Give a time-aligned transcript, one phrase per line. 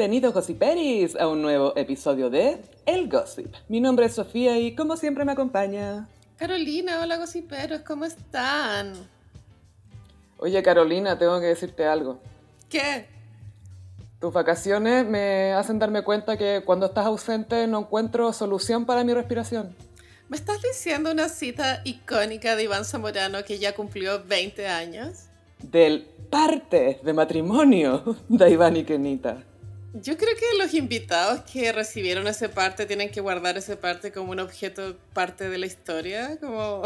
[0.00, 3.54] Bienvenidos Gossiperis a un nuevo episodio de El Gossip.
[3.68, 6.08] Mi nombre es Sofía y como siempre me acompaña...
[6.38, 8.94] Carolina, hola gossiperos, ¿cómo están?
[10.38, 12.18] Oye Carolina, tengo que decirte algo.
[12.70, 13.08] ¿Qué?
[14.18, 19.12] Tus vacaciones me hacen darme cuenta que cuando estás ausente no encuentro solución para mi
[19.12, 19.76] respiración.
[20.30, 25.26] ¿Me estás diciendo una cita icónica de Iván Zamorano que ya cumplió 20 años?
[25.58, 29.44] Del parte de matrimonio de Iván y Kenita.
[29.92, 34.30] Yo creo que los invitados que recibieron ese parte tienen que guardar ese parte como
[34.30, 36.82] un objeto parte de la historia, como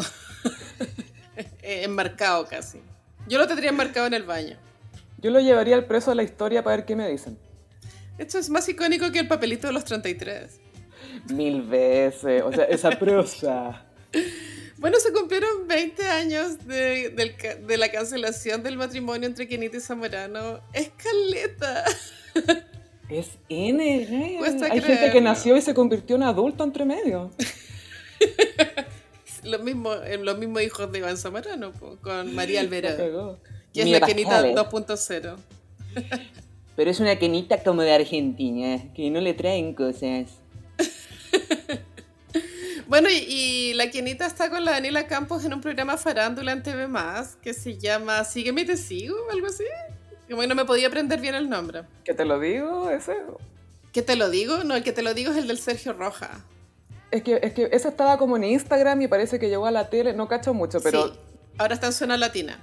[1.62, 2.80] enmarcado casi.
[3.28, 4.56] Yo lo tendría enmarcado en el baño.
[5.18, 7.38] Yo lo llevaría al preso de la historia para ver qué me dicen.
[8.16, 10.60] Esto es más icónico que el papelito de los 33.
[11.30, 13.84] Mil veces, o sea, esa prosa.
[14.76, 20.60] Bueno, se cumplieron 20 años de la cancelación del matrimonio entre Kenita y Zamorano.
[20.74, 21.84] ¡Escaleta!
[23.14, 24.36] Es N.
[24.38, 27.30] Cuesta Hay gente que nació y se convirtió en adulto entre medio.
[29.44, 33.38] Lo mismo, eh, los mismos hijos de Iván Zamorano, po, con María cagó.
[33.74, 34.56] que es Mira, la Kenita Pascales.
[34.56, 35.36] 2.0.
[36.76, 40.30] Pero es una Kenita como de Argentina, que no le traen cosas.
[42.86, 46.62] Bueno, y, y la Kenita está con la Daniela Campos en un programa farándula en
[46.62, 49.64] TV Más que se llama Sígueme y te sigo, algo así.
[50.28, 51.82] Como que no me podía aprender bien el nombre.
[52.04, 52.90] ¿Que te lo digo?
[52.90, 53.16] Ese.
[53.92, 54.64] ¿Qué te lo digo?
[54.64, 56.40] No, el que te lo digo es el del Sergio Roja.
[57.10, 59.88] Es que, es que ese estaba como en Instagram y parece que llegó a la
[59.88, 61.08] tele, no cacho mucho, pero...
[61.08, 61.12] Sí,
[61.58, 62.58] ahora está en Zona Latina.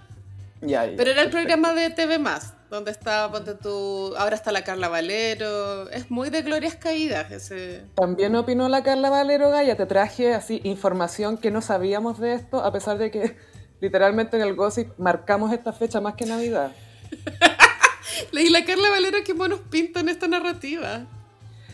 [0.62, 1.38] Ya, ya, Pero era el perfecto.
[1.58, 5.90] programa de TV Más, donde estaba, ponte tú, ahora está la Carla Valero.
[5.90, 7.84] Es muy de glorias caídas ese.
[7.96, 12.62] También opinó la Carla Valero Gaya, te traje así información que no sabíamos de esto,
[12.62, 13.38] a pesar de que
[13.80, 16.72] literalmente en el gossip marcamos esta fecha más que Navidad.
[18.32, 21.06] Leí la Carla Valero que monos pintan esta narrativa.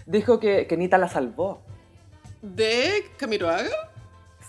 [0.05, 1.61] Dijo que Kenita la salvó.
[2.41, 3.69] ¿De Camiroaga?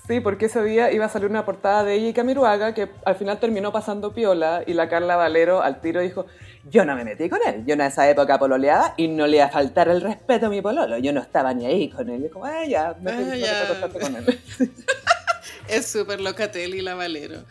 [0.06, 3.16] Sí, porque ese día iba a salir una portada de ella y Camiruaga que al
[3.16, 6.26] final terminó pasando piola y la Carla Valero al tiro dijo,
[6.70, 9.46] yo no me metí con él, yo en esa época pololeaba y no le iba
[9.46, 12.24] a faltar el respeto a mi pololo, yo no estaba ni ahí con él.
[12.24, 13.88] Y como, ah, ya, me Ah, ya.
[13.92, 14.40] que con él.
[15.68, 17.42] Es súper locatelli la Valero.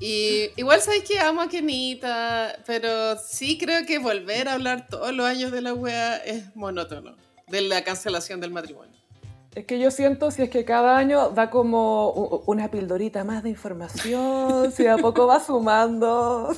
[0.00, 5.12] Y igual sabéis que amo a Kenita, pero sí creo que volver a hablar todos
[5.12, 7.16] los años de la wea es monótono.
[7.46, 8.92] De la cancelación del matrimonio.
[9.54, 12.10] Es que yo siento si es que cada año da como
[12.46, 16.56] una pildorita más de información, si de a poco va sumando.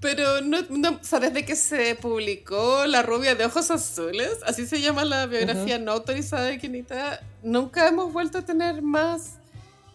[0.00, 0.58] Pero no,
[1.00, 5.78] sea, desde que se publicó La rubia de ojos azules, así se llama la biografía
[5.78, 9.38] no autorizada de Kenita, nunca hemos vuelto a tener más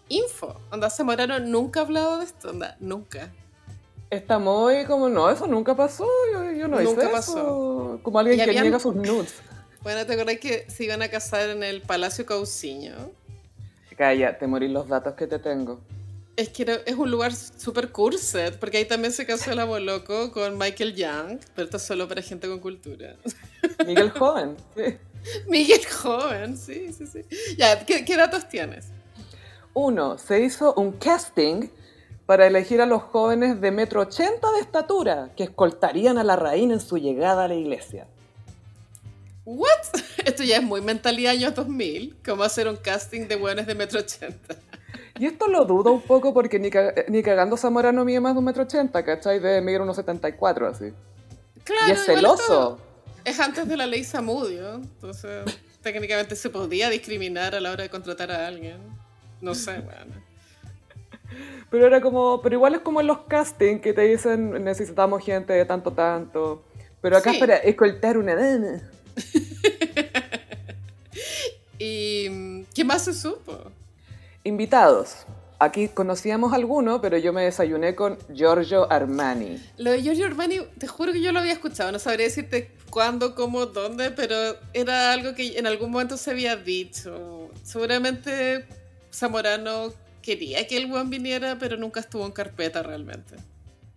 [0.08, 0.60] info.
[0.70, 3.32] Onda Zamorano nunca ha hablado de esto, onda, nunca.
[4.10, 7.32] Está muy como, no, eso nunca pasó, yo, yo no Nunca hice pasó.
[7.38, 8.00] eso.
[8.02, 9.34] Como alguien Y que habían- niega sus nudes.
[9.80, 12.94] Bueno, ¿te acordás que se iban a casar en el Palacio Cauciño?
[13.96, 15.80] Calla, te morí los datos que te tengo.
[16.36, 20.58] Es que es un lugar súper curset, porque ahí también se casó el Loco con
[20.58, 23.14] Michael Young, pero esto es solo para gente con cultura.
[23.86, 24.96] Miguel Joven, sí.
[25.48, 27.22] Miguel Joven, sí, sí, sí.
[27.56, 28.86] Ya, ¿qué, qué datos tienes?
[29.74, 31.68] Uno, se hizo un casting
[32.26, 36.74] para elegir a los jóvenes de metro 80 de estatura que escoltarían a la reina
[36.74, 38.06] en su llegada a la iglesia.
[39.44, 39.68] ¿What?
[40.24, 44.00] Esto ya es muy mentalidad años 2000, como hacer un casting de buenos de metro
[44.00, 44.56] ochenta.
[45.18, 48.38] Y esto lo dudo un poco porque ni, ca- ni cagando Zamorano mide más de
[48.38, 49.40] un metro 80, ¿cachai?
[49.40, 50.92] Debe medir unos 74 así.
[51.64, 52.78] Claro, y es celoso.
[53.24, 55.44] Es antes de la ley Samudio, entonces
[55.82, 58.78] técnicamente se podía discriminar a la hora de contratar a alguien.
[59.40, 60.14] No sé, bueno.
[61.70, 65.52] Pero era como, pero igual es como en los castings que te dicen necesitamos gente
[65.52, 66.64] de tanto tanto.
[67.02, 67.36] Pero acá Sí.
[67.36, 68.80] es para escoltar una dama.
[71.78, 73.70] ¿Y qué más se supo?
[74.44, 75.18] Invitados.
[75.60, 79.60] Aquí conocíamos alguno, pero yo me desayuné con Giorgio Armani.
[79.76, 83.34] Lo de Giorgio Armani, te juro que yo lo había escuchado, no sabría decirte cuándo,
[83.34, 84.34] cómo, dónde, pero
[84.72, 87.50] era algo que en algún momento se había dicho.
[87.64, 88.66] Seguramente
[89.18, 89.92] Zamorano
[90.22, 93.34] quería que el buen viniera, pero nunca estuvo en carpeta realmente.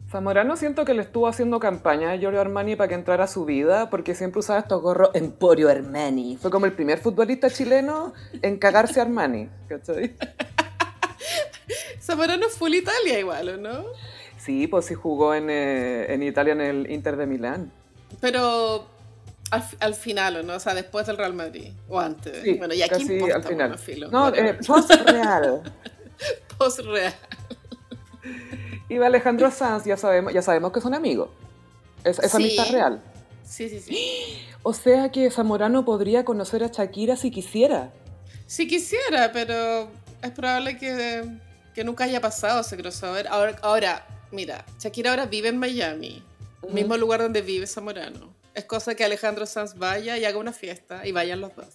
[0.10, 3.46] Zamorano siento que le estuvo haciendo campaña a Giorgio Armani para que entrara a su
[3.46, 6.38] vida, porque siempre usaba estos gorros Emporio Armani.
[6.42, 10.16] Fue como el primer futbolista chileno en cagarse a Armani, ¿cachai?
[12.02, 13.86] Zamorano es full Italia igual, ¿o no?
[14.38, 17.72] Sí, pues sí jugó en, eh, en Italia en el Inter de Milán.
[18.20, 18.88] Pero
[19.52, 20.56] al, al final, ¿o no?
[20.56, 21.72] O sea, después del Real Madrid.
[21.88, 22.42] O antes.
[22.44, 23.68] Sí, bueno, ya aquí importa, al final.
[23.70, 25.62] bueno, filo, no, eh, post-real.
[26.58, 27.14] Post-real.
[28.90, 31.30] Iba Alejandro Sanz, ya sabemos, ya sabemos que son amigos.
[32.04, 32.44] Es, esa Sí.
[32.44, 33.02] amistad real.
[33.44, 34.38] Sí, sí, sí.
[34.64, 37.90] O sea que Zamorano podría conocer a Shakira si quisiera.
[38.46, 39.90] Si quisiera, pero
[40.22, 41.24] es probable que,
[41.74, 43.28] que nunca haya pasado ese crossover.
[43.28, 46.24] Ahora, ahora, mira, Shakira ahora vive en Miami,
[46.62, 46.74] Ujú.
[46.76, 48.31] mismo lugar donde vive Zamorano.
[48.54, 51.68] Es cosa que Alejandro Sanz vaya y haga una fiesta y vayan los dos.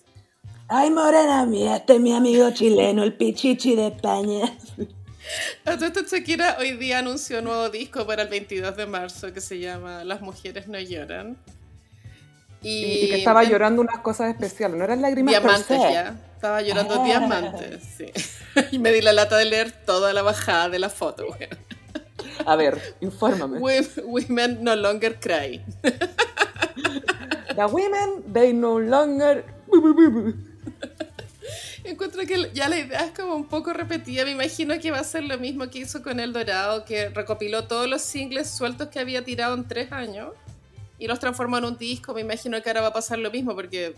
[0.68, 4.52] Ay, morena mía, este es mi amigo chileno, el pichichi de España.
[5.64, 9.58] Esto, Shakira hoy día anunció un nuevo disco para el 22 de marzo que se
[9.58, 11.36] llama Las mujeres no lloran.
[12.62, 15.92] Y, y que estaba en- llorando unas cosas especiales, no eran lágrimas per Diamantes se.
[15.92, 16.16] ya.
[16.34, 17.04] Estaba llorando Ah.
[17.04, 18.06] diamantes, sí.
[18.72, 21.48] y me di la lata de leer toda la bajada de la foto, güey.
[22.44, 23.58] A ver, infórmame.
[23.58, 23.70] Wo-
[24.04, 25.62] Women no longer cry.
[27.54, 29.44] The women, they no longer...
[31.84, 34.24] Encuentro que ya la idea es como un poco repetida.
[34.24, 37.68] Me imagino que va a ser lo mismo que hizo con El Dorado, que recopiló
[37.68, 40.32] todos los singles sueltos que había tirado en tres años
[40.98, 42.12] y los transformó en un disco.
[42.12, 43.94] Me imagino que ahora va a pasar lo mismo, porque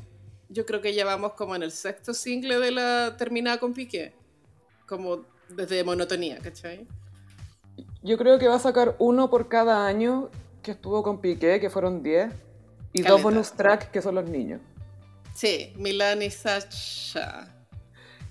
[0.50, 4.12] yo creo que ya vamos como en el sexto single de la terminada con Piqué.
[4.86, 6.86] Como desde monotonía, ¿cachai?
[8.02, 10.30] Yo creo que va a sacar uno por cada año
[10.62, 12.32] que estuvo con Piqué, que fueron 10,
[12.92, 13.10] y Caleta.
[13.10, 14.60] dos bonus tracks, que son los niños.
[15.34, 17.48] Sí, Milan y Sasha.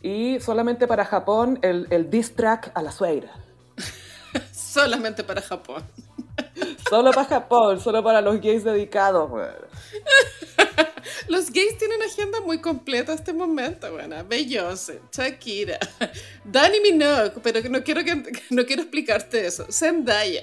[0.02, 3.32] Y solamente para Japón, el, el diss track a la suegra.
[4.52, 5.84] Solamente para Japón.
[6.90, 9.30] Solo para Japón, solo para los gays dedicados.
[11.28, 14.24] Los gays tienen agenda muy completa este momento, bueno.
[14.26, 15.80] Beyoncé, Shakira,
[16.44, 19.66] Dani Minogue, pero no quiero, que, no quiero explicarte eso.
[19.72, 20.42] Zendaya,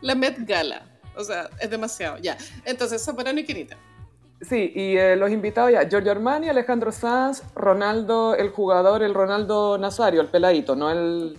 [0.00, 0.97] la Met Gala.
[1.18, 2.38] O sea, es demasiado, ya.
[2.64, 3.76] Entonces, Zamorano y Quinita.
[4.40, 9.78] Sí, y eh, los invitados ya, Giorgio Armani, Alejandro Sanz, Ronaldo, el jugador, el Ronaldo
[9.78, 11.36] Nazario, el peladito, no el...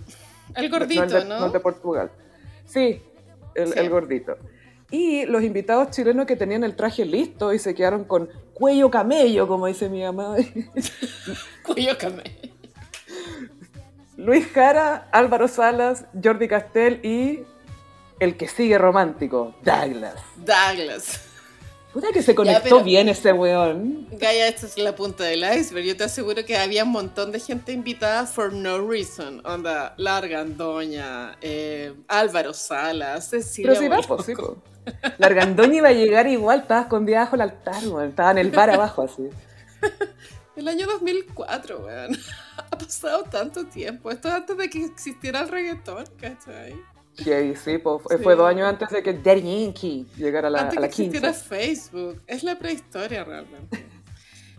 [0.54, 1.46] El no gordito, el de, ¿no?
[1.46, 2.10] el de Portugal.
[2.66, 3.00] Sí,
[3.54, 3.78] el, Sí.
[3.78, 4.36] el gordito.
[4.90, 9.46] Y los invitados chilenos que tenían el traje listo y se quedaron con cuello camello,
[9.46, 10.36] como dice mi mamá.
[11.64, 12.24] Cuello camé.
[14.16, 17.44] Luis Jara, Álvaro Salas, Jordi Castel y
[18.20, 20.14] el que sigue romántico, Douglas.
[20.36, 21.20] Douglas.
[21.92, 24.06] Puta que se conectó pero- bien ese weón.
[24.12, 25.84] Gaia, esta es la punta del iceberg.
[25.86, 29.44] Yo te aseguro que había un montón de gente invitada for no reason.
[29.44, 34.50] Onda, Larga Andoña, eh, Álvaro Salas, Cecilia Pero sí va, pues, sí, pues.
[35.18, 38.10] La Argandoña iba a llegar igual, estaba escondida bajo el altar, weón.
[38.10, 39.28] Estaba en el bar abajo, así.
[40.56, 42.16] El año 2004, weón.
[42.56, 44.10] Ha pasado tanto tiempo.
[44.10, 46.74] Esto antes de que existiera el reggaetón, ¿cachai?
[47.20, 48.22] Y sí, pues, fue, Sí.
[48.22, 50.88] fue dos años antes de que Daddy Yankee llegara a la, antes a que la
[50.88, 51.02] 15.
[51.18, 52.22] existiera Facebook.
[52.26, 53.86] Es la prehistoria realmente.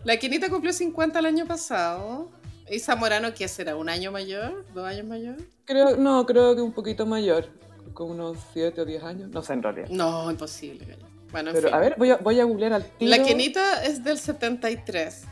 [0.04, 2.30] La Quinita cumplió 50 el año pasado.
[2.70, 3.76] Y Zamorano, ¿qué será?
[3.76, 4.64] ¿Un año mayor?
[4.74, 5.36] ¿Dos años mayor?
[5.64, 7.46] Creo, no, creo que un poquito mayor,
[7.92, 9.88] con unos 7 o 10 años, no sé en realidad.
[9.90, 10.96] No, imposible.
[11.30, 11.74] Bueno, en Pero fin.
[11.76, 13.10] a ver, voy a, voy a googlear al tiro.
[13.10, 15.22] La Quinita es del 73.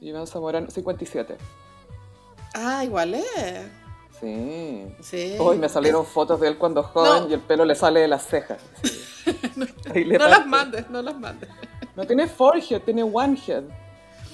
[0.00, 1.36] Iván Zamorano, 57.
[2.54, 3.24] Ah, igual es.
[4.20, 4.86] Sí.
[5.00, 5.36] Sí.
[5.38, 7.28] Hoy me salieron fotos de él cuando joven No.
[7.30, 8.58] y el pelo le sale de las cejas.
[9.94, 10.04] Sí.
[10.04, 11.48] No las mandes, no las mandes.
[11.96, 13.62] No tiene forehead, tiene one head.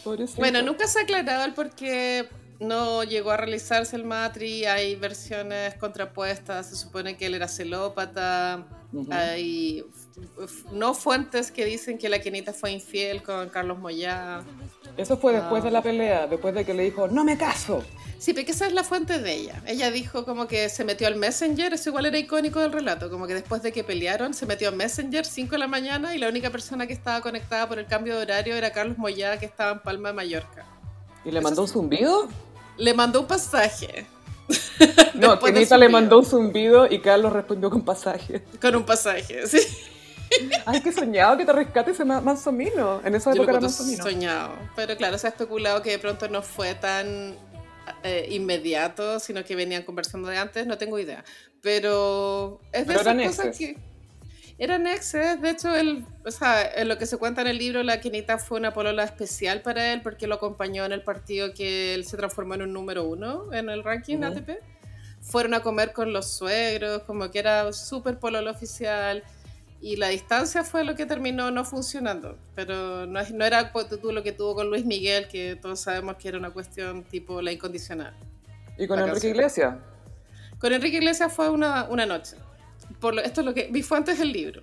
[0.03, 0.41] Pobrecito.
[0.41, 2.29] Bueno, nunca se ha aclarado el por qué
[2.59, 4.65] no llegó a realizarse el matri.
[4.65, 6.67] Hay versiones contrapuestas.
[6.71, 8.67] Se supone que él era celópata.
[9.11, 9.85] Hay
[10.73, 14.43] no fuentes que dicen que la Quinita fue infiel con Carlos Moyá.
[14.97, 15.67] Eso fue después Ah.
[15.67, 17.83] de la pelea, después de que le dijo, no me caso.
[18.19, 19.63] Sí, pero que esa es la fuente de ella.
[19.67, 23.27] Ella dijo como que se metió al Messenger, eso igual era icónico del relato, como
[23.27, 26.29] que después de que pelearon se metió a Messenger 5 de la mañana y la
[26.29, 29.73] única persona que estaba conectada por el cambio de horario era Carlos Moyá que estaba
[29.73, 30.67] en Palma de Mallorca.
[31.25, 32.29] ¿Y le mandó un zumbido?
[32.77, 34.07] Le mandó un pasaje
[35.15, 38.43] No, Kenita le mandó un zumbido y Carlos respondió con pasaje.
[38.61, 39.59] con un pasaje, sí.
[40.67, 43.01] Ay, qué soñado que te rescate ese ma- manzomino.
[43.05, 44.03] En esa Yo lo época era manzomino.
[44.05, 44.55] soñado.
[44.77, 47.35] Pero claro, se ha especulado que de pronto no fue tan
[48.05, 51.25] eh, inmediato, sino que venían conversando de antes, no tengo idea.
[51.63, 53.59] Pero es de Pero esas cosas exes.
[53.59, 53.91] que...
[54.59, 57.83] Eran exes, de hecho, el, o sea, en lo que se cuenta en el libro,
[57.83, 61.95] la Kenita fue una polola especial para él porque lo acompañó en el partido que
[61.95, 64.27] él se transformó en un número uno en el ranking Ujú.
[64.27, 64.51] ATP.
[65.23, 69.25] Fueron a comer con los suegros, como que era súper pololo oficial.
[69.83, 72.37] Y la distancia fue lo que terminó no funcionando.
[72.55, 75.81] Pero no, es- no era pues, tú lo que tuvo con Luis Miguel, que todos
[75.81, 78.15] sabemos que era una cuestión tipo la incondicional.
[78.79, 78.99] ¿Y con.
[78.99, 79.77] Enrique Iglesias?
[80.59, 82.37] Con Enrique Iglesias fue una, una noche.
[83.01, 84.63] Por lo- esto es lo que vi fuentes del libro.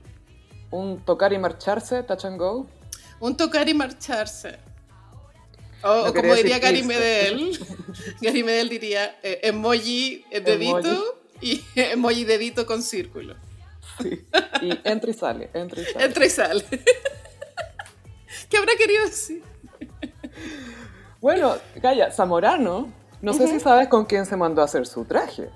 [0.69, 2.67] Un tocar y marcharse, touch and go.
[3.19, 4.59] Un tocar y marcharse.
[5.83, 6.83] O, No o quería como diría Gary.
[6.83, 7.57] Medel,
[8.21, 11.03] Gary Medel diría eh, emoji dedito Emoji.
[11.41, 13.35] y emoji dedito con círculo.
[14.01, 14.25] Sí.
[14.61, 16.05] Y entra y sale, entra y sale.
[16.05, 16.65] Entra y sale.
[18.49, 19.43] ¿Qué habrá querido decir?
[21.19, 25.49] Bueno, calla, Zamorano, no sé si sabes con quién se mandó a hacer su traje.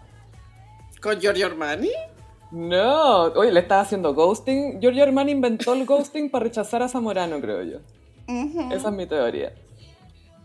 [1.02, 1.92] ¿Con Giorgio Armani?
[2.52, 4.80] No, oye, le estaba haciendo ghosting.
[4.82, 7.78] Giorgio Armani inventó el ghosting para rechazar a Zamorano, creo yo.
[8.72, 9.54] Esa es mi teoría.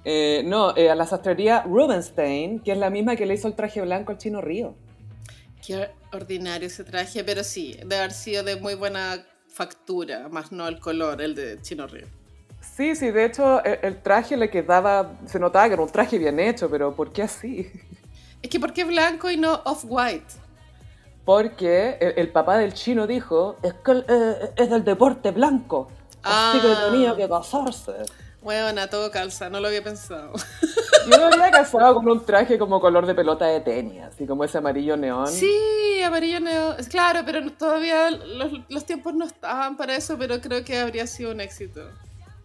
[0.04, 3.54] Eh, no, eh, a la sastrería Rubenstein, que es la misma que le hizo el
[3.54, 4.74] traje blanco al chino Río.
[5.66, 10.68] Qué ordinario ese traje, pero sí, debe haber sido de muy buena factura, más no
[10.68, 12.06] el color, el de chino Río.
[12.60, 16.18] Sí, sí, de hecho el, el traje le quedaba, se notaba que era un traje
[16.18, 17.70] bien hecho, pero ¿por qué así?
[18.42, 20.34] Es que ¿por qué blanco y no off-white?
[21.24, 25.88] Porque el, el papá del chino dijo, es que eh, es del deporte blanco,
[26.22, 26.88] así que Ah.
[26.90, 27.92] tenía que casarse.
[28.46, 30.32] Bueno, a todo calza, no lo había pensado.
[31.10, 34.44] Yo me había casado con un traje como color de pelota de tenis, así como
[34.44, 35.26] ese amarillo neón.
[35.26, 36.38] Sí, amarillo
[36.78, 41.08] es Claro, pero todavía los, los tiempos no estaban para eso, pero creo que habría
[41.08, 41.90] sido un éxito.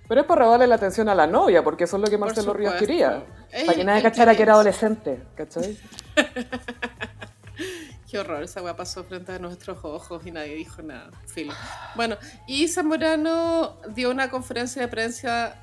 [0.08, 2.51] Pero es para robarle la atención a la novia, porque eso es lo que Marcelo
[2.51, 3.24] Ríos quería.
[3.51, 5.77] Ey, para que nadie cachara que era adolescente, ¿cachai?
[8.10, 11.12] Qué horror, esa weá pasó frente a nuestros ojos y nadie dijo nada.
[11.27, 11.53] Filo.
[11.93, 12.17] Bueno,
[12.48, 15.55] y Zamorano dio una conferencia de prensa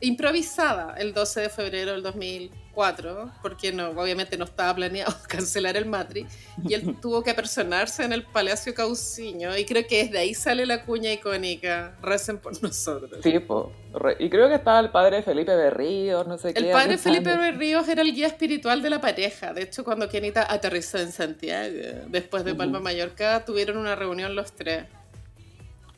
[0.00, 5.86] improvisada el 12 de febrero del 2004, porque no, obviamente no estaba planeado cancelar el
[5.86, 6.26] Matri,
[6.64, 10.66] y él tuvo que apersonarse en el Palacio Cauciño, y creo que desde ahí sale
[10.66, 13.20] la cuña icónica, recen por nosotros.
[13.22, 13.72] Tipo.
[13.94, 16.60] re- Y creo que estaba el padre Felipe Berríos, no sé qué.
[16.60, 16.98] El padre.
[16.98, 19.52] Felipe Berríos era el guía espiritual de la pareja.
[19.52, 21.74] De hecho, cuando Kenita aterrizó en Santiago,
[22.08, 22.84] después de Palma Ujú.
[22.84, 24.84] Mallorca, tuvieron una reunión los tres.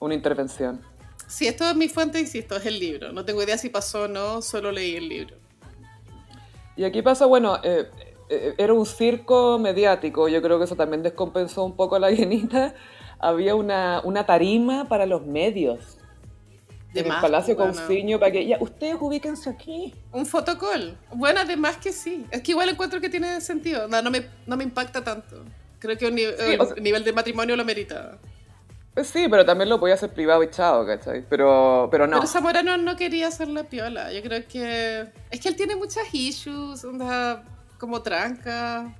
[0.00, 0.80] Una intervención.
[1.28, 3.12] Sí, esto es mi fuente, insisto, es el libro.
[3.12, 5.36] No tengo idea si pasó o no, solo leí el libro.
[6.76, 7.86] Y aquí pasa, bueno, eh,
[8.30, 12.10] eh, era un circo mediático, yo creo que eso también descompensó un poco a la
[12.12, 12.74] llenita.
[13.20, 15.98] Había una, una tarima para los medios
[16.94, 17.72] De en el más, Palacio bueno.
[18.20, 19.92] Para que, ya, ustedes ubíquense aquí.
[20.12, 20.96] Un fotocall.
[21.12, 22.24] Bueno, además que sí.
[22.30, 23.88] Es que igual encuentro que tiene sentido.
[23.88, 25.44] No, no, me, no me impacta tanto.
[25.80, 28.18] Creo que un ni- el o sea- nivel de matrimonio lo meritaba.
[28.94, 31.24] Pues sí, pero también lo podía hacer privado y chao, ¿cachai?
[31.28, 32.16] Pero, pero no.
[32.16, 34.12] Pero Zamorano no quería hacer la piola.
[34.12, 35.06] Yo creo que.
[35.30, 37.44] Es que él tiene muchas issues, onda,
[37.78, 38.94] como tranca.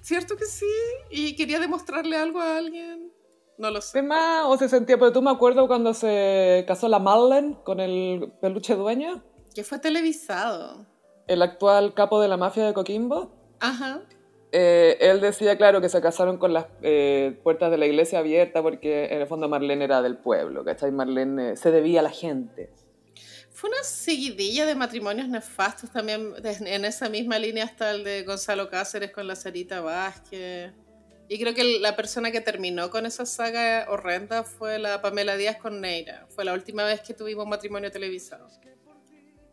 [0.00, 0.66] ¿Cierto que sí?
[1.10, 3.12] Y quería demostrarle algo a alguien.
[3.58, 3.92] No lo sé.
[3.92, 4.44] ¿Qué más?
[4.46, 8.74] O se sentía, pero tú me acuerdo cuando se casó la Madeleine con el peluche
[8.74, 9.22] dueño,
[9.54, 10.86] Que fue televisado.
[11.26, 13.30] el actual capo de la mafia de Coquimbo.
[13.60, 14.00] Ajá.
[14.54, 18.62] Eh, él decía, claro, que se casaron con las eh, puertas de la iglesia abiertas
[18.62, 20.92] porque en el fondo Marlene era del pueblo, ¿cachai?
[20.92, 22.70] Marlene eh, se debía a la gente.
[23.50, 26.34] Fue una seguidilla de matrimonios nefastos también.
[26.44, 30.72] En esa misma línea está el de Gonzalo Cáceres con la Sarita Vázquez.
[31.28, 35.56] Y creo que la persona que terminó con esa saga horrenda fue la Pamela Díaz
[35.56, 36.26] con Neira.
[36.28, 38.48] Fue la última vez que tuvimos matrimonio televisado.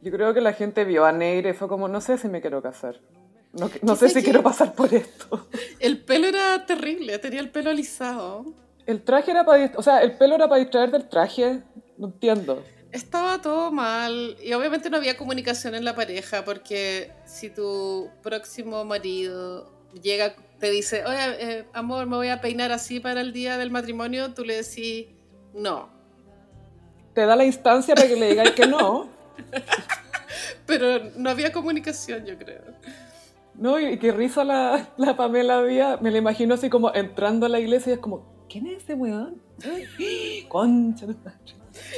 [0.02, 2.42] Yo creo que la gente vio a Neire y fue como, no sé si me
[2.42, 3.00] quiero casar.
[3.52, 5.48] No, no sé si quiero pasar por esto.
[5.80, 8.46] El pelo era terrible, tenía el pelo alisado.
[8.86, 9.72] El traje era para...
[9.76, 11.62] O sea, el pelo era para distraer del traje.
[11.98, 12.64] No entiendo.
[12.92, 18.84] Estaba todo mal y obviamente no había comunicación en la pareja porque si tu próximo
[18.84, 23.60] marido llega, te dice, oye, eh, amor, me voy a peinar así para el día
[23.60, 25.06] del matrimonio, tú le decís,
[25.54, 25.90] no.
[27.14, 29.10] Te da la instancia para que le digáis que no.
[30.66, 32.64] Pero no había comunicación, yo creo.
[33.60, 36.02] No, y qué risa la, la Pamela Díaz.
[36.02, 38.94] Me la imagino así como entrando a la iglesia y es como, ¿quién es ese
[38.94, 39.42] weón?
[40.48, 41.56] Concha de madre.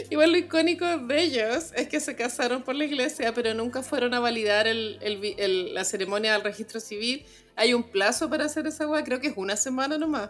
[0.10, 4.13] Igual lo icónico de ellos es que se casaron por la iglesia, pero nunca fueron
[4.13, 7.25] a validar el- el la ceremonia del registro civil.
[7.56, 10.30] Hay un plazo para hacer esa weá, creo que es una semana nomás.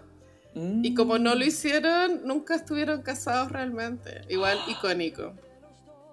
[0.84, 4.22] Y como no lo hicieron, nunca estuvieron casados realmente.
[4.30, 5.34] Igual icónico.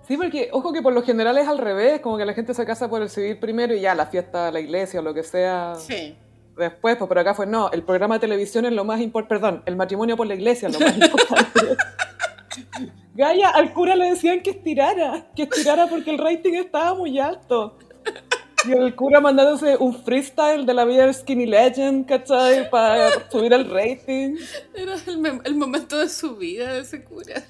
[0.09, 2.65] Sí, porque, ojo que por lo general es al revés, como que la gente se
[2.65, 5.75] casa por el civil primero y ya la fiesta, la iglesia o lo que sea
[5.77, 6.17] Sí.
[6.57, 9.63] después, pues por acá fue no, el programa de televisión es lo más importante, perdón,
[9.67, 11.61] el matrimonio por la iglesia es lo más importante.
[13.15, 17.77] Gaya, al cura le decían que estirara, que estirara porque el rating estaba muy alto.
[18.67, 22.71] Y el cura mandándose un freestyle de la vida del Skinny Legend, ¿cachai?
[22.71, 24.37] Para subir el rating.
[24.75, 27.45] Era el, el momento de su vida de ese cura.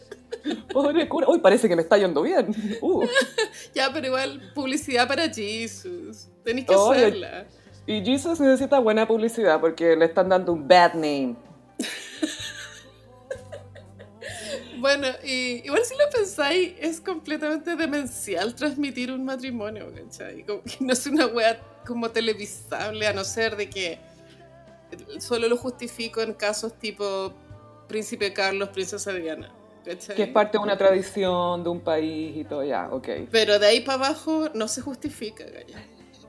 [0.72, 1.28] Pobre cura.
[1.28, 2.54] Uy, parece que me está yendo bien.
[2.80, 3.04] Uh.
[3.74, 6.28] Ya, pero igual, publicidad para Jesus.
[6.44, 6.98] Tenéis que Oye.
[6.98, 7.46] hacerla.
[7.86, 11.36] Y Jesus necesita buena publicidad porque le están dando un bad name.
[14.78, 20.44] Bueno, y igual si lo pensáis, es completamente demencial transmitir un matrimonio, ¿cachai?
[20.44, 23.98] Como que no es una wea como televisable, a no ser de que
[25.18, 27.32] solo lo justifico en casos tipo
[27.88, 29.52] príncipe Carlos, princesa Diana.
[29.88, 30.16] ¿Cachai?
[30.16, 33.08] Que es parte de una tradición de un país y todo, ya, ok.
[33.30, 35.82] Pero de ahí para abajo no se justifica, Gaya.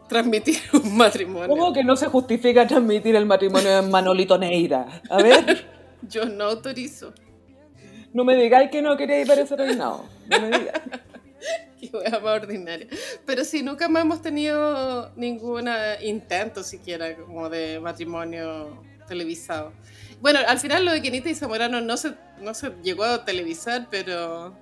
[0.08, 1.50] Transmitir un matrimonio.
[1.50, 5.02] ¿Cómo que no se justifica transmitir el matrimonio de Manolito Neira?
[5.10, 5.68] A ver,
[6.02, 7.14] Yo no autorizo.
[8.14, 10.06] no me digáis que no queréis ver ese reinado.
[10.30, 10.82] No me digáis.
[11.80, 12.88] Qué wea más ordinaria.
[13.26, 15.70] Pero sí, nunca más hemos tenido ningún
[16.02, 19.72] intento siquiera como de matrimonio televisado.
[20.22, 23.88] Bueno, al final lo de Kenita y Zamorano no se, no se llegó a televisar,
[23.90, 24.54] pero,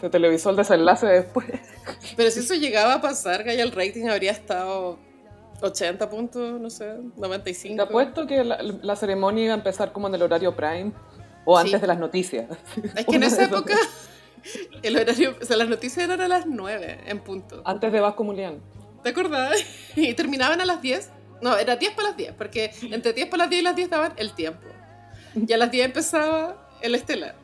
[0.00, 1.46] Se televisó el desenlace después.
[2.16, 4.98] pero si eso llegaba a pasar, Gaya, el rating habría estado
[5.62, 7.76] 80 puntos, no sé, 95.
[7.76, 10.92] Te apuesto que la, la ceremonia iba a empezar como en el horario prime
[11.46, 11.66] o Sí.
[11.66, 12.46] antes de las noticias.
[12.96, 13.74] Es que en esa época
[14.82, 17.62] el horario, o sea, las noticias eran a las 9 en punto.
[17.64, 18.60] Antes de Vasco Mulián.
[19.02, 19.56] ¿Te acordás?
[19.96, 21.10] Y terminaban a las 10.
[21.40, 23.90] No, era 10 para las 10, porque entre 10 para las 10 y las 10
[23.90, 24.66] daban el tiempo.
[25.34, 27.34] Y a las 10 empezaba el estelar.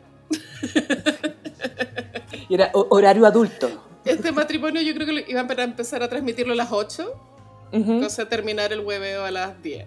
[2.48, 3.68] Y era ho- horario adulto.
[4.04, 7.12] Este matrimonio yo creo que lo iban a empezar a transmitirlo a las 8,
[7.72, 8.00] Ujú.
[8.00, 9.86] cosa terminar el hueveo a las 10.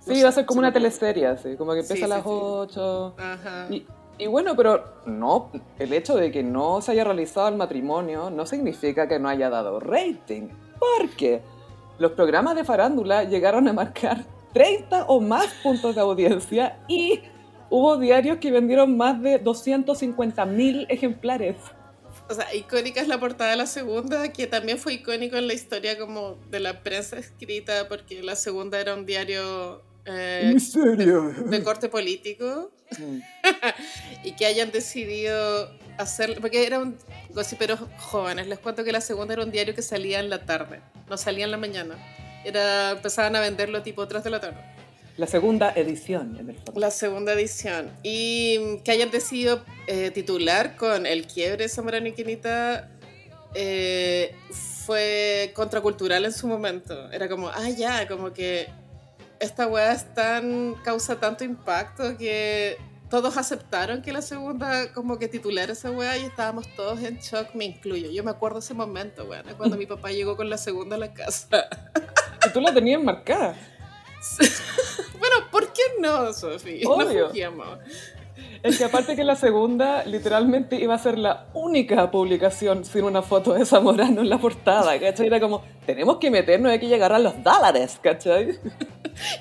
[0.00, 2.22] Sí, iba a ser como una teleserie, así, como que Sí, empieza a sí, las
[2.22, 2.28] sí.
[2.32, 3.14] 8.
[3.18, 3.66] Ajá.
[3.70, 3.86] Y,
[4.18, 8.46] y bueno, pero no, el hecho de que no se haya realizado el matrimonio no
[8.46, 10.48] significa que no haya dado rating,
[10.78, 11.42] porque
[12.00, 17.20] los programas de farándula llegaron a marcar 30 o más puntos de audiencia y
[17.68, 21.56] hubo diarios que vendieron más de 250 mil ejemplares.
[22.30, 25.52] O sea, icónica es la portada de la segunda, que también fue icónico en la
[25.52, 30.56] historia como de la prensa escrita, porque la segunda era un diario eh,
[31.46, 32.70] de corte político.
[32.98, 33.20] Mm.
[34.24, 36.96] y que hayan decidido hacer, porque era un
[37.30, 40.80] gossiperos jóvenes, les cuento que la segunda era un diario que salía en la tarde,
[41.08, 41.96] no salía en la mañana.
[42.44, 44.60] Era, empezaban a venderlo tipo 3 de la tarde.
[45.16, 46.80] La segunda edición, en el fondo.
[46.80, 47.90] La segunda edición.
[48.02, 52.88] Y que hayan decidido eh, titular con El quiebre de Zamorano y Quinita
[53.54, 57.10] eh, fue contracultural en su momento.
[57.12, 58.68] Era como, ah, ya, como que
[59.40, 65.26] esta weá es tan, causa tanto impacto que todos aceptaron que la segunda como que
[65.26, 68.10] titular esa weá y estábamos todos en shock, me incluyo.
[68.10, 71.12] Yo me acuerdo ese momento, weá, cuando mi papá llegó con la segunda a la
[71.12, 71.68] casa.
[72.46, 73.54] Y tú la tenías marcada.
[75.18, 76.80] bueno, ¿por qué no, Sofi?
[76.82, 77.30] No Obvio.
[78.62, 83.22] Es que aparte que la segunda literalmente iba a ser la única publicación sin una
[83.22, 85.26] foto de Zamorano en la portada, ¿cachai?
[85.26, 88.58] Era como, tenemos que meternos, hay que llegar a los dólares, ¿cachai?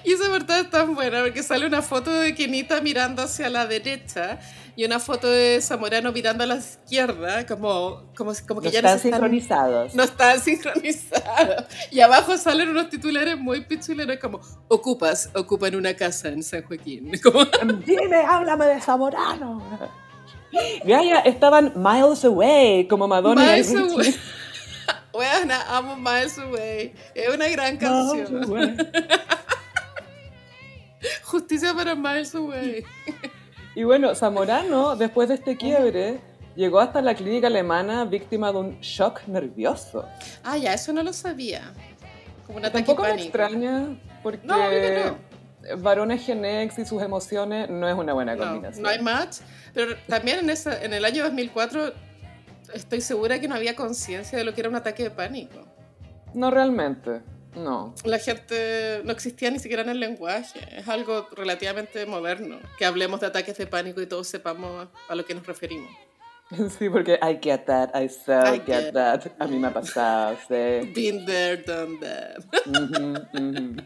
[0.04, 3.66] Y esa portada es tan buena porque sale una foto de Kenita mirando hacia la
[3.66, 4.40] derecha
[4.76, 8.80] y una foto de Zamorano mirando a la izquierda, como, como, como que No ya
[8.80, 9.96] están no están- sincronizados.
[9.96, 11.66] No están sincronizados.
[11.92, 17.12] Y abajo salen unos titulares muy pichuleros como ocupas, ocupan una casa en San Joaquín.
[17.24, 17.46] Como,
[17.86, 19.62] Dime, háblame de Zamorano.
[20.84, 23.42] Gaia, estaban miles away, como Madonna.
[23.52, 23.74] Miles.
[23.76, 24.16] Away.
[25.14, 26.94] Buena, amo Miles Away.
[27.14, 28.78] Es una gran canción.
[31.24, 32.84] Justicia para Miles Away.
[33.76, 36.20] Y bueno, Zamorano, después de este quiebre,
[36.56, 40.06] llegó hasta la clínica alemana víctima de un shock nervioso.
[40.44, 41.72] Ah, ya, eso no lo sabía.
[42.46, 43.26] Como un ataque Tampoco me pánico.
[43.28, 45.14] extraña, porque No, que
[45.78, 48.84] varones Genex y sus emociones no es una buena No, combinación.
[48.84, 49.38] no hay match.
[49.74, 51.94] Pero también en, esa, en el año 2004
[52.74, 55.60] estoy segura que no había conciencia de lo que era un ataque de pánico.
[56.34, 57.22] No realmente,
[57.56, 57.94] no.
[58.04, 60.60] La gente no existía ni siquiera en el lenguaje.
[60.78, 62.60] Es algo relativamente moderno.
[62.78, 65.90] Que hablemos de ataques de pánico y todos sepamos a lo que nos referimos.
[66.80, 69.22] Sí, porque I get that, I so I get, get that.
[69.38, 70.92] A mí me ha pasado, sí.
[70.96, 72.44] Been there, done that.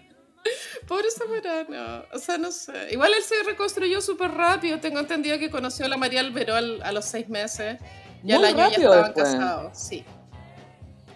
[0.87, 2.05] Pobre Zamorano.
[2.13, 2.73] O sea, no sé.
[2.91, 4.79] Igual él se reconstruyó súper rápido.
[4.79, 7.77] Tengo entendido que conoció a la María Alberó al- a los seis meses.
[8.23, 9.25] Y al Muy año ya estaban después.
[9.33, 9.77] casados.
[9.77, 10.05] Sí.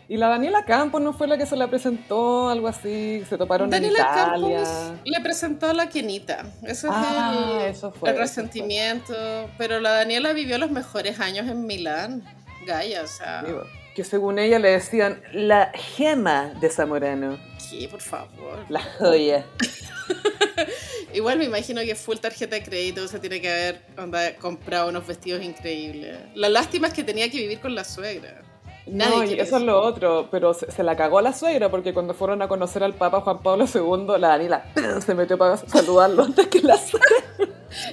[0.10, 3.70] Y la Daniela Campos no fue la que se la presentó, algo así, se toparon
[3.70, 4.63] Daniela en Italia.
[4.63, 6.46] Campos le presentó a la Kenita.
[6.63, 9.13] Eso es Ah, el, eso fue, el eso resentimiento.
[9.58, 12.24] Pero la Daniela vivió los mejores años en Milán.
[12.65, 13.63] Gaia, o sea, Digo,
[13.96, 17.38] que según ella le decían la gema de Zamorano,
[17.70, 17.88] ¿qué?
[17.89, 18.65] Por favor.
[18.70, 19.46] la joya.
[21.13, 25.06] Igual me imagino que full tarjeta de crédito se tiene que haber onda, comprado unos
[25.08, 26.17] vestidos increíbles.
[26.36, 28.41] La lástima es que tenía que vivir con la suegra.
[28.89, 31.69] Nadie no, y quiere eso es lo otro, pero se, se la cagó la suegra
[31.69, 34.65] porque cuando fueron a conocer al Papa Juan Pablo II, la Daniela
[35.06, 37.08] se metió para saludarlo antes que la suegra.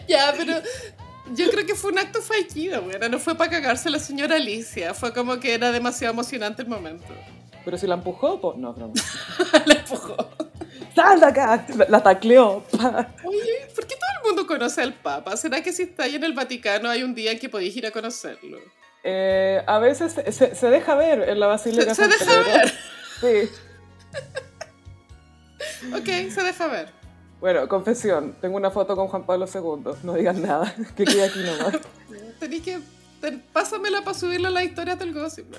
[0.08, 0.54] Ya, pero
[1.34, 2.96] yo creo que fue un acto fallido, güey.
[3.10, 4.94] No fue para cagarse la señora Alicia.
[4.94, 7.12] Fue como que era demasiado emocionante el momento.
[7.64, 8.92] Pero si la empujó, pues no, no.
[9.66, 10.16] la empujó.
[10.94, 11.66] ¡Sal de acá!
[11.76, 12.62] La, la tacleó.
[13.24, 15.36] Oye, ¿por qué todo el mundo conoce al Papa.
[15.36, 17.90] ¿Será que si estáis en el Vaticano hay un día en que podéis ir a
[17.90, 18.58] conocerlo?
[19.06, 22.72] Eh, a veces se, se- se deja ver en la Basílica Se, se deja ver.
[23.20, 23.50] Sí.
[25.94, 26.88] Ok, se deja ver.
[27.40, 29.92] Bueno, confesión, tengo una foto con Juan Pablo II.
[30.02, 31.78] No digas nada, que quede aquí nomás.
[32.40, 32.80] Tenéis que...
[33.20, 35.54] ten- pásamela para subirla a la historia del gossip.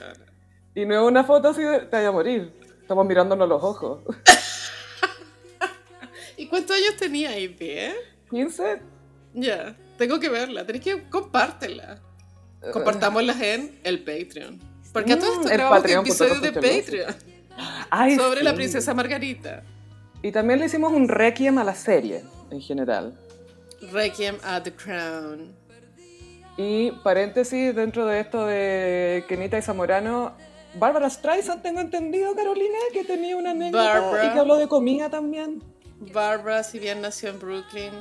[0.74, 2.52] Y no es una foto así de te vaya a morir.
[2.82, 4.02] Estamos mirándonos los ojos.
[6.38, 7.52] ¿Y cuántos años teníais?
[7.58, 7.94] ¿10?
[8.32, 8.80] ¿15?
[9.36, 10.66] Ya, tengo que verla.
[10.66, 12.00] Tenéis que compártela.
[12.72, 14.60] Compartámoslas en el Patreon.
[14.94, 17.16] Porque a todo Mm, esto el grabamos Patreon, episodios de Patreon
[17.90, 18.56] Ay, sobre la sí.
[18.56, 19.64] princesa Margarita.
[20.22, 23.14] Y también le hicimos un requiem a la serie, en general.
[23.92, 25.54] Requiem at the Crown.
[26.58, 30.34] Y paréntesis, dentro de esto de Kenita y Zamorano,
[30.80, 34.26] Bárbara Streisand, tengo entendido, Carolina, que tenía una anécdota Barbara.
[34.26, 35.62] y que habló de comida también.
[36.14, 37.92] Barbara, si bien nació en Brooklyn,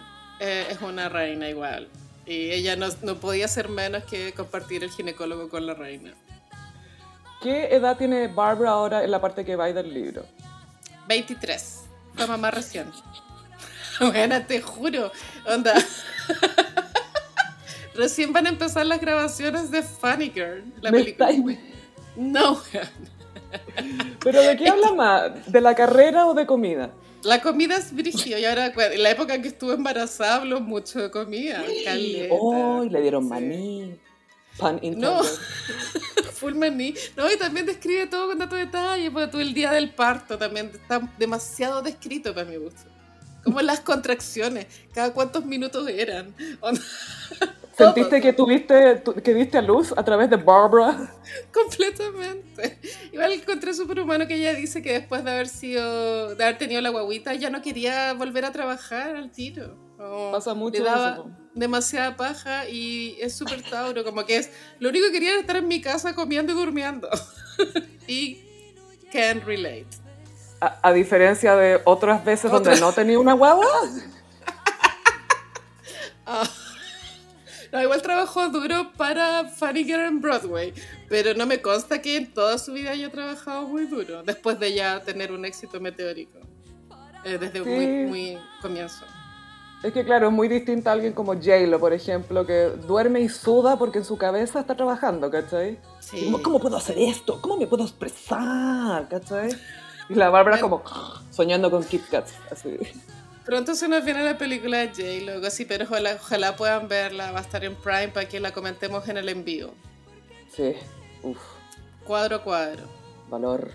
[0.40, 1.88] eh, es una reina igual.
[2.26, 6.14] Y ella no, no podía ser menos que compartir el ginecólogo con la reina.
[7.42, 10.24] ¿Qué edad tiene Barbara ahora en la parte que va del libro?
[11.08, 11.80] 23.
[12.14, 12.90] Fue mamá recién.
[14.00, 15.12] Bueno, te juro.
[15.46, 15.72] Onda.
[17.94, 21.30] Recién van a empezar las grabaciones de Funny Girl, la Me película.
[21.30, 21.58] estáis-
[22.16, 22.60] No,
[24.20, 25.52] ¿Pero de qué habla más?
[25.52, 26.90] ¿De la carrera o de comida?
[27.24, 28.38] La comida es brígido.
[28.38, 31.64] Y ahora, cu- en la época que estuve embarazada, hablo mucho de comida.
[32.30, 32.84] ¡Oh!
[32.88, 33.28] Le dieron Sí.
[33.30, 33.96] maní.
[34.58, 35.20] Pan No.
[36.34, 36.94] Full maní.
[37.16, 39.10] No, y también describe todo con tanto detalle.
[39.10, 42.82] Porque tú el día del parto también está demasiado descrito para mi gusto.
[43.42, 46.34] Como las contracciones, cada cuántos minutos eran.
[47.76, 51.12] ¿Sentiste que tuviste, tu- que diste a luz a través de Barbara?
[51.52, 52.78] Completamente.
[53.12, 56.80] Igual encontré súper humano que ella dice que después de haber sido, de haber tenido
[56.80, 59.74] la guaguita, ya no quería volver a trabajar al tiro.
[59.96, 64.50] Como Pasa mucho Le daba eso, demasiada paja y es súper tauro, como que es,
[64.80, 67.08] lo único que quería era estar en mi casa comiendo y durmiendo.
[68.06, 68.38] y
[69.12, 69.87] can relate.
[70.60, 73.66] A, a diferencia de otras veces donde Otra- no tenía una guagua.
[76.26, 76.48] Ah.
[77.74, 80.72] No, igual trabajó duro para Funny Girl en Broadway,
[81.08, 84.74] pero no me consta que en toda su vida haya trabajado muy duro, después de
[84.74, 86.38] ya tener un éxito meteórico,
[87.24, 87.68] eh, desde Sí.
[87.68, 89.04] muy, muy comienzo.
[89.82, 93.28] Es que claro, es muy distinta a alguien como J-Lo, por ejemplo, que duerme y
[93.28, 95.80] suda porque en su cabeza está trabajando, ¿cachai?
[95.98, 96.18] Sí.
[96.18, 97.40] Y como, ¿Cómo puedo hacer esto?
[97.42, 99.08] ¿Cómo me puedo expresar?
[99.08, 99.50] ¿cachai?
[100.08, 100.84] Y la Bárbara como
[101.30, 102.78] soñando con Kit Kats, así.
[103.44, 107.40] Pronto se nos viene la película de J-Lo, sí, pero ojalá, ojalá puedan verla, va
[107.40, 109.74] a estar en Prime para que la comentemos en el envío.
[110.54, 110.74] Sí,
[111.22, 111.38] uff,
[112.04, 112.88] Cuadro a cuadro.
[113.28, 113.70] valor.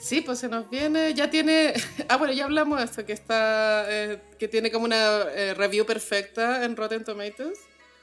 [0.00, 1.72] Sí, pues se nos viene, ya tiene,
[2.08, 5.86] ah bueno, ya hablamos de esto, que está, eh, que tiene como una eh, review
[5.86, 7.58] perfecta en Rotten Tomatoes.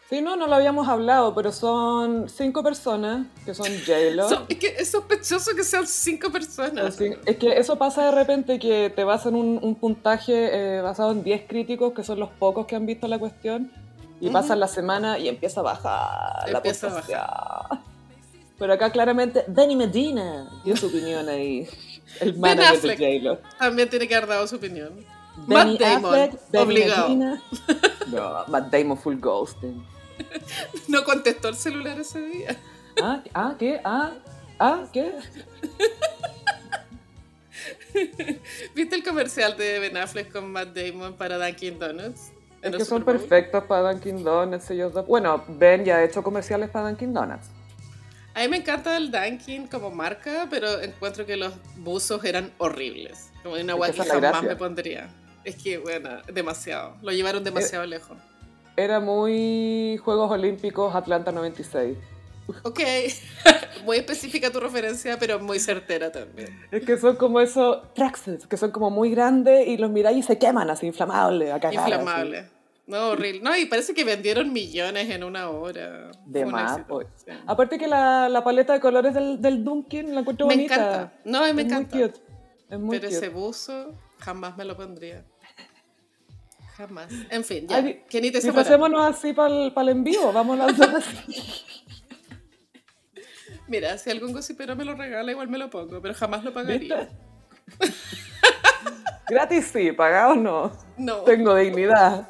[0.09, 4.29] Sí, no, no lo habíamos hablado, pero son cinco personas que son J-Lo.
[4.29, 6.85] So- es que es sospechoso que sean cinco personas.
[6.95, 11.11] Así- Es que eso pasa de repente que te basan un, un puntaje eh, basado
[11.11, 13.71] en 10 críticos, que son los pocos que han visto la cuestión,
[14.21, 14.33] y Ujú.
[14.33, 17.79] pasan la semana y empieza a bajar la Empieza a puntuación.
[18.59, 21.67] Pero acá claramente Danny Medina dio su opinión ahí.
[22.21, 22.99] El Ben manager de Affleck.
[22.99, 23.37] J-Lo.
[23.57, 24.93] También tiene que haber dado su opinión.
[25.47, 27.07] Danny Matt Damon, Affleck, Danny obligado.
[27.09, 27.41] Medina.
[28.05, 29.83] No, Matt Damon full ghosting.
[30.87, 32.55] No contestó el celular ese día.
[33.01, 33.21] ¿Ah?
[33.33, 33.55] ¿Ah?
[33.57, 33.81] ¿Qué?
[33.83, 34.13] ¿Ah?
[34.59, 34.85] ¿Ah?
[34.93, 35.13] ¿Qué?
[38.75, 42.31] ¿Viste el comercial de Ben Affleck con Matt Damon para Dunkin' Donuts?
[42.61, 44.69] Es que son perfectos para Dunkin' Donuts.
[44.71, 45.05] Ellos dos.
[45.05, 47.47] Bueno, Ben ya ha hecho comerciales para Dunkin' Donuts.
[48.33, 53.29] A mí me encanta el Dunkin' como marca, pero encuentro que los buzos eran horribles.
[53.43, 54.49] Como una Es guay que que es la jamás gracia.
[54.49, 55.09] me pondría.
[55.43, 56.97] Es que, bueno, demasiado.
[57.01, 58.17] Lo llevaron demasiado lejos.
[58.77, 61.97] Era muy Juegos Olímpicos Atlanta 96.
[62.63, 62.79] Ok,
[63.85, 66.49] muy específica tu referencia, pero muy certera también.
[66.71, 70.23] Es que son como esos tracksuits, que son como muy grandes y los miráis y
[70.23, 72.49] se queman así, inflamables, a cagar, Inflamable.
[72.87, 73.41] No, horrible.
[73.41, 76.09] No, y parece que vendieron millones en una hora.
[76.11, 76.19] así.
[76.27, 76.81] De más.
[76.87, 77.07] pues.
[77.15, 77.31] sí.
[77.47, 80.75] Aparte que la, la paleta de colores del, del Dunkin' la encuentro Me bonita.
[80.75, 81.13] encanta.
[81.25, 81.95] No, me es encanta.
[81.97, 82.19] Muy cute.
[82.69, 83.17] Es muy Pero cute.
[83.17, 85.25] ese buzo jamás me lo pondría.
[86.77, 87.07] Jamás.
[87.29, 87.77] En fin, ya.
[87.77, 88.39] Ay, y Zamorano.
[88.41, 91.41] Disfracémonos así para el, en vivo, vamos las dos así.
[93.67, 97.09] Mira, si algún gossipero me lo regala, igual me lo pongo, pero jamás lo pagaría.
[99.27, 100.71] Gratis sí, pagado no.
[100.97, 101.21] No.
[101.21, 102.27] Tengo dignidad.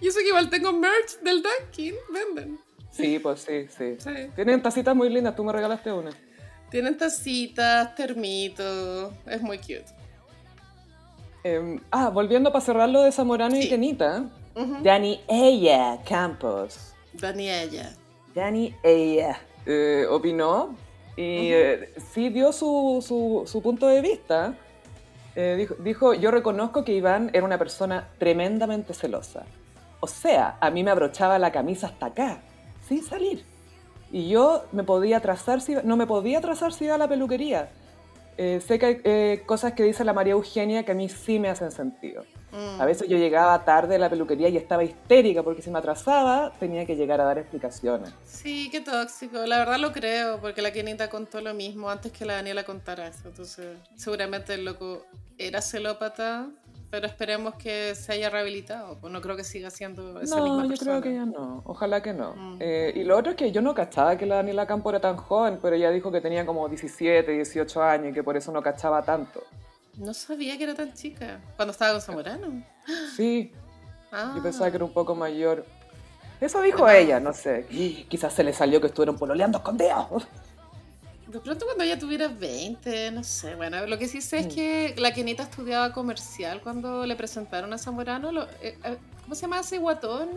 [0.00, 2.58] Y eso que igual tengo merch del Dunkin', venden.
[2.90, 3.96] Sí, pues sí, sí.
[3.98, 4.30] Sí.
[4.34, 6.10] Tienen tacitas muy lindas, tú me regalaste una.
[6.70, 9.84] Tienen tacitas, termitos, es muy cute.
[11.46, 13.68] Em, ah, volviendo para cerrar lo de Zamorano y.
[13.68, 14.24] Kenita.
[14.82, 16.94] Dani Ella Campos.
[17.12, 17.90] Daniela.
[18.34, 20.74] Dani Ella eh, opinó
[21.16, 24.54] y eh, sí dio su, su- su punto de vista.
[25.36, 29.44] Eh, dijo, dijo, yo reconozco que Iván era una persona tremendamente celosa.
[30.00, 32.38] O sea, a mí me abrochaba la camisa hasta acá,
[32.88, 33.44] sin salir.
[34.10, 37.68] Y yo me podía trazar si, no me podía trazar si iba a la peluquería.
[38.38, 41.38] Eh, sé que hay eh, cosas que dice la María Eugenia que a mí sí
[41.38, 42.24] me hacen sentido.
[42.52, 42.80] Mm.
[42.80, 46.52] A veces yo llegaba tarde a la peluquería y estaba histérica porque si me atrasaba
[46.58, 48.10] tenía que llegar a dar explicaciones.
[48.24, 49.44] Sí, qué tóxico.
[49.46, 53.08] La verdad lo creo, porque la Kenita contó lo mismo antes que la Daniela contara
[53.08, 53.28] eso.
[53.28, 55.06] Entonces, seguramente el loco
[55.38, 56.48] era celópata,
[56.90, 58.98] pero esperemos que se haya rehabilitado.
[59.00, 60.90] Pues no creo que siga siendo esa no, misma yo persona.
[60.92, 61.62] creo que ya no.
[61.66, 62.34] Ojalá que no.
[62.34, 62.56] Mm.
[62.60, 65.16] Eh, y lo otro es que yo no cachaba que la Daniela Campo era tan
[65.16, 68.62] joven, pero ella dijo que tenía como 17, 18 años y que por eso no
[68.62, 69.42] cachaba tanto.
[69.96, 71.40] No sabía que era tan chica.
[71.56, 72.62] Cuando estaba con Zamorano.
[73.16, 73.52] Sí,
[74.12, 74.32] Ah.
[74.36, 75.64] yo pensaba que era un poco mayor.
[76.40, 76.96] Eso dijo Ah.
[76.96, 77.66] ella, no sé.
[78.08, 80.26] Quizás se le salió que estuvieron pololeando escondidos.
[81.36, 83.54] De pronto cuando ella tuviera 20, no sé.
[83.56, 84.50] Bueno, lo que sí sé es Mm.
[84.54, 88.32] que la Kenita estudiaba comercial cuando le presentaron a Zamorano.
[88.32, 90.30] lo- eh, eh, ¿Cómo se llama ese guatón?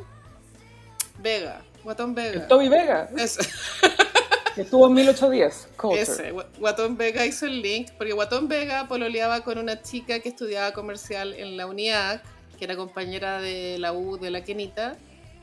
[1.20, 1.62] Vega.
[1.84, 2.42] Guatón Vega.
[2.42, 3.10] El Toby Vega,
[4.56, 5.68] que estuvo en 1810.
[5.78, 6.02] Culture.
[6.02, 10.30] ese, Gua- Guatón Vega hizo el link, porque Guatón Vega pololeaba con una chica que
[10.30, 12.22] estudiaba comercial en la UNIAC,
[12.58, 14.98] que era compañera de la U de la Kenita,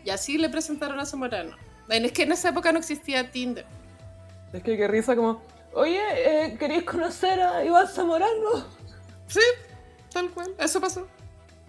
[0.05, 1.57] y así le presentaron a Zamorano.
[1.89, 3.65] Es que en esa época no existía Tinder.
[4.53, 5.43] Es que qué risa como,
[5.75, 8.65] oye, eh, ¿queréis conocer a Iván Zamorano?
[9.27, 9.41] Sí,
[10.13, 11.07] tal cual, eso pasó.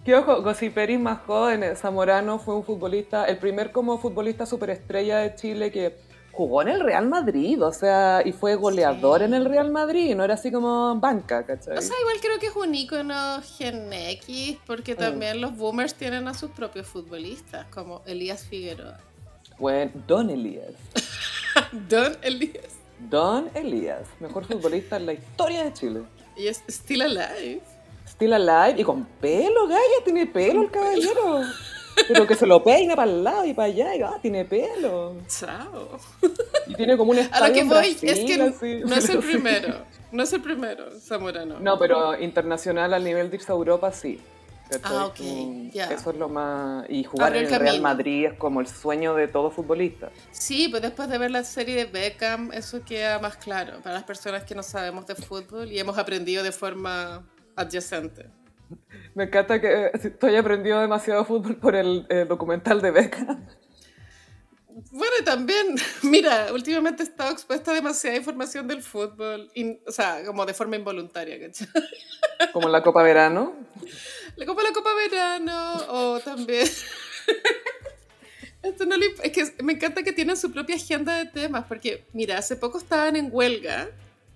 [0.04, 5.18] Que ojo, Gossiperis más joven, eh, Zamorano fue un futbolista, el primer como futbolista superestrella
[5.18, 5.98] de Chile que
[6.32, 9.24] jugó en el Real Madrid, o sea, y fue goleador Sí.
[9.24, 11.76] en el Real Madrid, no era así como banca, ¿cachai?
[11.76, 16.28] O sea, igual creo que es un ícono Gen X, porque también los boomers tienen
[16.28, 18.98] a sus propios futbolistas, como Elías Figueroa.
[19.58, 20.72] Bueno, Don Elías.
[21.88, 22.78] Don Elías.
[22.98, 26.02] Don Elías, mejor futbolista en la historia de Chile.
[26.36, 27.60] Y es Still Alive.
[28.06, 31.42] Still alive y con pelo, Gaya, tiene pelo el caballero.
[32.06, 35.16] Pero que se lo peina para el lado y para allá, y ah, tiene pelo.
[35.28, 35.98] Chao.
[36.66, 38.82] Y tiene como un A lo que voy es Brasil, que así.
[38.84, 39.84] no es el primero.
[40.10, 41.60] No es el primero, Zamorano.
[41.60, 44.20] No, pero internacional al nivel de Europa sí.
[44.82, 45.86] Ah, ok, Como- ya.
[45.90, 46.84] Eso es lo más...
[46.90, 47.80] Y jugar Abrió en el el Real.
[47.80, 50.10] Madrid es como el sueño de todo futbolista.
[50.30, 54.04] Sí, pues después de ver la serie de Beckham, eso queda más claro para las
[54.04, 57.26] personas que no sabemos de fútbol y hemos aprendido de forma
[57.56, 58.26] adyacente.
[59.14, 63.46] Me encanta que eh, estoy aprendiendo demasiado fútbol por el eh, documental de Beckham.
[64.90, 70.22] Bueno, también, mira, últimamente he estado expuesta a demasiada información del fútbol, in- o sea,
[70.24, 71.66] como de forma involuntaria, ¿cachai?
[72.52, 73.54] Como en la Copa Verano.
[74.38, 76.68] La Copa la Copa Verano, o también...
[78.62, 82.04] Esto no le es que me encanta que tienen su propia agenda de temas, porque,
[82.12, 83.88] mira, hace poco estaban en huelga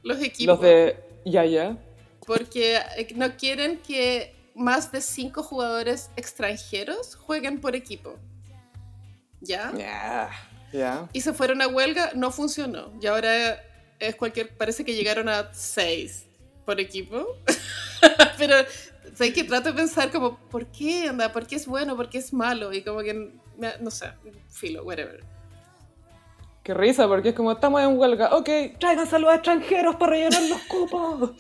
[0.03, 0.55] los equipos.
[0.55, 1.77] Los de Yaya.
[2.27, 8.17] porque eh, no quieren que más de cinco jugadores extranjeros jueguen por equipo.
[9.41, 9.73] ¿Ya?
[9.77, 10.31] Ya.
[10.73, 11.09] Ya.
[11.13, 12.93] Y se fueron a huelga, no funcionó.
[13.01, 13.63] Y ahora
[13.99, 16.25] es cualquier, parece que llegaron a seis
[16.65, 17.27] por equipo.
[18.39, 18.57] Pero
[19.15, 21.33] sé que trato de pensar como, ¿por qué anda?
[21.33, 21.97] ¿Por qué es bueno?
[21.97, 22.73] ¿Por qué es malo?
[22.73, 23.33] Y como que,
[23.81, 24.13] no sé,
[24.49, 25.25] filo, whatever.
[26.63, 28.37] Qué risa, porque es como estamos en huelga.
[28.37, 28.49] Ok,
[28.79, 31.33] tráiganse a los extranjeros para rellenar los cupos.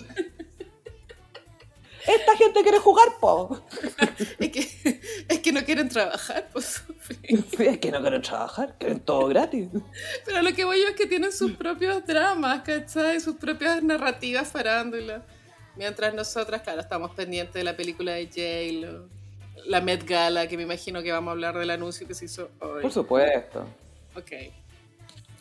[2.04, 3.64] Esta gente quiere jugar, po.
[4.40, 6.82] Es que, es que no quieren trabajar, pues.
[7.20, 9.68] Sí, es que no quieren trabajar, quieren todo gratis.
[10.24, 13.20] Pero lo que voy yo es que tienen sus propios dramas, ¿cachai?
[13.20, 15.24] Sus propias narrativas farándula.
[15.76, 19.08] Mientras nosotras, claro, estamos pendientes de la película de J-Lo,
[19.66, 22.50] la Met Gala, que me imagino que vamos a hablar del anuncio que se hizo
[22.60, 22.82] hoy.
[22.82, 23.64] Por supuesto.
[24.16, 24.32] Ok.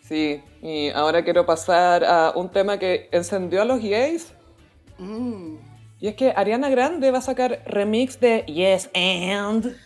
[0.04, 4.34] Sí, y ahora quiero pasar a un tema que encendió a los gays.
[4.98, 5.56] Mm.
[6.00, 9.78] Y es que Ariana Grande va a sacar remix de Yes and.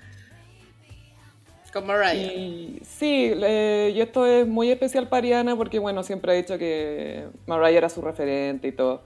[1.73, 2.34] Con Mariah.
[2.34, 7.27] Y sí, y esto es muy especial para Ariana porque, bueno, siempre ha dicho que
[7.47, 9.03] Mariah era su referente y todo.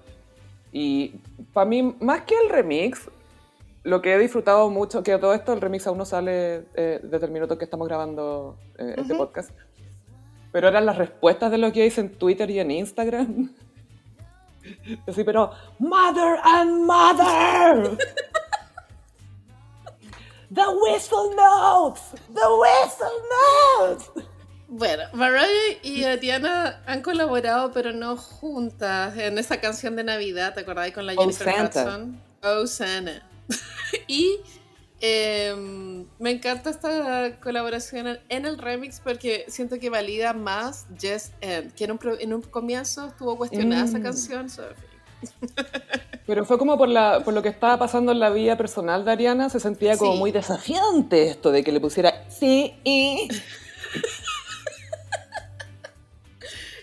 [0.71, 1.15] Y
[1.53, 3.09] para mí, más que el remix,
[3.83, 7.25] lo que he disfrutado mucho, que todo esto, el remix aún no sale eh, desde
[7.25, 9.51] el minuto que estamos grabando eh, este podcast,
[10.51, 13.51] pero eran las respuestas de los gays en Twitter y en Instagram.
[15.07, 17.97] Así, pero, Mother and Mother!
[20.51, 22.01] The whistle notes!
[22.33, 23.21] The whistle
[23.79, 24.28] notes!
[24.71, 25.47] Bueno, Mariah
[25.81, 30.91] y Diana han colaborado, pero no juntas, en esa canción de Navidad, ¿te acordás?
[30.91, 31.83] Con la Oh, Jennifer Santa.
[31.85, 32.21] Hudson.
[32.43, 33.23] Oh, Santa.
[34.07, 34.37] y
[35.01, 41.73] em, me encanta esta colaboración en el remix porque siento que valida más Just End,
[41.73, 44.03] que en un, en un comienzo estuvo cuestionada esa Mm.
[44.03, 44.47] canción.
[46.27, 49.11] Pero fue como por, la, por lo que estaba pasando en la vida personal de
[49.11, 50.19] Ariana, se sentía como Sí.
[50.19, 53.27] muy desafiante esto de que le pusiera sí y...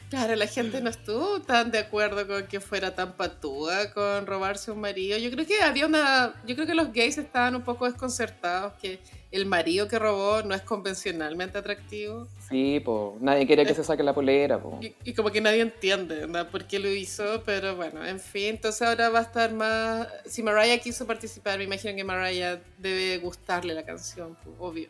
[0.08, 4.70] Claro, la gente no estuvo tan de acuerdo con que fuera tan patúa con robarse
[4.70, 5.18] un marido.
[5.18, 6.34] Yo creo que había una.
[6.46, 9.00] Yo creo que los gays estaban un poco desconcertados que
[9.32, 12.28] el marido que robó no es convencionalmente atractivo.
[12.48, 14.78] Sí, pues nadie quiere que se saque la polera, po.
[14.80, 16.48] Y, y como que nadie entiende ¿no?
[16.48, 18.50] por qué lo hizo, pero bueno, en fin.
[18.50, 20.06] Entonces ahora va a estar más.
[20.24, 24.88] Si Mariah quiso participar, me imagino que Mariah debe gustarle la canción, pues, obvio.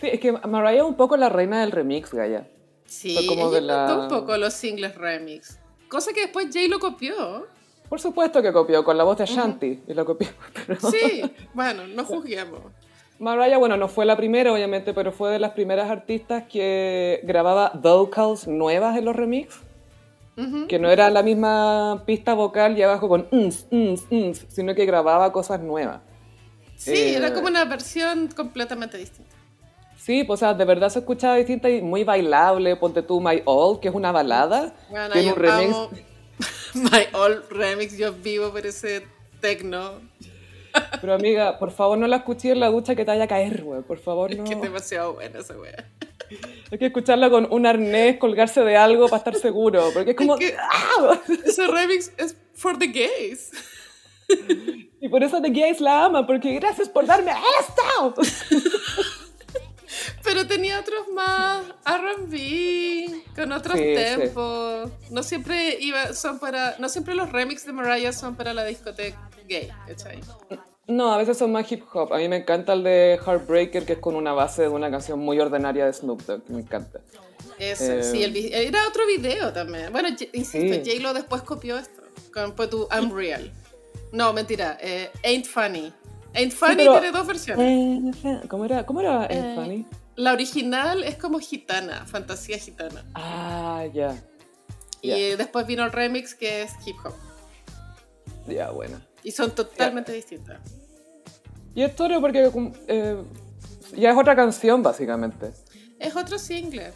[0.00, 2.46] Sí, es que Mariah es un poco la reina del remix, Gaya.
[2.88, 5.58] Sí, Fue como de la- un poco los singles remix.
[5.88, 7.46] Cosa que después Jay lo copió.
[7.88, 10.28] Por supuesto que copió, con la voz de Shanti, y lo copió.
[10.66, 11.22] Pero Sí,
[11.54, 12.60] bueno, no juzguemos.
[13.18, 17.72] Mariah, bueno, no fue la primera, obviamente, pero fue de las primeras artistas que grababa
[17.74, 19.58] vocals nuevas en los remix.
[20.68, 24.86] Que no era la misma pista vocal y abajo con uns, uns, uns, sino que
[24.86, 26.00] grababa cosas nuevas.
[26.76, 29.34] Sí, Eh, era como una versión completamente distinta.
[30.08, 32.74] Sí, pues, o sea, de verdad se escuchaba distinta y muy bailable.
[32.76, 34.72] Ponte tú My All, que es una balada.
[34.88, 35.74] Bueno, tiene yo un remix.
[35.74, 35.90] amo
[36.74, 39.06] My All Remix, yo vivo por ese
[39.42, 40.00] tecno,
[41.02, 43.62] Pero amiga, por favor no la escuché en la ducha que te vaya a caer,
[43.62, 43.82] güey.
[43.82, 44.44] Por favor, no.
[44.44, 45.86] que es demasiado buena esa wea.
[46.72, 49.90] Hay que escucharla con un arnés, colgarse de algo para estar seguro.
[49.92, 50.36] Porque es como.
[50.38, 51.20] Es que- ¡Ah!
[51.44, 53.50] Ese remix es for the gays.
[55.00, 58.14] Y por eso The Gays la ama, porque gracias por darme esto.
[60.24, 63.94] Pero tenía otros más R&B, con otros Sí, sí.
[63.94, 64.90] tempos.
[65.10, 69.30] No siempre iba, son para, no siempre los remix de Mariah son para la discoteca
[69.48, 70.20] gay, ¿cachai?
[70.86, 72.12] No, a veces son más hip hop.
[72.12, 75.18] A mí me encanta el de Heartbreaker, que es con una base de una canción
[75.18, 76.42] muy ordinaria de Snoop Dogg.
[76.50, 77.00] Me encanta.
[77.58, 79.90] Eso, Eh, sí, el vi- era otro video también.
[79.92, 80.82] Bueno, insisto, Sí.
[80.84, 83.52] J-Lo después copió esto, con pues, tu I'm Real.
[84.12, 85.92] No, mentira, eh, Ain't Funny.
[86.34, 88.16] Ain't Funny tiene dos versiones.
[88.48, 88.84] ¿Cómo era?
[88.84, 89.86] ¿Cómo era Eh, eh, Fanny?
[90.16, 93.04] La original es como gitana, fantasía gitana.
[93.14, 94.16] Ah, ya.
[95.00, 97.14] Y eh, después vino el remix que es hip hop.
[98.46, 99.00] Ya, bueno.
[99.22, 100.58] Y son totalmente distintas.
[101.74, 102.50] Y es toro porque
[102.88, 103.22] eh,
[103.96, 105.52] ya es otra canción, básicamente.
[105.98, 106.92] Es otro single.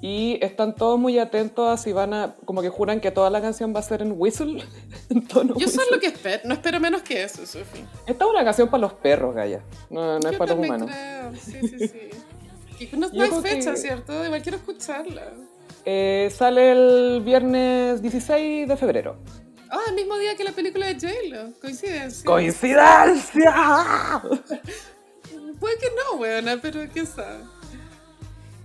[0.00, 2.34] Y están todos muy atentos a si van a...
[2.44, 4.62] Como que juran que toda la canción va a ser en whistle.
[5.08, 5.84] en tono Yo whistle.
[5.84, 7.84] sé lo que espero, no espero menos que eso, Sophie.
[8.06, 9.62] Esta es una canción para los perros, Gaya.
[9.88, 10.90] No, no es Yo para los humanos.
[10.90, 12.00] creo, sí, sí, sí.
[12.92, 14.24] Y no, no hay fecha, que- ¿cierto?
[14.24, 15.32] Igual quiero escucharla.
[15.86, 19.16] Eh, sale el viernes 16 de febrero.
[19.70, 21.52] Ah, el mismo día que la película de J-Lo.
[21.60, 22.24] Coincidencia.
[22.24, 24.22] ¡Coincidencia!
[25.60, 27.38] Puede que no, weona, pero quién sabe.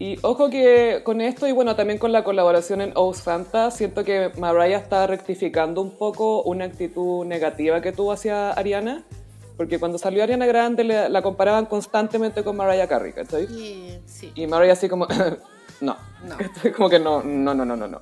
[0.01, 4.05] Y ojo que con esto y bueno, también con la colaboración en Oh Santa, siento
[4.05, 9.03] que Mariah está rectificando un poco una actitud negativa que tuvo hacia Ariana.
[9.57, 13.43] Porque cuando salió Ariana Grande le- la comparaban constantemente con Mariah Carey, ¿cachai?
[13.43, 14.31] Y, sí.
[14.33, 15.05] Y Mariah así como,
[15.81, 16.37] no, No.
[16.77, 18.01] como que no, no, no, no, no, no.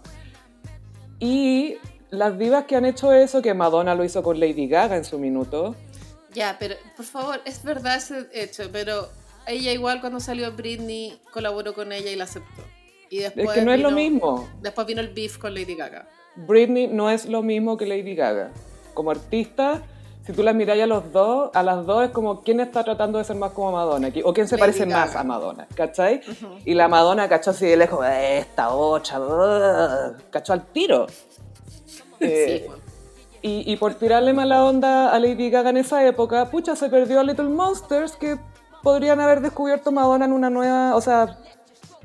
[1.20, 1.78] Y
[2.12, 5.18] las divas que han hecho eso, que Madonna lo hizo con Lady Gaga en su
[5.18, 5.76] minuto,
[6.34, 9.08] Ya, pero por favor, es verdad ese hecho, pero
[9.48, 12.62] ella igual cuando salió Britney colaboró con ella y la aceptó.
[13.10, 14.50] Y después es que no es lo vino- mismo.
[14.62, 16.08] Después vino el beef con Lady Gaga.
[16.36, 18.52] Britney no es lo mismo que Lady Gaga.
[18.94, 19.82] Como artista,
[20.26, 23.18] si tú las miras a los dos, a las dos es como quién está tratando
[23.18, 25.06] de ser más como Madonna o quién se Lady parece Gaga.
[25.06, 26.22] más a Madonna, ¿cachai?
[26.66, 31.08] Y la Madonna cachó así de lejos, esta otra, uh, cachó al tiro.
[32.20, 32.84] Eh, sí, bueno.
[33.42, 37.20] y, y por tirarle mala onda a Lady Gaga en esa época, pucha, se perdió
[37.20, 38.38] a Little Monsters que
[38.88, 41.38] podrían haber descubierto Madonna en una nueva, o sea,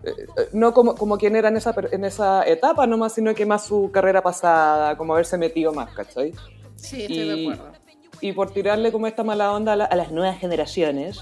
[0.03, 3.47] eh, eh, no como, como quien era en esa, en esa etapa nomás, sino que
[3.47, 6.35] más su carrera pasada, como haberse metido más, ¿cachai?
[6.75, 7.73] Sí, estoy de y- acuerdo.
[8.21, 11.21] Y por tirarle como esta mala onda a, la- a las nuevas generaciones,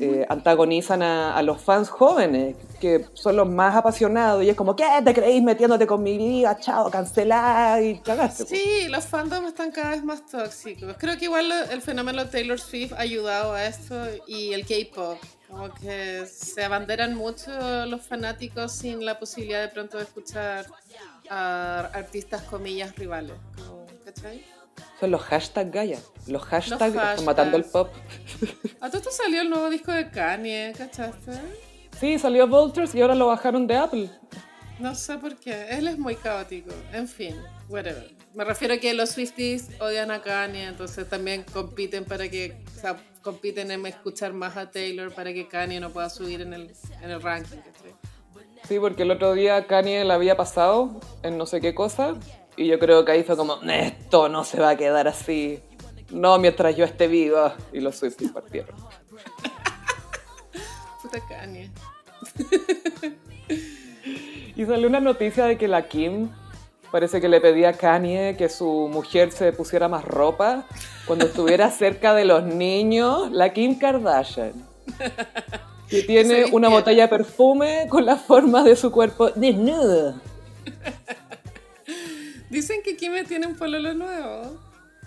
[0.00, 4.74] eh, antagonizan a, a los fans jóvenes, que son los más apasionados, y es como,
[4.74, 6.58] ¿qué te creéis metiéndote con mi vida?
[6.58, 8.44] Chao, cancelar y cagaste.
[8.44, 8.50] po".
[8.50, 10.96] Sí, los fandoms están cada vez más tóxicos.
[10.98, 13.94] Creo que igual el fenómeno Taylor Swift ha ayudado a esto
[14.26, 15.18] y el K-pop.
[15.48, 17.50] Como que se abanderan mucho
[17.86, 20.64] los fanáticos sin la posibilidad de pronto de escuchar
[21.28, 23.36] a artistas comillas rivales.
[23.56, 24.42] Como, ¿Cachai?
[25.02, 25.98] Son los hashtags Gaia.
[26.28, 27.10] Los hashtags hashtags.
[27.10, 27.90] están matando el pop.
[28.80, 31.32] A todo esto salió el nuevo disco de Kanye, ¿cachaste?
[31.98, 34.10] Sí, salió Vultures y ahora lo bajaron de Apple.
[34.78, 35.70] No sé por qué.
[35.70, 36.70] Él es muy caótico.
[36.92, 37.34] En fin,
[37.68, 38.14] whatever.
[38.32, 42.80] Me refiero a que los Swifties odian a Kanye, entonces también compiten para que, o
[42.80, 46.72] sea, compiten en escuchar más a Taylor para que Kanye no pueda subir en el,
[47.02, 47.58] en el ranking.
[48.68, 52.14] Sí, porque el otro día Kanye la había pasado en no sé qué cosa
[52.56, 55.60] y yo creo que ahí fue como, esto no se va a quedar así.
[56.10, 57.56] No mientras yo esté viva.
[57.72, 58.76] Y los Swifties partieron.
[61.02, 61.70] Puta Kanye.
[64.54, 66.28] Y salió una noticia de que la Kim
[66.90, 70.66] parece que le pedía a Kanye que su mujer se pusiera más ropa
[71.06, 73.32] cuando estuviera cerca de los niños.
[73.32, 74.52] La Kim Kardashian.
[75.88, 80.20] Que tiene una botella de perfume con la forma de su cuerpo desnudo.
[82.52, 84.60] Dicen que Kim tiene un pololo nuevo.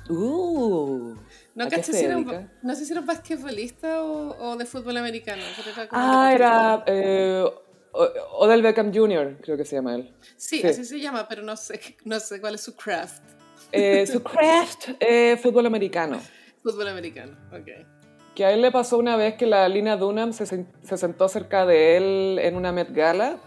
[0.09, 1.15] Uh,
[1.53, 2.17] No, ¿a qué caché se si era,
[2.63, 5.43] no sé si era un basquetbolista o, o de fútbol americano.
[5.43, 7.45] era Ah, era eh,
[7.91, 10.11] Odell Beckham Jr., creo que se llama él.
[10.37, 10.67] Sí, sí.
[10.67, 13.21] así se llama, pero no sé, no sé cuál es su craft.
[13.71, 16.19] Eh, su craft, eh, fútbol americano.
[16.63, 17.85] Fútbol americano, ok.
[18.33, 21.65] Que a él le pasó una vez que la Lina Dunham se, se sentó cerca
[21.67, 23.37] de él en una Met Gala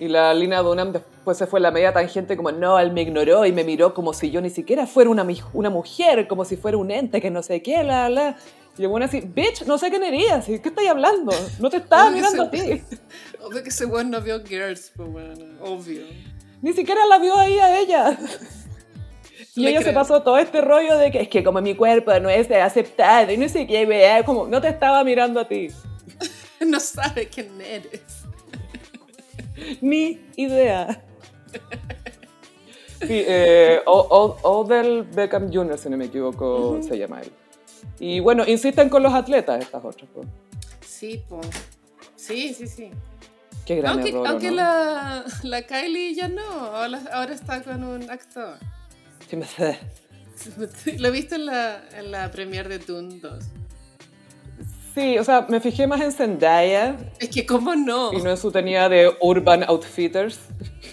[0.00, 3.02] y la Lina Dunham después se fue a la media tangente como, no, él me
[3.02, 6.56] ignoró y me miró como si yo ni siquiera fuera una, una mujer, como si
[6.56, 8.36] fuera un ente que no sé qué, la, la.
[8.76, 11.32] Y el bueno así, bitch, no sé quién eres, ¿qué estáis hablando?
[11.58, 12.60] No te estaba mirando a ti.
[13.42, 16.02] Obvio que ese weón no vio Girls, pues bueno, obvio.
[16.62, 18.18] Ni siquiera la vio ahí a ella.
[19.54, 22.16] Y Le ella se pasó todo este rollo de que es que como mi cuerpo
[22.20, 25.68] no es aceptado y no sé qué, vea, como no te estaba mirando a ti.
[26.66, 28.02] No sabe quién eres.
[29.80, 31.04] Ni idea.
[33.00, 37.30] Sí, eh, O- O- Odell Beckham Jr., si no me equivoco, se llama él.
[38.00, 40.08] Y bueno, insisten con los atletas estas otras.
[40.12, 40.26] pues.
[40.84, 41.40] Sí, po.
[42.16, 42.90] Sí, sí, sí.
[43.64, 44.56] Qué gran Aunque, error, ¿o aunque ¿no?
[44.56, 48.58] la, la Kylie ya no, ahora, ahora está con un actor.
[49.28, 49.78] Sí, me sé.
[50.98, 53.44] Lo viste en la, en la premiere de Dune 2.
[54.98, 58.12] Sí, o sea, me fijé más en Zendaya Es que, ¿cómo no?
[58.12, 60.40] y no en su tenía de Urban Outfitters.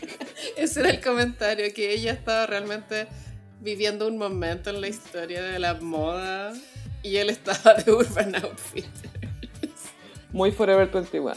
[0.57, 3.07] Ese era el comentario, que ella estaba realmente
[3.61, 6.53] viviendo un momento en la historia de la moda
[7.01, 9.09] y él estaba de Urban Outfitters.
[10.31, 11.33] Muy Forever 21.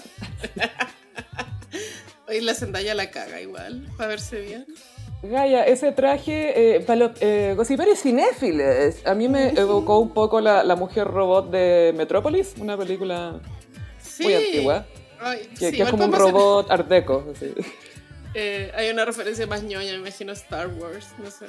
[2.28, 4.66] Hoy la Zendaya la caga igual, para verse bien.
[5.22, 10.40] Gaia, ese traje, eh, para los eh, gossiperos cinéfilos, a mí me evocó un poco
[10.40, 13.40] la, la mujer robot de Metrópolis, una película
[14.00, 14.22] Sí.
[14.24, 14.86] muy antigua,
[15.20, 17.24] Ay, que, sí, que es como un hacer- robot art deco.
[17.34, 17.52] así.
[18.34, 21.46] Eh, hay una referencia más ñoña, me imagino Star Wars, no sé.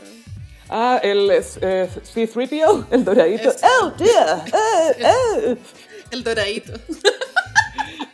[0.70, 3.50] Ah, el eh, C-3PO, el doradito.
[3.50, 3.68] Eso.
[3.82, 4.46] ¡Oh, dear!
[4.54, 5.56] ¡Oh, oh!
[6.10, 6.74] El doradito.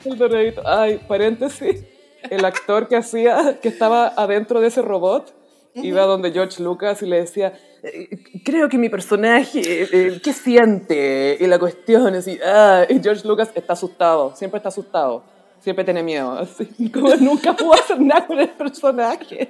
[0.04, 0.64] El doradito.
[0.68, 1.84] Ay, paréntesis.
[2.30, 5.32] El actor que hacía, que estaba adentro de ese robot,
[5.76, 7.54] iba donde George Lucas y le decía,
[7.84, 8.10] "Eh,
[8.44, 11.38] creo que mi personaje, eh, ¿qué siente?
[11.40, 15.24] Y la cuestión es, y, ah, y George Lucas está asustado, siempre está asustado,
[15.60, 19.50] siempre tiene miedo, así, como nunca pudo hacer nada con el personaje.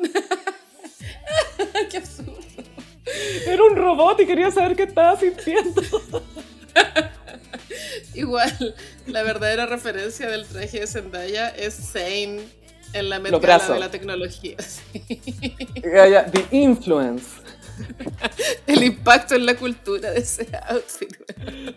[1.90, 2.32] Qué absurdo.
[3.46, 5.80] Era un robot y quería saber qué estaba sintiendo.
[8.14, 8.74] Igual,
[9.06, 12.40] la verdadera referencia del traje de Zendaya es Zane
[12.92, 13.74] en la Met Los brazos.
[13.74, 14.56] de la tecnología.
[14.60, 15.18] sí.
[15.82, 17.26] The Influence.
[18.66, 21.14] El impacto en la cultura de ese outfit.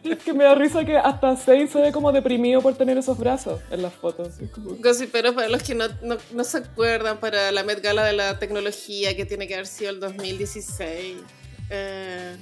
[0.04, 3.18] Es que me da risa que hasta Zane se ve como deprimido por tener esos
[3.18, 4.36] brazos en las fotos.
[4.54, 8.14] Como- Gossiperos, para los que no, no, no se acuerdan, para la Met Gala de
[8.14, 11.18] la tecnología, que tiene que haber sido el 2016,
[11.70, 12.38] eh,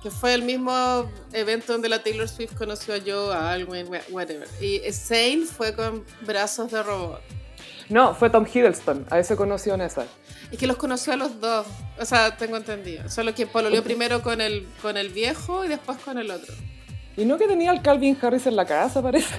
[0.00, 4.46] que fue el mismo evento donde la Taylor Swift conoció a Joe Alwyn, wha- whatever.
[4.60, 7.20] Y Zane fue con brazos de robot.
[7.88, 10.04] No, fue Tom Hiddleston, a ese conoció en esa.
[10.50, 11.66] Es que los conoció a los dos,
[11.98, 13.08] o sea, tengo entendido.
[13.08, 16.54] Solo que pololeó primero con el, con el viejo y después con el otro.
[17.16, 19.34] Y no que tenía al Calvin Harris en la casa, parece.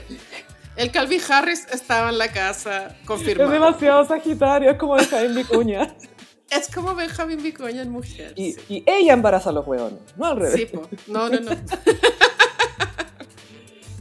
[0.76, 3.52] El Calvin Harris estaba en la casa, Es confirmado.
[3.52, 5.96] demasiado sagitario, es como Jaime Vicuña.
[6.50, 8.34] Es como Benjamin Vicuña en mujer.
[8.36, 8.62] Y, sí.
[8.70, 10.54] y ella embaraza a los hueones, no al revés.
[10.54, 10.88] Sí, po.
[11.08, 11.50] No, no, no.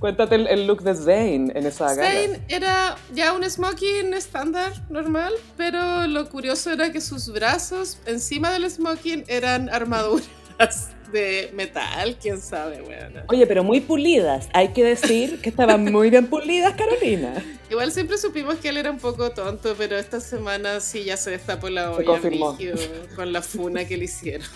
[0.03, 2.11] Cuéntate el, el look de Zane en esa gala.
[2.11, 8.51] Zane era ya un smoking estándar, normal, pero lo curioso era que sus brazos encima
[8.51, 10.27] del smoking eran armaduras
[11.13, 13.23] de metal, quién sabe, weón.
[13.29, 14.49] Oye, pero muy pulidas.
[14.55, 17.35] Hay que decir que estaban muy bien pulidas, Carolina.
[17.71, 21.31] Igual siempre supimos que él era un poco tonto, pero esta semana sí ya se
[21.31, 22.55] destapó la Se olla confirmó.
[22.55, 22.77] brígido
[23.15, 24.49] con la funa que le hicieron.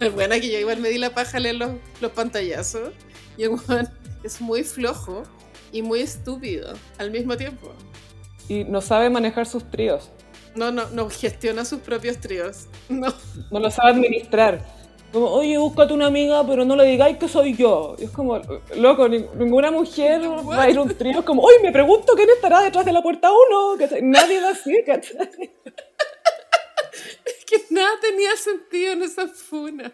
[0.00, 1.70] Es buena que yo igual me di la paja a leer los,
[2.00, 2.90] los pantallazos
[3.36, 3.88] y el weón
[4.22, 5.22] es muy flojo
[5.72, 7.72] y muy estúpido al mismo tiempo.
[8.48, 10.10] Y no sabe manejar sus tríos.
[10.54, 12.68] No, no, no gestiona sus propios tríos.
[12.88, 13.12] No.
[13.50, 14.60] No lo sabe administrar.
[15.12, 17.94] Como, oye, búscate una amiga, pero no le digáis que soy yo.
[17.98, 18.38] Y es como,
[18.76, 21.20] loco, ni- ninguna mujer va a ir a un trío.
[21.20, 23.78] Es como, oye, me pregunto quién estará detrás de la puerta uno.
[23.78, 24.02] ¿cachai?
[24.02, 25.16] Nadie va así, ¿cachai?
[27.68, 29.92] Que nada tenía sentido en esa funa.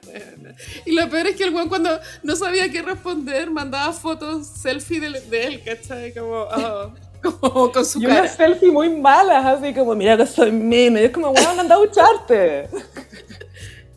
[0.86, 5.00] Y lo peor es que el weón cuando no sabía qué responder, mandaba fotos selfie
[5.00, 6.12] de, de él, ¿cachai?
[6.14, 6.92] Como, oh,
[7.22, 8.36] como con su Y unas cara.
[8.36, 11.02] selfies muy malas, así como, mira que soy meme.
[11.02, 12.68] Y es como, bueno, anda a ducharte.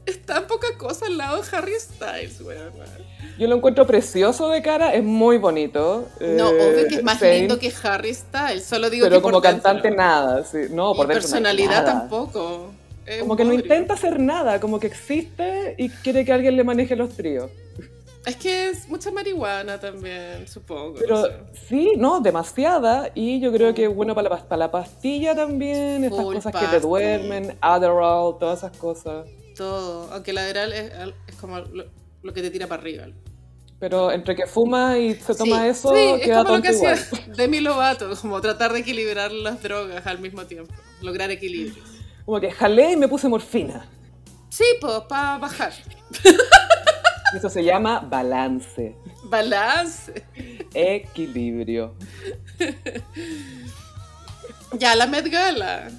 [0.05, 2.73] Es tan poca cosa al lado de Harry Styles, weón.
[3.37, 6.11] Yo lo encuentro precioso de cara, es muy bonito.
[6.19, 9.21] No, Eh, obvio que es más Zayn, lindo que Harry Styles, solo digo Pero que
[9.21, 9.63] como por dentro.
[9.63, 10.57] cantante nada, sí.
[10.69, 11.85] No, Y por personalidad nada.
[11.85, 12.77] tampoco.
[13.05, 16.63] Es Como que no intenta hacer nada, como que existe y quiere que alguien le
[16.63, 17.51] maneje los tríos.
[18.25, 20.93] Es que es mucha marihuana también, supongo.
[20.97, 21.31] Pero no sé.
[21.67, 23.11] sí, no, demasiada.
[23.13, 26.35] Y yo creo que es bueno para la, pas- para la pastilla también, estas Full
[26.35, 29.27] cosas que te duermen, Adderall, todas esas cosas.
[29.57, 30.91] Todo, aunque la Adderall es,
[31.27, 31.83] es como lo,
[32.21, 33.07] lo que te tira para arriba.
[33.77, 36.69] Pero entre que fuma y se toma Sí, eso, sí, es queda como lo que
[36.69, 36.95] hacía.
[37.35, 41.83] Demi Lovato, como tratar de equilibrar las drogas al mismo tiempo, lograr equilibrio.
[42.25, 43.85] Como que jalé y me puse morfina.
[44.49, 45.73] Sí, pues, para bajar.
[47.35, 48.95] Eso se llama balance,
[49.25, 50.23] Balance.
[50.73, 51.95] equilibrio.
[54.79, 55.91] Ya, la Met Gala.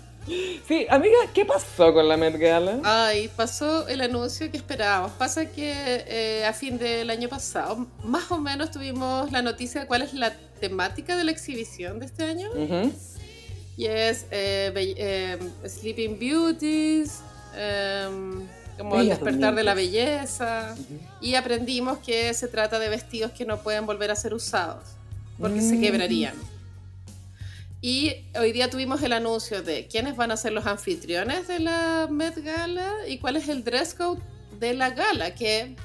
[0.66, 2.80] Sí, amiga, ¿qué pasó con la Met Gala?
[2.82, 5.12] Ay, pasó el anuncio que esperábamos.
[5.12, 5.72] Pasa que
[6.08, 10.12] eh, a fin del año pasado, más o menos tuvimos la noticia de cuál es
[10.14, 12.50] la temática de la exhibición de este año.
[12.50, 12.92] Ujú.
[13.76, 17.20] Y es eh, eh, Sleeping Beauties,
[17.56, 18.46] em,
[18.78, 20.74] como el despertar de la belleza.
[21.20, 24.84] Y aprendimos que se trata de vestidos que no pueden volver a ser usados,
[25.38, 25.80] porque se Mm.
[25.80, 26.34] quebrarían.
[27.80, 32.08] Y hoy día tuvimos el anuncio de quiénes van a ser los anfitriones de la
[32.10, 34.22] Met Gala y cuál es el dress code
[34.58, 35.76] de la gala, que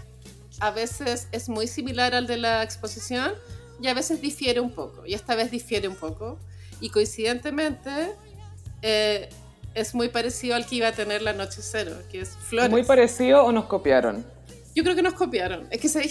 [0.62, 3.34] a veces es muy similar al de la exposición
[3.82, 5.06] y a veces difiere un poco.
[5.06, 6.40] Y esta vez difiere un poco.
[6.82, 7.90] Y coincidentemente
[8.82, 9.30] eh,
[9.74, 12.70] es muy parecido al que iba a tener la noche cero, que es flores.
[12.72, 14.26] ¿Muy parecido o nos copiaron?
[14.76, 15.68] Yo creo que nos copiaron.
[15.72, 16.08] Es que se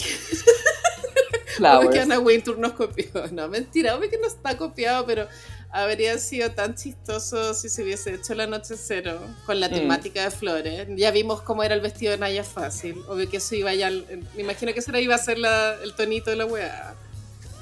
[1.57, 1.91] Flowers.
[1.91, 3.07] que Anna Wintour nos copió.
[3.33, 5.27] No, mentira, obvio que no está copiado, pero
[5.71, 9.73] habría sido tan chistoso si se hubiese hecho la noche cero con la Mm.
[9.75, 10.89] temática de flores.
[10.97, 13.03] Ya vimos cómo era el vestido de Naya Fácil.
[13.09, 13.91] Obvio que eso iba ya.
[13.91, 16.95] Me imagino que eso iba a ser la- el tonito de la weá.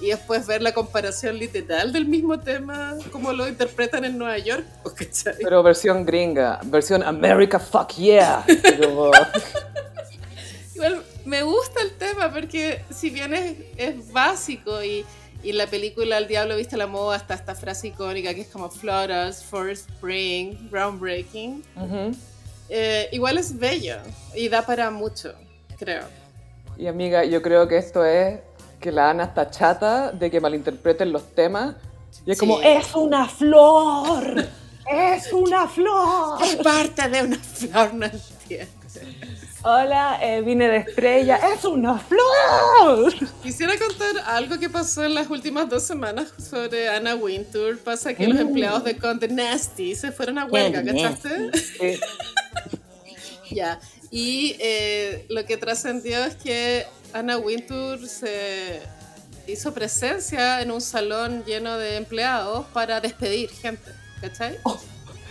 [0.01, 4.65] Y después ver la comparación literal del mismo tema, como lo interpretan en Nueva York.
[4.83, 5.35] pues, ¿cachai?
[5.43, 8.45] Pero versión gringa, versión America fuck yeah.
[10.75, 15.05] Igual me gusta el tema porque si bien es, es básico y,
[15.43, 18.49] y en la película El Diablo Viste la Moda está esta frase icónica que es
[18.49, 21.65] como Florals for Spring, groundbreaking,
[22.69, 23.97] eh, igual es bello
[24.35, 25.35] y da para mucho,
[25.79, 26.03] creo.
[26.77, 28.41] Y amiga, yo creo que esto es
[28.81, 31.75] que la Ana está chata de que malinterpreten los temas.
[32.25, 32.67] Y es como, Sí.
[32.67, 34.47] es una flor,
[34.91, 36.43] es una flor.
[36.43, 38.73] Es parte de una flor, no entiendo.
[39.63, 43.13] Hola, eh, vine de estrella, es una flor.
[43.43, 47.77] Quisiera contar algo que pasó en las últimas dos semanas sobre Anna Wintour.
[47.79, 48.49] Pasa que los Mm.
[48.49, 51.51] empleados de Conde Nasty se fueron a huelga, ¿cachaste?
[51.59, 52.01] Sí.
[53.51, 53.79] Ya,
[54.11, 56.85] y eh, lo que trascendió es que
[57.19, 58.81] Anna Wintour se
[59.47, 63.91] hizo presencia en un salón lleno de empleados para despedir gente,
[64.21, 64.59] ¿cachai?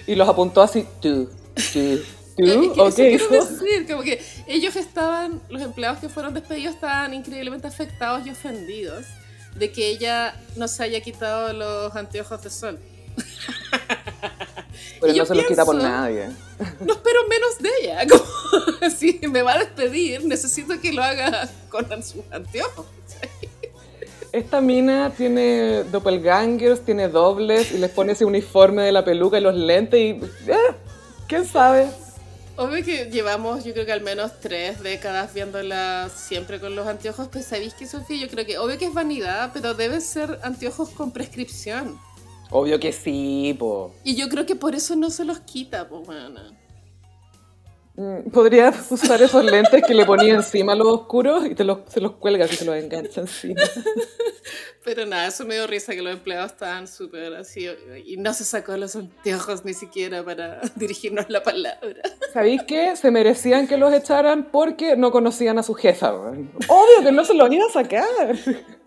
[0.08, 1.30] Y los apuntó así, tú,
[1.74, 2.00] tú,
[2.38, 2.90] tú, quiero hijo.
[2.90, 9.06] decir, como que ellos estaban, los empleados que fueron despedidos estaban increíblemente afectados y ofendidos
[9.56, 12.80] de que ella no se haya quitado los anteojos de sol.
[15.00, 16.30] Pero Y no se los quita por nadie.
[16.60, 18.08] No espero menos de ella.
[18.80, 22.86] Como, si me va a despedir, necesito que lo haga con sus anteojos.
[24.32, 29.42] Esta mina tiene doppelgangers, tiene dobles y les pone ese uniforme de la peluca y
[29.42, 30.10] los lentes y...
[30.52, 30.76] eh,
[31.28, 31.88] ¿Quién sabe?
[32.58, 37.28] Obvio que llevamos, yo creo que al menos tres décadas viéndola siempre con los anteojos,
[37.30, 40.90] pues sabéis que Sofía, yo creo que, obvio que es vanidad, pero debe ser anteojos
[40.90, 42.00] con prescripción.
[42.58, 43.92] Obvio que sí, po.
[44.06, 46.40] Y yo creo que por eso no se los quita, pues bueno.
[47.98, 51.80] Mm, Podría usar esos lentes que le ponía encima a los oscuros y te los,
[51.88, 53.62] se los cuelgas y se los engancha encima.
[54.84, 57.68] Pero nada, eso me dio risa que los empleados estaban súper así
[58.06, 62.02] y no se sacó los anteojos ni siquiera para dirigirnos la palabra.
[62.34, 62.96] ¿Sabéis qué?
[62.96, 66.14] Se merecían que los echaran porque no conocían a su jefa.
[66.14, 68.36] Obvio que no se los iba a sacar.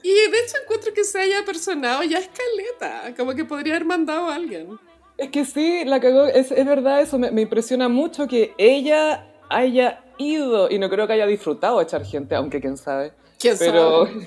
[0.02, 4.28] Y de hecho encuentro que se haya personado ya escaleta, como que podría haber mandado
[4.28, 4.78] a alguien.
[5.18, 9.26] Es que sí, la cagó, es, es verdad eso, me, me impresiona mucho que ella
[9.50, 13.12] haya ido, y no creo que haya disfrutado de echar gente, aunque quién sabe.
[13.38, 14.06] ¿Quién Pero...
[14.06, 14.26] sabe?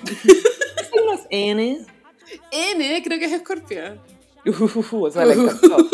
[0.90, 1.86] ¿Son los N?
[2.50, 4.00] N, creo que es escorpión.
[4.44, 5.76] Uh, o sea, le encantó.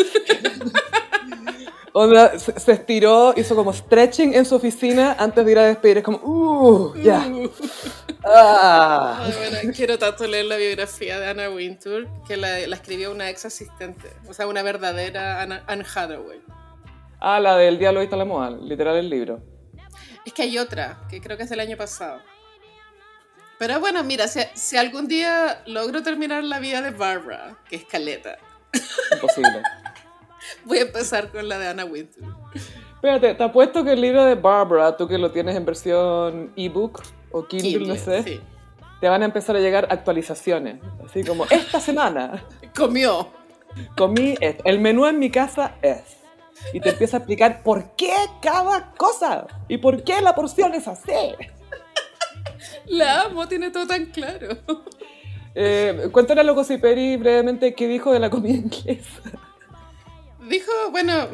[1.93, 5.97] Onda, se, se estiró, hizo como stretching en su oficina antes de ir a despedir.
[5.99, 7.25] Es como, uh, ya.
[7.27, 7.49] Uh.
[8.21, 9.23] Ah.
[9.23, 13.29] Ay, bueno, quiero tanto leer la biografía de Anna Wintour, que la, la escribió una
[13.29, 16.41] ex asistente, o sea, una verdadera Anna, Anne Hathaway.
[17.21, 19.41] Ah, la del Vista a la Moda, literal el libro.
[20.25, 22.19] Es que hay otra, que creo que es del año pasado.
[23.57, 27.85] Pero bueno, mira, si, si algún día logro terminar la vida de Barbara, que es
[27.85, 28.37] Caleta,
[29.11, 29.61] Imposible.
[30.65, 32.23] voy a empezar con la de Anna Wintour.
[32.95, 37.01] Espérate, te apuesto que el libro de Barbara, tú que lo tienes en versión ebook
[37.31, 38.41] o Kindle, no sé, sí.
[38.99, 40.81] te van a empezar a llegar actualizaciones.
[41.05, 42.43] Así como, esta semana
[42.75, 43.29] Comió.
[43.95, 44.63] comí esto.
[44.65, 46.17] El menú en mi casa es.
[46.73, 50.87] Y te empieza a explicar por qué cada cosa y por qué la porción es
[50.87, 51.11] así.
[52.87, 54.57] La amo, tiene todo tan claro.
[55.55, 59.21] Eh, cuéntale a Loco Peri brevemente qué dijo de la comida inglesa.
[60.49, 61.27] Dijo, bueno,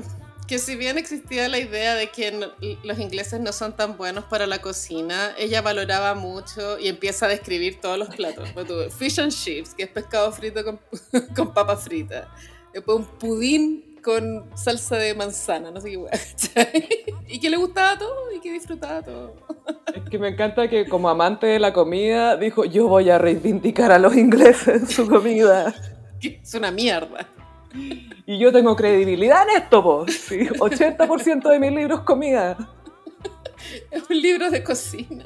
[0.48, 2.48] que si bien existía la idea de que no-
[2.84, 7.30] los ingleses no son tan buenos para la cocina, ella valoraba mucho y empieza a
[7.30, 8.50] describir todos los platos.
[8.98, 10.80] Fish and chips, que es pescado frito con,
[11.36, 12.28] con papa frita.
[12.74, 15.92] Después un pudín con salsa de manzana, no sé
[16.54, 17.06] qué.
[17.28, 19.34] Y que le gustaba todo y que disfrutaba todo.
[19.96, 23.92] Es que me encanta que como amante de la comida dijo, yo voy a reivindicar
[23.92, 25.74] a los ingleses en su comida.
[26.22, 27.28] Es una mierda.
[28.26, 30.06] Y yo tengo credibilidad en esto, po.
[30.08, 32.58] Sí, 80% de mis libros comida.
[33.92, 35.26] Es un libro de cocina.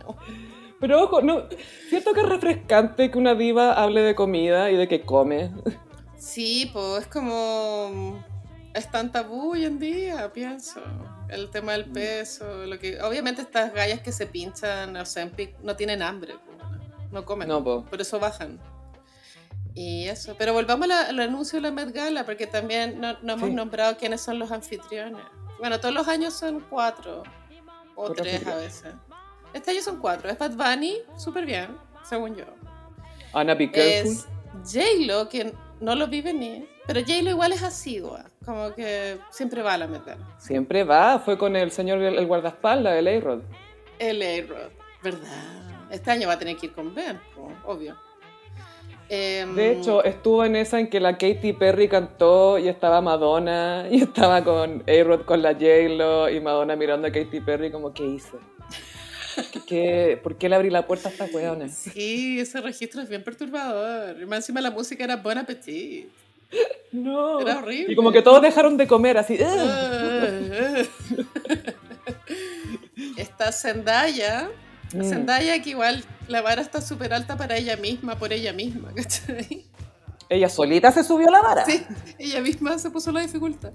[0.80, 1.44] Pero ojo, no,
[1.90, 5.52] siento que es refrescante que una diva hable de comida y de que come.
[6.18, 8.24] Sí, pues es como.
[8.74, 10.82] Es tan tabú hoy en día, pienso.
[11.30, 12.66] El tema del peso.
[12.66, 16.58] Lo que, obviamente, estas gallas que se pinchan Ozempic no tienen hambre, pues,
[17.12, 17.48] no comen.
[17.48, 17.86] No, po.
[17.86, 18.60] Por eso bajan.
[19.82, 20.36] Y eso.
[20.38, 23.56] Pero volvamos al anuncio de la Met Gala, porque también no, no hemos Sí.
[23.56, 25.22] nombrado quiénes son los anfitriones.
[25.58, 27.24] Bueno, todos los años son cuatro.
[27.96, 28.94] O tres a veces.
[29.54, 30.30] Este año son cuatro.
[30.30, 32.44] Es Bad Bunny, súper bien, según yo.
[33.32, 34.12] Ana, be careful.
[34.12, 34.28] Es
[34.66, 39.76] J-Lo, que no lo vi venir, pero J-Lo igual es asidua, como que siempre va
[39.76, 40.18] a la meta.
[40.40, 43.42] Siempre va, fue con el señor el, el guardaespaldas, el A-Rod.
[43.98, 44.72] El A-Rod,
[45.02, 45.88] ¿verdad?
[45.90, 47.18] Este año va a tener que ir con Ben,
[47.66, 47.96] obvio.
[49.10, 53.88] Em, De hecho, estuvo en esa en que la Katy Perry cantó y estaba Madonna
[53.90, 58.06] y estaba con A-Rod con la J-Lo y Madonna mirando a Katy Perry como, ¿qué
[58.06, 58.38] hice?
[59.52, 61.70] ¿Qué, qué- por qué le abrí la puerta a esta weona?
[61.70, 64.22] Sí, ese registro es bien perturbador.
[64.22, 66.08] Y más encima la música era Bon Appetit.
[66.92, 67.40] No.
[67.40, 67.94] Era horrible.
[67.94, 69.36] Y como que todos dejaron de comer así.
[69.36, 69.48] "Ugh".
[69.48, 70.84] Ah.
[73.18, 74.50] Está Zendaya.
[74.94, 75.04] Mm.
[75.04, 79.66] Zendaya que igual la vara está súper alta para ella misma, por ella misma, ¿cachai?
[80.30, 81.66] Ella solita se subió la vara.
[81.66, 81.84] Sí,
[82.20, 83.72] ella misma se puso la dificultad.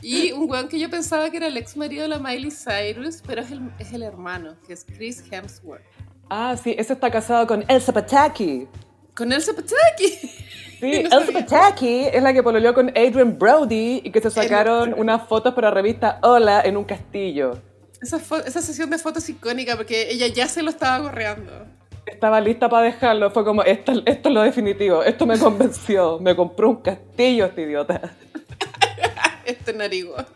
[0.00, 3.22] Y un weón que yo pensaba que era el ex marido de la Miley Cyrus,
[3.26, 5.82] pero es el, es el hermano, que es Chris Hemsworth.
[6.30, 8.66] Ah, sí, ese está casado con Elsa Pataki.
[9.14, 10.30] Con Elsa Pataki.
[10.80, 11.32] Sí, No Elsa.
[11.32, 15.52] Pataki es la que pololeó con Adrian Brody y que se sacaron El- unas fotos
[15.52, 17.60] para la revista Hola en un castillo.
[18.00, 21.66] Esa, esa sesión de fotos icónica porque ella ya se lo estaba gorreando.
[22.06, 26.34] Estaba lista para dejarlo, fue como, esto, esto es lo definitivo, esto me convenció, me
[26.34, 28.00] compró un castillo este idiota.
[29.44, 30.26] Este narigón.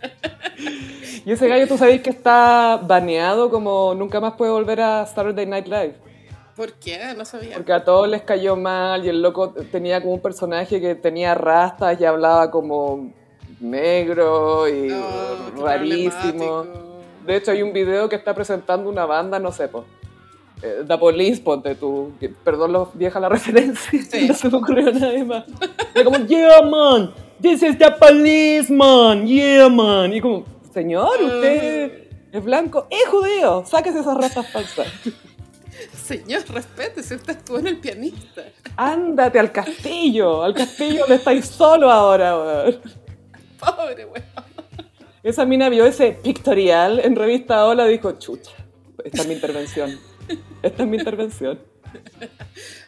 [1.24, 5.46] Y ese gallo, tú sabes que está baneado, como nunca más puede volver a Saturday
[5.46, 5.94] Night Live.
[6.56, 6.98] ¿Por qué?
[7.16, 7.56] No sabía.
[7.56, 11.34] Porque a todos les cayó mal y el loco tenía como un personaje que tenía
[11.34, 13.12] rastas y hablaba como
[13.60, 16.64] negro y Oh, rarísimo.
[17.26, 19.70] De hecho, hay un video que está presentando una banda, no sé.
[20.62, 22.12] Eh, The Police, ponte tú.
[22.44, 24.02] Perdón, lo vieja la referencia.
[24.02, 24.28] Sí.
[24.28, 25.44] No se me ocurrió nada más.
[25.94, 27.12] Era como, yeah, man.
[27.40, 29.26] This is the police, man.
[29.26, 30.12] Yeah, man.
[30.12, 30.44] Y como,
[30.74, 33.64] señor, usted es blanco y judío.
[33.66, 34.86] Sáquese esas rastas falsas.
[35.94, 38.42] Señor, respétese, usted estuvo en el pianista.
[38.76, 40.42] Ándate al castillo.
[40.42, 42.80] Al castillo donde estáis solo ahora, weón.
[43.60, 44.24] Pobre weón.
[45.22, 48.52] Esa mina vio ese pictorial en revista Hola y dijo, chucha,
[49.04, 49.98] esta es mi intervención.
[50.62, 51.60] Esta es mi intervención.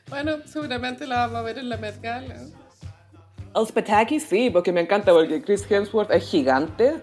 [0.08, 2.36] Bueno, seguramente la vamos a ver en la Met Gala.
[3.54, 7.00] El Spetaki sí, porque me encanta, porque Chris Hemsworth es gigante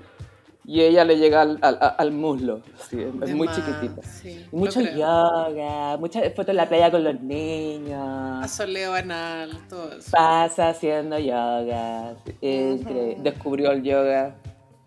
[0.71, 2.61] y ella le llega al, al- al muslo.
[2.89, 4.01] Sí, es muy más, chiquitita.
[4.03, 8.43] sí, mucho yoga, muchas fotos en la playa con los niños.
[8.43, 10.11] Asoleo anal, todo eso.
[10.11, 12.13] Pasa haciendo yoga.
[12.41, 14.35] Descubrió el yoga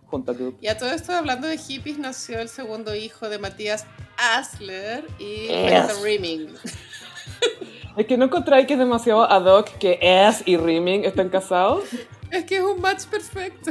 [0.07, 0.57] junto a Goop.
[0.61, 3.85] Y a todo esto, hablando de hippies, nació el segundo hijo de Matías
[4.17, 5.47] Asler y.
[5.49, 6.49] Juanita Rimming.
[7.95, 11.85] Es que no encontráis que es demasiado ad hoc que Es y Rimming están casados.
[12.31, 13.71] Es que es un match perfecto.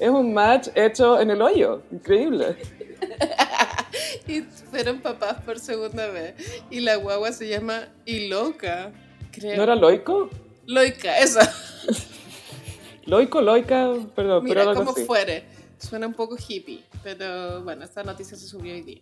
[0.00, 1.82] Es un match hecho en el hoyo.
[1.90, 2.56] Increíble.
[4.26, 6.34] Y fueron papás por segunda vez.
[6.70, 8.92] Y la guagua se llama Iloca,
[9.32, 9.56] creo.
[9.56, 10.28] ¿No era loico?
[10.66, 11.50] Loica, esa.
[13.06, 15.04] Loico, loica, perdón, Mira, pero como así.
[15.06, 15.44] fuere.
[15.78, 19.00] Suena un poco hippie, pero bueno, esta noticia se subió hoy día.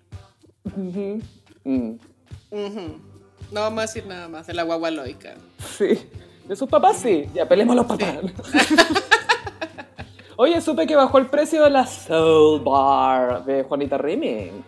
[0.64, 1.20] Ujú.
[1.64, 1.90] Mm,
[2.50, 3.00] Ujú.
[3.50, 5.34] No vamos a decir nada más de la guagua loica.
[5.76, 5.98] Sí.
[6.46, 7.24] De sus papás sí.
[7.34, 8.14] Ya pelemos a los papás.
[10.38, 14.62] Oye, supe que bajó el precio de la Soul Bar de Juanita Rimming.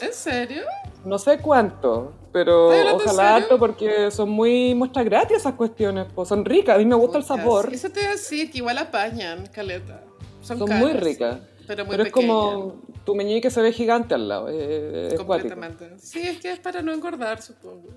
[0.00, 0.62] ¿En serio?
[1.06, 5.54] No sé cuánto, pero ¿Estás hablando en ojalá harto porque son muy muestra gratis esas
[5.54, 6.06] cuestiones.
[6.14, 7.72] Pues son ricas, a mí me gusta el sabor.
[7.72, 10.04] Eso te iba a decir, que igual apañan, caleta.
[10.42, 11.38] Son, Son caras, muy ricas.
[11.66, 14.48] Pero muy Pero es como tu meñique se ve gigante al lado.
[14.50, 15.14] eh.
[15.16, 15.98] Completamente.
[15.98, 17.88] Sí, es que es para no engordar, supongo.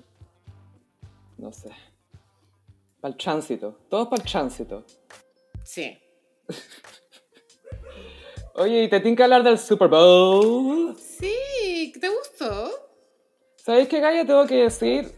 [1.36, 1.68] No sé.
[3.00, 3.76] Para el tránsito.
[3.90, 4.84] Todo para el tránsito.
[5.64, 5.98] Sí.
[8.60, 10.94] Oye, ¿y te que hablar del Super Bowl?
[10.98, 12.70] Sí, ¿te gustó?
[13.56, 14.26] ¿Sabéis qué, Gaya?
[14.26, 15.14] Tengo que decir,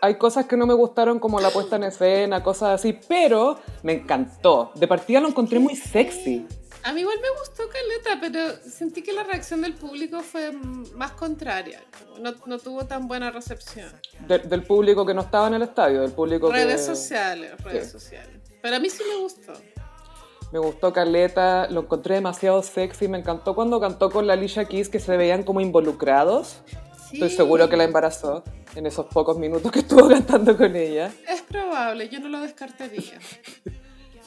[0.00, 3.92] hay cosas que no me gustaron como la puesta en escena, cosas así, pero me
[3.92, 4.72] encantó.
[4.74, 6.44] De partida lo encontré muy sexy.
[6.82, 11.12] A mí igual me gustó Caleta, pero sentí que la reacción del público fue más
[11.12, 11.84] contraria.
[12.18, 13.92] No, no tuvo tan buena recepción.
[14.26, 16.96] De- del público que no estaba en el estadio, del público Redes que...
[16.96, 17.92] sociales, redes Sí.
[17.92, 18.40] sociales.
[18.60, 19.52] Pero a mí sí me gustó.
[20.52, 24.88] Me gustó Caleta, lo encontré demasiado sexy, me encantó cuando cantó con la Alicia Keys
[24.90, 26.60] que se veían como involucrados.
[27.08, 28.42] Sí, Estoy seguro que la embarazó
[28.74, 31.10] en esos pocos minutos que estuvo cantando con ella.
[31.28, 33.18] Es probable, yo no lo descartaría.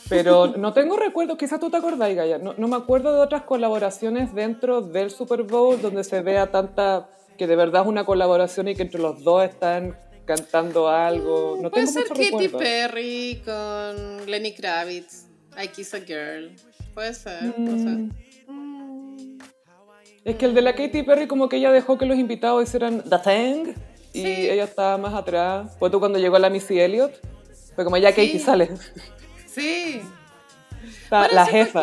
[0.09, 2.37] Pero no tengo recuerdos, quizás tú te acordás, Gaya.
[2.37, 7.09] No, no me acuerdo de otras colaboraciones dentro del Super Bowl donde se vea tanta.
[7.37, 11.57] que de verdad es una colaboración y que entre los dos están cantando algo.
[11.59, 12.57] No Puede tengo ser mucho Katy recuerdo.
[12.59, 15.24] Perry con Lenny Kravitz,
[15.61, 16.55] I Kiss a Girl.
[16.93, 17.43] Puede ser.
[17.57, 18.09] Mm,
[18.47, 19.37] Mm.
[20.23, 23.03] Es que el de la Katy Perry, como que ella dejó que los invitados hicieran
[23.07, 23.73] The Thing
[24.13, 24.49] y Sí.
[24.49, 25.75] ella estaba más atrás.
[25.77, 27.13] Fue tú cuando llegó la Missy Elliott.
[27.75, 28.39] Fue como ya Katy Sí.
[28.39, 28.69] sale.
[29.47, 30.01] Sí,
[31.03, 31.81] Está Bueno, la jefa.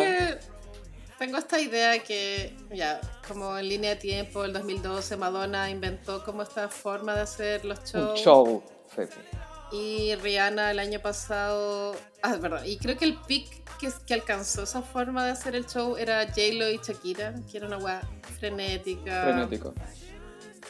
[1.17, 6.43] tengo esta idea que, ya, como en línea de tiempo, el 2012, Madonna inventó como
[6.43, 8.19] esta forma de hacer los Un shows.
[8.21, 8.63] show.
[8.95, 9.75] Sí, sí.
[9.75, 13.47] Y Rihanna el año pasado, ah, perdón, y creo que el pic
[13.79, 17.67] que, que alcanzó esa forma de hacer el show era J-Lo y Shakira, que era
[17.67, 18.01] una weá
[18.39, 19.73] frenética, Frenético.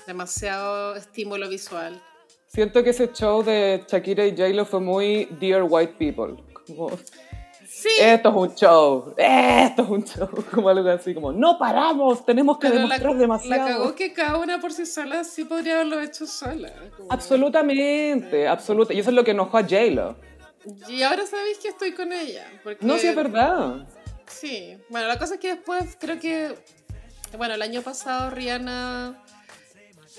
[0.08, 2.02] demasiado estímulo visual.
[2.48, 6.44] Siento que ese show de Shakira y J-Lo fue muy Dear White People.
[6.68, 6.92] Como,
[7.66, 10.30] Sí, esto es un show, esto es un show.
[10.54, 13.68] Como algo así, como, no paramos, tenemos que pero la, demostrar la demasiado.
[13.68, 16.72] cagó que cada una por sí sola sí podría haberlo hecho sola.
[16.96, 18.94] como- Absolutamente, absolutamente.
[18.96, 20.16] Y eso es lo que enojó a J-Lo.
[20.88, 22.48] Y ahora sabéis que estoy con ella.
[22.64, 23.88] Porque, No, sí es verdad.
[24.28, 24.78] Sí.
[24.90, 26.56] Bueno, la cosa es que después creo que.
[27.38, 29.24] Bueno, el año pasado Rihanna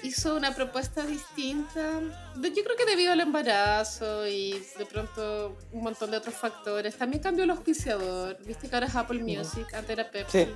[0.03, 2.01] hizo una propuesta distinta.
[2.37, 6.97] Yo creo que debido al embarazo y de pronto un montón de otros factores.
[6.97, 8.37] También cambió el auspiciador.
[8.45, 10.45] Viste que ahora es Apple Music, antes era Pepsi.
[10.45, 10.51] Sí.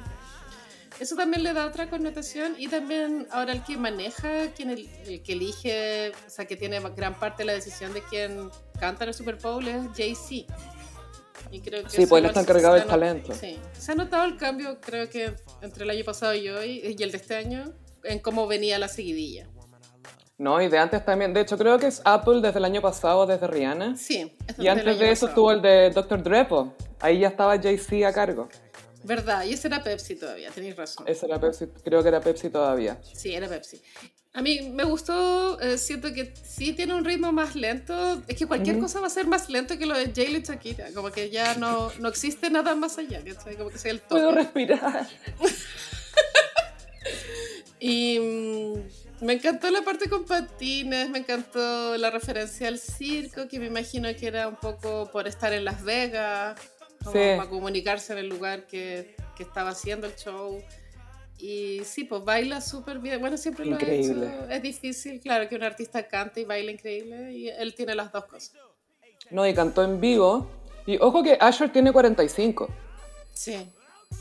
[1.00, 5.22] Eso también le da otra connotación y también ahora el que maneja, quien el, el
[5.22, 9.08] que elige, o sea, que tiene gran parte de la decisión de quién canta en
[9.08, 10.52] el Super Bowl es Jay-Z.
[11.52, 13.32] Y creo que Sí, pues él está encargado del talento.
[13.32, 17.02] Sí, se ha notado el cambio, creo que entre el año pasado y hoy, y
[17.02, 17.72] el de este año,
[18.02, 19.48] en cómo venía la seguidilla.
[20.36, 21.32] No, y de antes también.
[21.34, 23.96] De hecho, creo que es Apple desde el año pasado, desde Rihanna.
[23.96, 25.28] Sí, Y es del antes de eso pasado.
[25.28, 26.22] estuvo el de Dr.
[26.22, 26.74] Dre, po.
[27.00, 28.48] Ahí ya estaba Jay-Z a cargo.
[29.08, 31.06] Verdad, y ese era Pepsi todavía, tenéis razón.
[31.08, 33.00] Ese era Pepsi, creo que era Pepsi todavía.
[33.14, 33.80] Sí, era Pepsi.
[34.34, 38.22] A mí me gustó, eh, siento que sí tiene un ritmo más lento.
[38.28, 40.92] Es que cualquier cosa va a ser más lento que lo de J-Lo y Shakira.
[40.94, 43.56] Como que ya no, no existe nada más allá, ¿cachai?
[43.56, 44.42] Como que sea el Puedo tope.
[44.42, 45.08] respirar.
[47.80, 53.60] Y mm, me encantó la parte con patines, me encantó la referencia al circo, que
[53.60, 56.60] me imagino que era un poco por estar en Las Vegas,
[57.04, 57.18] como Sí.
[57.36, 60.62] para comunicarse en el lugar que, que estaba haciendo el show.
[61.38, 63.20] Y sí, pues baila súper bien.
[63.20, 64.48] Bueno, siempre lo hecho.
[64.50, 67.32] Es difícil, claro, que un artista cante y baile increíble.
[67.32, 68.52] Y él tiene las dos cosas.
[69.30, 70.50] No, y cantó en vivo.
[70.86, 72.68] Y ojo que Asher tiene 45.
[73.32, 73.70] Sí.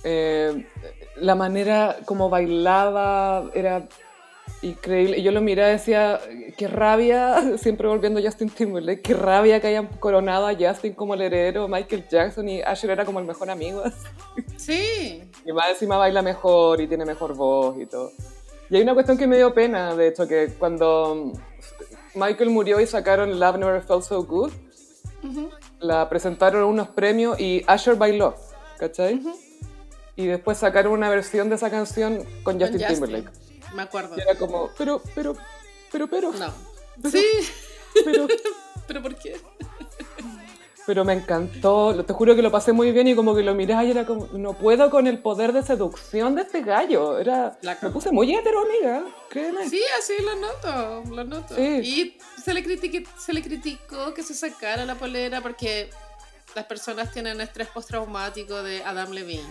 [0.04, 0.68] Eh,
[1.16, 3.88] la manera como bailaba era
[4.62, 5.18] increíble.
[5.18, 6.20] Y yo lo miraba y decía,
[6.58, 11.14] qué rabia, siempre volviendo a Justin Timberlake, qué rabia que hayan coronado a Justin como
[11.14, 13.84] el heredero, Michael Jackson y Asher era como el mejor amigo.
[14.58, 15.24] Sí.
[15.46, 18.12] Y más encima baila mejor y tiene mejor voz y todo.
[18.70, 21.32] Y hay una cuestión que me dio pena, de hecho, que cuando
[22.16, 24.52] Michael murió y sacaron Love Never Felt So Good,
[25.80, 28.36] la presentaron unos premios y Asher bailó,
[28.78, 29.22] ¿cachai?
[30.18, 33.30] Y después sacaron una versión de esa canción con Justin, Timberlake.
[33.74, 34.16] Me acuerdo.
[34.18, 35.36] Y era como, pero, pero,
[35.92, 36.32] pero, pero.
[36.34, 36.54] No.
[37.10, 37.26] sí.
[38.06, 38.28] Pero,
[38.88, 39.38] pero ¿por qué?
[40.88, 43.74] pero me encantó, te juro que lo pasé muy bien y como que lo miré
[43.84, 47.20] y era como, no puedo con el poder de seducción de este gallo.
[47.20, 49.70] Era, me puse muy hetero, amiga, créeme.
[49.70, 51.62] Sí, así lo noto, lo noto.
[51.62, 52.64] Y se le,
[53.20, 55.90] se le criticó que se sacara la polera porque
[56.56, 59.44] las personas tienen estrés postraumático de Adam Levine.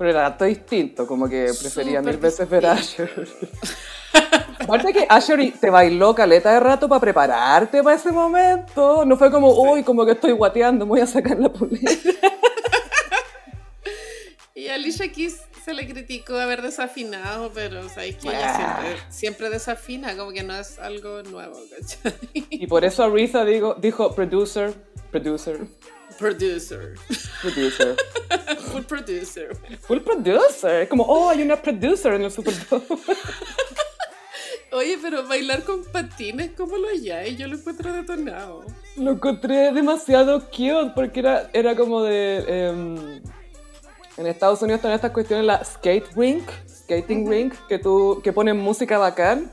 [0.00, 3.28] Pero era todo distinto, como que prefería mil veces ver a Asher.
[4.58, 9.04] Aparte que Asher te bailó caleta de rato para prepararte para ese momento.
[9.04, 11.92] No fue como, uy, como que estoy guateando, me voy a sacar la polera.
[14.54, 19.50] y a Alicia Keys se le criticó haber desafinado, pero sabéis que ella siempre, siempre,
[19.50, 22.14] desafina, como que no es algo nuevo, ¿cachai?
[22.48, 24.72] Y por eso Aretha digo, dijo producer,
[25.10, 25.58] producer.
[26.20, 26.94] Producer.
[27.40, 27.96] Producer.
[28.70, 29.56] Full producer.
[29.80, 30.86] Full producer.
[30.86, 32.82] Como, oh, hay una producer en el Super Bowl.
[34.72, 37.36] Oye, pero bailar con patines, ¿cómo lo hay?
[37.36, 38.66] Yo lo encuentro detonado.
[38.96, 42.44] Lo encontré demasiado cute porque era, era como de...
[42.46, 43.22] Em,
[44.18, 48.58] en Estados Unidos están estas cuestiones, la skate rink, skating rink, que, tú, que ponen
[48.58, 49.50] música bacán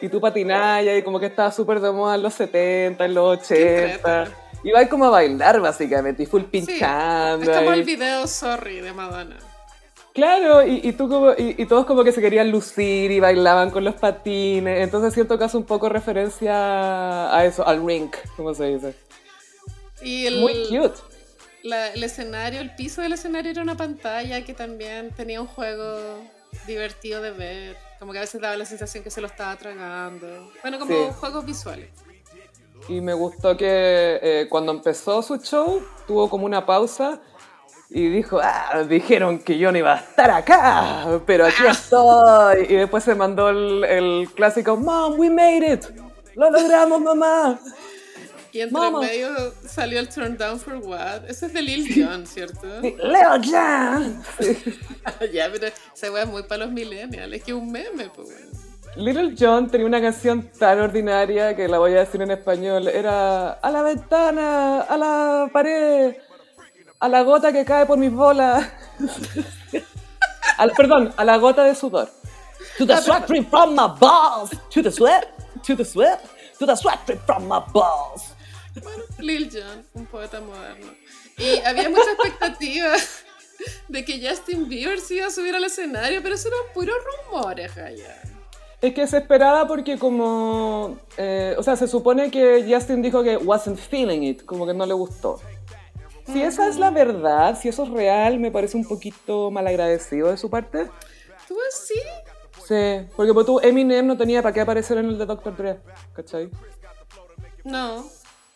[0.00, 3.38] y tú patinás y como que estaba súper de moda en los 70, en los
[3.40, 4.45] 80.
[4.62, 7.50] Y va como a bailar básicamente y full pinchando.
[7.50, 9.36] es como el video Sorry de Madonna.
[10.16, 13.96] Claro, y, tú como, y, todos como que se querían lucir y bailaban con los
[13.96, 14.82] patines.
[14.82, 18.94] Entonces siento que hace un poco referencia a eso, al rink, como se dice.
[20.00, 20.98] Y el, Muy cute.
[21.62, 26.18] el escenario, el piso del escenario era una pantalla que también tenía un juego
[26.66, 27.76] divertido de ver.
[27.98, 30.50] Como que a veces daba la sensación que se lo estaba tragando.
[30.62, 31.90] Bueno, como juegos visuales.
[32.88, 37.20] Y me gustó que eh, cuando empezó su show tuvo como una pausa
[37.88, 42.66] y dijo, ah, dijeron que yo no iba a estar acá, pero aquí estoy.
[42.68, 45.84] Y después se mandó el, clásico, Mom, we made it.
[46.34, 47.58] Lo logramos, mamá.
[48.52, 51.28] Y entre medio salió el Turn Down for What.
[51.28, 52.66] Ese es de Lil Jon, ¿cierto?
[52.80, 54.22] Leo Jon.
[55.32, 57.34] ya, pero ese weá es muy para los millennials.
[57.34, 58.28] Es que es un meme, pues.
[58.96, 62.88] Little John tenía una canción tan ordinaria que la voy a decir en español.
[62.88, 66.16] Era a la ventana, a la pared,
[66.98, 68.66] a la gota que cae por mis bolas.
[70.76, 72.08] perdón, a la gota de sudor.
[72.78, 74.50] To the sweat drip from my balls.
[74.70, 75.28] To the sweat,
[75.62, 76.20] to the sweat,
[76.58, 78.34] to the sweat drip from my balls.
[78.82, 80.92] Bueno, Lil Jon, un poeta moderno.
[81.36, 82.94] Y había mucha expectativa
[83.88, 86.96] de que Justin Bieber se iba a subir al escenario, pero eso eran puros
[87.30, 88.22] rumores, Jaya.
[88.80, 90.98] Es que se esperaba porque como...
[91.16, 94.84] Eh, o sea, se supone que Justin dijo que wasn't feeling it, como que no
[94.86, 95.40] le gustó.
[96.26, 100.36] Si esa es la verdad, si eso es real, me parece un poquito malagradecido de
[100.36, 100.90] su parte.
[101.46, 102.00] ¿Tú sí?
[102.66, 105.56] Sí, porque pues, tú, Eminem no tenía para qué aparecer en el de Dr.
[105.56, 105.78] Dre,
[106.12, 106.50] ¿cachai?
[107.62, 108.04] No.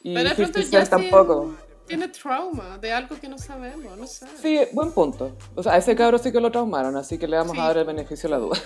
[0.03, 1.55] Y Pero 50 Cent tampoco.
[1.87, 4.27] Tiene trauma de algo que no sabemos, no sé.
[4.41, 5.33] Sí, buen punto.
[5.55, 7.79] O sea, a ese cabro sí que lo traumaron, así que le vamos a dar
[7.79, 8.59] el beneficio de la duda.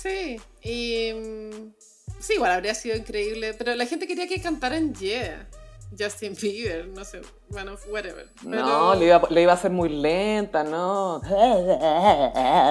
[0.00, 1.12] Sí, y.
[1.12, 1.72] Mm,
[2.20, 3.54] sí, igual habría sido increíble.
[3.54, 5.48] Pero la gente quería que cantaran Yeah.
[5.98, 8.28] Justin Bieber, no sé, bueno, whatever.
[8.44, 11.20] No, le iba, le iba, a hacer muy lenta, no.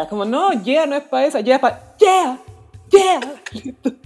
[0.09, 1.95] Como, no, yeah, no es para esa, yeah es para.
[1.99, 2.39] ¡Yeah!
[2.89, 3.19] ¡Yeah!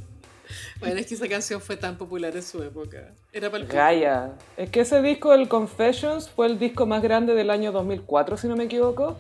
[0.80, 3.14] Bueno, es que esa canción fue tan popular en su época.
[3.32, 4.34] Era para el Gaia.
[4.58, 8.50] Es que ese disco, el Confessions, fue el disco más grande del año 2004, si
[8.50, 9.16] no me equivoco.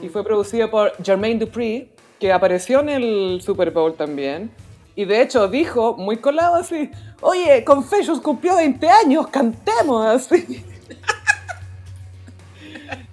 [0.00, 1.90] Y fue producido por Jermaine Dupri,
[2.22, 4.48] que apareció en el Super Bowl también.
[4.94, 6.88] Y de hecho dijo, muy colado así,
[7.20, 10.46] oye, Confessions cumplió 20 años, cantemos así.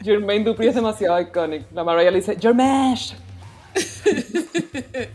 [0.03, 1.66] Jermaine Dupri es demasiado icónico.
[1.74, 2.99] La Mariah le dice, Jermaine.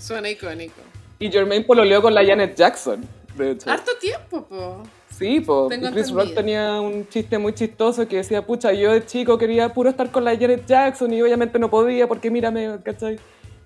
[0.00, 0.80] Suena icónico.
[1.20, 3.70] Y Jermaine pololeó con la Janet Jackson, de hecho.
[3.70, 4.82] Harto tiempo, po.
[5.18, 5.68] Sí, po.
[5.68, 9.90] Chris Rock tenía un chiste muy chistoso que decía, pucha, yo de chico quería puro
[9.90, 13.18] estar con la Janet Jackson y obviamente no podía porque mírame, ¿cachai?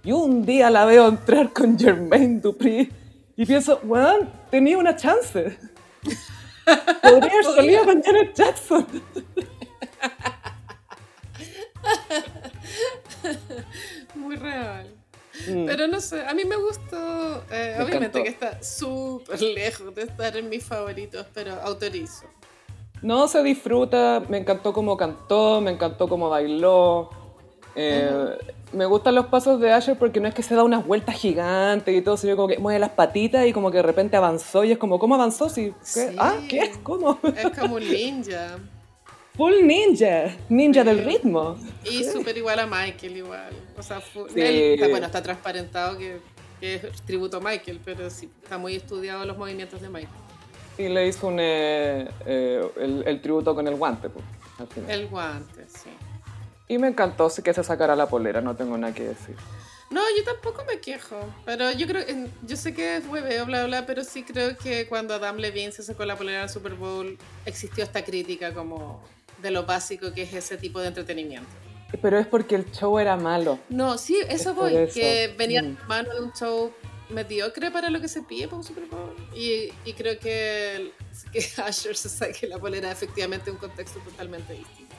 [0.02, 2.90] Y un día la veo entrar con Jermaine Dupri
[3.36, 5.56] y pienso, bueno, tenía una chance.
[7.02, 8.86] Podría haber salido con Janet Jackson.
[14.14, 14.95] Muy real.
[15.48, 15.66] Mm.
[15.66, 17.42] Pero no sé, a mí me gustó.
[17.50, 18.22] eh, Me obviamente encantó.
[18.22, 22.26] que está súper lejos de estar en mis favoritos, pero autorizo.
[23.02, 27.10] No, se disfruta, me encantó cómo cantó, me encantó cómo bailó.
[27.74, 28.10] Eh,
[28.72, 31.94] Me gustan los pasos de Asher porque no es que se da unas vueltas gigantes
[31.94, 34.72] y todo, sino como que mueve las patitas y como que de repente avanzó y
[34.72, 35.48] es como, ¿cómo avanzó?
[35.48, 36.08] Sí, ¿qué?
[36.10, 36.16] Sí.
[36.18, 36.34] ¿Ah?
[36.48, 36.72] ¿Qué?
[36.82, 37.18] ¿Cómo?
[37.36, 38.58] Es como un ninja.
[39.36, 40.86] Full ninja, ninja Sí.
[40.88, 41.58] del ritmo.
[41.84, 43.52] Y súper igual a Michael, igual.
[43.76, 44.40] O sea, fu- Sí.
[44.40, 46.18] él- está, bueno, está transparentado que,
[46.60, 50.08] que es tributo a Michael, pero sí, está muy estudiado los movimientos de Michael.
[50.78, 54.24] Y le hizo un, eh, eh, el, el tributo con el guante, pues,
[54.58, 54.90] al final.
[54.90, 55.90] El guante, sí.
[56.68, 59.36] Y me encantó que se sacara la polera, no tengo nada que decir.
[59.90, 62.04] No, yo tampoco me quejo, pero yo creo,
[62.42, 65.82] yo sé que es hueveo, bla, bla, pero sí creo que cuando Adam Levine se
[65.84, 69.00] sacó la polera el Super Bowl, existió esta crítica como
[69.42, 71.48] de lo básico que es ese tipo de entretenimiento.
[72.02, 73.58] Pero es porque el show era malo.
[73.68, 74.94] No, sí, eso Es voy, eso.
[74.94, 75.76] que venía Mm.
[75.86, 76.72] mano de un show
[77.10, 79.14] mediocre para lo que se pide para un Super Bowl.
[79.34, 80.92] Y, y creo que,
[81.32, 84.94] que Asher se saque la polera efectivamente en un contexto totalmente distinto.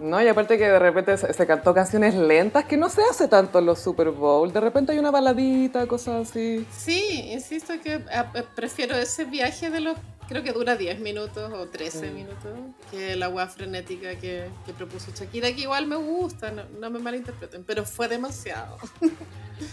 [0.00, 3.28] No, y aparte que de repente se, se cantó canciones lentas que no se hace
[3.28, 4.52] tanto en los Super Bowl.
[4.52, 6.66] De repente hay una baladita, cosas así.
[6.76, 9.96] Sí, insisto que a- a- prefiero ese viaje de los,
[10.28, 12.14] creo que dura 10 minutos o 13 Mm.
[12.14, 12.52] minutos,
[12.90, 16.98] que la agua frenética que, que propuso Shakira, que igual me gusta, no, no me
[16.98, 18.78] malinterpreten, pero fue demasiado.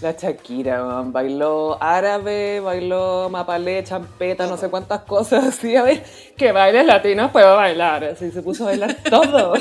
[0.01, 5.75] La Shakira, man, bailó árabe, bailó mapalé, champeta, no sé cuántas cosas así.
[5.75, 6.03] A ver,
[6.37, 8.03] que bailes latinos puedo bailar.
[8.03, 9.53] Así se puso a bailar todo.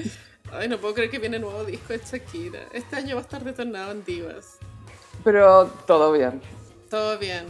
[0.52, 2.60] Ay, no puedo creer que viene nuevo disco de Shakira.
[2.74, 4.58] Este año va a estar detonado en divas.
[5.24, 6.42] Pero todo bien.
[6.90, 7.46] Todo bien.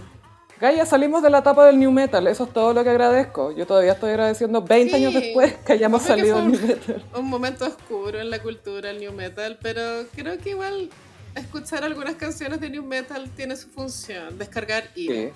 [0.62, 3.50] Gaia, salimos de la etapa del New Metal, eso es todo lo que agradezco.
[3.50, 5.02] Yo todavía estoy agradeciendo 20 Sí.
[5.04, 7.04] años después que hayamos salido del New Metal.
[7.16, 10.88] Un momento oscuro en la cultura, el new metal, pero creo que igual
[11.34, 15.28] escuchar algunas canciones de new metal tiene su función, descargar y Sí.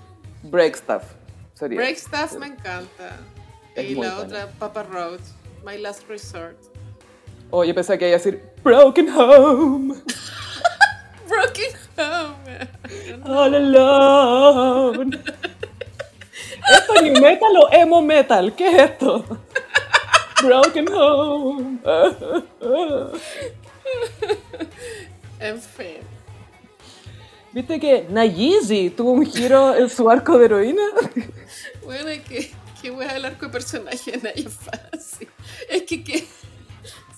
[0.44, 1.02] Break Stuff
[1.54, 1.76] sería.
[1.76, 3.18] Break Stuff me encanta.
[3.74, 4.18] Es y la buena.
[4.18, 5.18] otra, Papa Road,
[5.66, 6.56] My Last Resort.
[7.50, 9.94] Oh, yo pensé que iba a decir Broken Home,
[11.36, 12.68] Broken Home.
[13.24, 15.22] All Alone.
[16.72, 18.54] ¿Esto es New Metal o Emo Metal?
[18.54, 19.24] ¿Qué es esto?
[20.42, 21.78] Broken Home.
[25.38, 25.98] En fin.
[27.52, 30.84] ¿Viste que Nayeezy tuvo un giro en su arco de heroína?
[31.84, 35.28] Bueno, es que, que wea el arco de personaje de Naya fácil.
[35.68, 36.26] Es que, que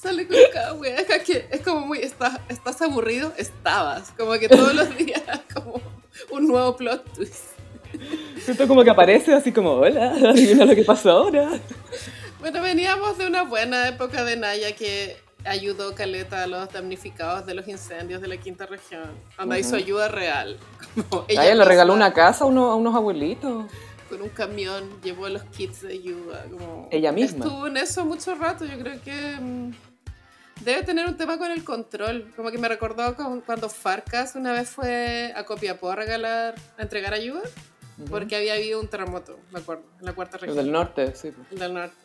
[0.01, 4.13] sale con cada wea que es como muy, estás, estás aburrido, estabas.
[4.17, 5.23] Como que todos los días
[5.55, 5.81] como
[6.31, 7.45] un nuevo plot twist.
[8.45, 11.49] Siento como que aparece así como, hola, adivina lo que pasó ahora.
[12.41, 17.55] Bueno, veníamos de una buena época de Naya que ayudó Caleta a los damnificados de
[17.55, 19.11] los incendios de la quinta región.
[19.39, 19.67] Donde Ujú.
[19.67, 20.59] hizo ayuda real.
[21.09, 23.65] Como Ella le regaló una casa a, uno- a unos abuelitos.
[24.09, 26.45] Con un camión llevó los kits de ayuda.
[26.51, 27.45] Como Ella misma.
[27.45, 28.65] Estuvo en eso mucho rato.
[28.67, 29.71] Yo creo que mm,
[30.65, 32.33] debe tener un tema con el control.
[32.37, 36.83] Como que me recordó con- cuando Farcas una vez fue a Copiapó a regalar, a
[36.83, 37.43] entregar ayuda.
[38.09, 40.57] Porque había habido un terremoto, me acuerdo, en la cuarta El región.
[40.57, 41.33] del norte, sí.
[41.51, 41.97] el del norte.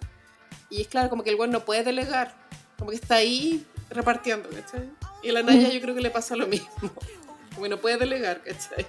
[0.72, 2.34] Y es claro, como que el güey no puede delegar,
[2.80, 4.90] como que está ahí repartiendo, ¿cachai?
[5.22, 6.68] Y a la Naya yo creo que le pasa lo mismo.
[7.52, 8.88] Como que no puede delegar, ¿cachai?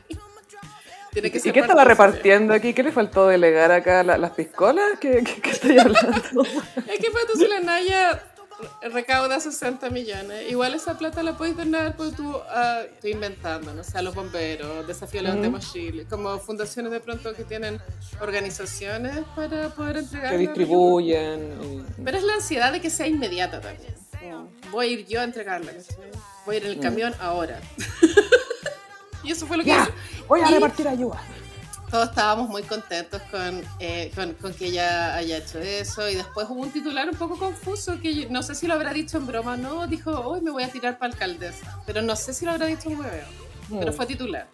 [1.12, 2.72] Tiene que ¿Y qué estaba repartiendo aquí?
[2.72, 4.02] ¿Qué le faltó delegar acá?
[4.02, 4.98] ¿La- ¿Las piscolas?
[4.98, 6.42] ¿Qué, qué, qué estoy hablando?
[6.42, 8.33] Es que pues, entonces la Naya
[8.92, 10.50] recauda 60 millones.
[10.50, 14.14] Igual esa plata la puedes donar, pues tú, ah, estoy inventando, no sé, a los
[14.14, 17.80] bomberos, Desafío Levantemos Chile, como fundaciones de pronto que tienen
[18.20, 20.30] organizaciones para poder entregar.
[20.32, 21.84] que distribuyen.
[22.04, 23.94] Pero es la ansiedad de que sea inmediata también.
[24.20, 25.72] Como, voy a ir yo a entregarla.
[25.72, 25.96] ¿cachai?
[26.46, 26.82] Voy a ir en el Mm.
[26.82, 27.60] camión ahora.
[29.22, 29.92] y eso fue lo que Ya, hizo.
[30.28, 31.20] voy a Y- repartir ayuda.
[31.94, 36.08] Todos estábamos muy contentos con, eh, con, con que ella haya hecho eso.
[36.10, 38.92] Y después hubo un titular un poco confuso que yo- no sé si lo habrá
[38.92, 39.86] dicho en broma o no.
[39.86, 41.80] Dijo, hoy me voy a tirar para alcaldesa.
[41.86, 43.26] Pero no sé si lo habrá dicho en hueveo.
[43.70, 43.94] Pero Mm.
[43.94, 44.48] fue titular.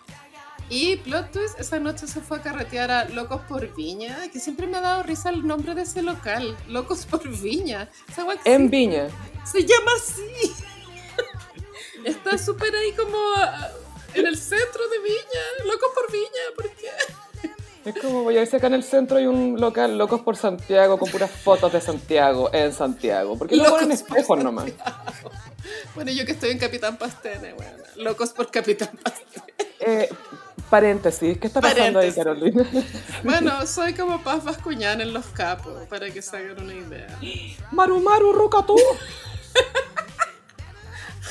[0.69, 4.67] Y plot twist, esa noche se fue a carretear a Locos por Viña, que siempre
[4.67, 7.89] me ha dado risa el nombre de ese local, Locos por Viña.
[8.45, 8.69] En.
[8.69, 9.09] Viña.
[9.51, 10.53] Se llama así.
[12.05, 13.69] Está súper ahí como ah,
[14.13, 16.91] en el centro de Viña, Locos por Viña, ¿por qué?
[17.91, 20.97] Es como, voy a ver acá en el centro hay un local, Locos por Santiago,
[20.97, 23.37] con puras fotos de Santiago, en Santiago.
[23.37, 24.71] Porque no ponen espejos nomás.
[25.95, 29.55] Bueno, yo que estoy en Capitán Pastene, bueno, Locos por Capitán Pastene.
[29.81, 30.09] Eh,
[30.69, 32.55] paréntesis, ¿qué está pasando ahí, Paréntesis.
[32.55, 32.65] Carolina?
[33.25, 37.19] Bueno, soy como Paz Bascuñán en Los Capos, para que se hagan una idea.
[37.73, 38.77] Maru Maru Rucatú.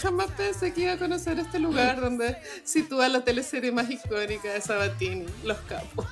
[0.02, 4.62] Jamás pensé que iba a conocer este lugar donde sitúa la teleserie más icónica de
[4.62, 6.06] Sabatini, Los Capos.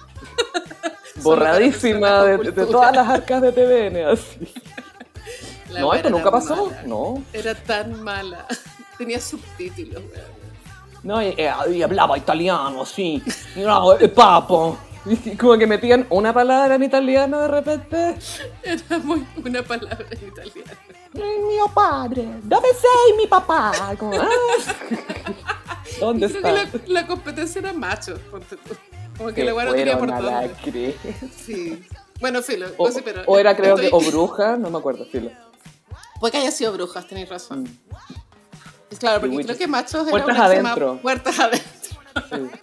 [1.24, 4.54] Borradísima de, de, todas las arcas de TVN, así.
[5.70, 6.68] La no, esto nunca pasó.
[6.68, 6.84] mala.
[6.84, 7.24] No.
[7.34, 8.46] Era tan mala.
[8.98, 10.38] Tenía subtítulos, weón.
[11.04, 13.22] No, y, eh, y hablaba italiano, así.
[13.56, 14.78] Y no, eh, papo.
[15.40, 18.16] Como que metían una palabra en italiano de repente.
[18.64, 20.72] Era muy una palabra en italiano.
[21.14, 23.72] "Eh, Mio padre, ¿dónde sei mi papá?
[23.98, 24.28] Como, ah.
[26.00, 26.72] ¿Dónde creo está?
[26.80, 28.14] que la, la competencia era tú.
[29.18, 30.10] Como que la no tenía por
[30.62, 30.96] cree.
[31.36, 31.84] Sí.
[32.20, 32.68] Bueno, filo.
[32.78, 35.32] O, sí, pero o era creo que, o bruja, no me acuerdo, filo.
[36.20, 37.68] Puede que haya sido brujas, tenéis razón.
[38.90, 39.42] Es Claro, porque Mm.
[39.44, 41.00] Creo que machos era Puertas adentro.
[41.02, 42.00] Puertas adentro.
[42.30, 42.60] Sí.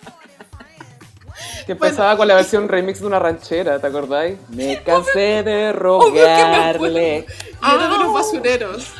[1.67, 4.37] Que empezaba con la versión remix de una ranchera, ¿te acordáis?
[4.51, 7.27] Me cansé de Obvio que me rogarle.
[7.63, 8.93] Y era de unos basureros.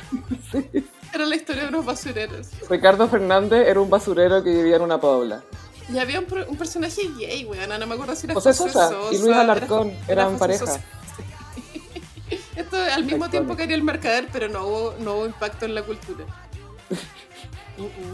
[1.13, 2.49] Era la historia de unos basureros.
[2.69, 5.43] Ricardo Fernández era un basurero que vivía en una pobla.
[5.93, 7.69] Y había un, personaje gay, weón.
[7.69, 10.39] No me acuerdo si era José José Sosa Sosa, y Luis Alarcón era- era eran
[10.39, 10.67] pareja.
[10.67, 10.81] Sosa.
[12.57, 15.75] Esto al mismo tiempo que haría el mercader, pero no hubo, no hubo impacto en
[15.75, 16.25] la cultura.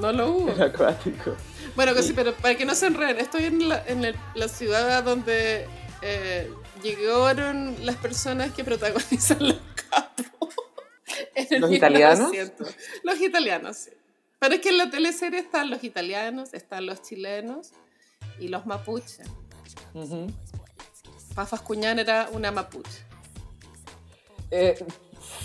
[0.01, 0.51] No lo hubo.
[0.51, 1.35] Era acuático.
[1.77, 4.49] Bueno, que sí, pero para que no se enreden, estoy en la, en el- la
[4.49, 5.67] ciudad donde
[6.03, 6.51] eh,
[6.83, 9.59] llegaron las personas que protagonizan los
[9.91, 10.55] capos.
[11.51, 12.31] ¿Los italianos?
[12.31, 12.75] 1900.
[13.03, 13.91] Los italianos, sí.
[14.39, 17.73] Pero es que en la teleserie están los italianos, están los chilenos
[18.39, 19.29] y los mapuches.
[21.35, 23.05] Pafas Cuñán era una mapuche.
[24.51, 24.83] Eh,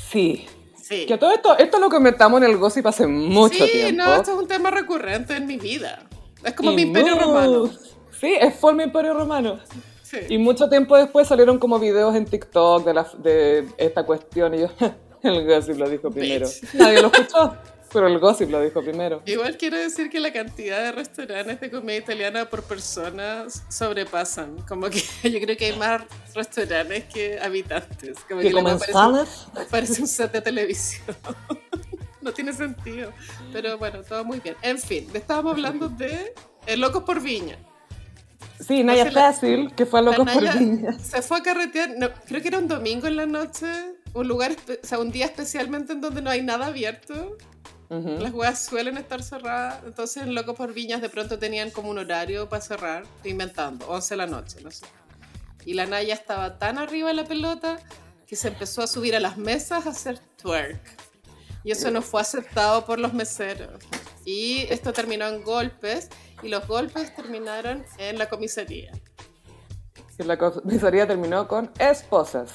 [0.10, 0.48] sí.
[0.88, 1.08] Sí.
[1.08, 4.04] Que todo esto, esto lo comentamos en el gossip hace mucho sí, tiempo.
[4.04, 6.04] no, esto es un tema recurrente en mi vida.
[6.44, 7.72] Es como Y mi imperio romano.
[8.20, 9.60] Sí, es mi imperio romano.
[10.04, 10.18] Sí.
[10.30, 14.60] Y mucho tiempo después salieron como videos en TikTok de, la, de esta cuestión y
[14.60, 14.68] yo,
[15.24, 16.46] el gossip lo dijo primero.
[16.46, 16.76] Bitch.
[16.76, 17.56] Nadie lo escuchó,
[17.96, 19.22] pero el gossip lo dijo primero.
[19.26, 24.58] Igual quiero decir que la cantidad de restaurantes de comida italiana por persona sobrepasan.
[24.68, 26.02] Como que yo creo que hay más
[26.34, 28.18] restaurantes que habitantes.
[28.28, 28.78] Como Que la wea
[29.72, 31.16] parece, un set de televisión.
[32.22, 33.14] no tiene sentido.
[33.54, 34.58] Pero bueno, todo muy bien.
[34.62, 36.34] En fin, estábamos hablando de
[36.68, 37.58] eh, Locos por Viña.
[38.60, 41.00] sí, Naya Fácil, que fue a Locos por Viña.
[41.00, 43.68] Se fue a carretear, no, creo que era un domingo en la noche,
[44.14, 47.38] un lugar, o sea, un día especialmente en donde no hay nada abierto.
[47.90, 52.00] Las weas suelen estar cerradas, entonces en Locos por Viñas de pronto tenían como un
[52.00, 54.86] horario para cerrar, estoy inventando, 11 de la noche, no sé.
[55.66, 57.78] Y la Naya estaba tan arriba de la pelota
[58.26, 60.82] que se empezó a subir a las mesas a hacer twerk.
[61.64, 63.84] Y eso no fue aceptado por los meseros.
[64.26, 66.10] Y esto terminó en golpes,
[66.42, 68.92] y los golpes terminaron en la comisaría.
[70.18, 72.52] Que la comisaría terminó con esposas.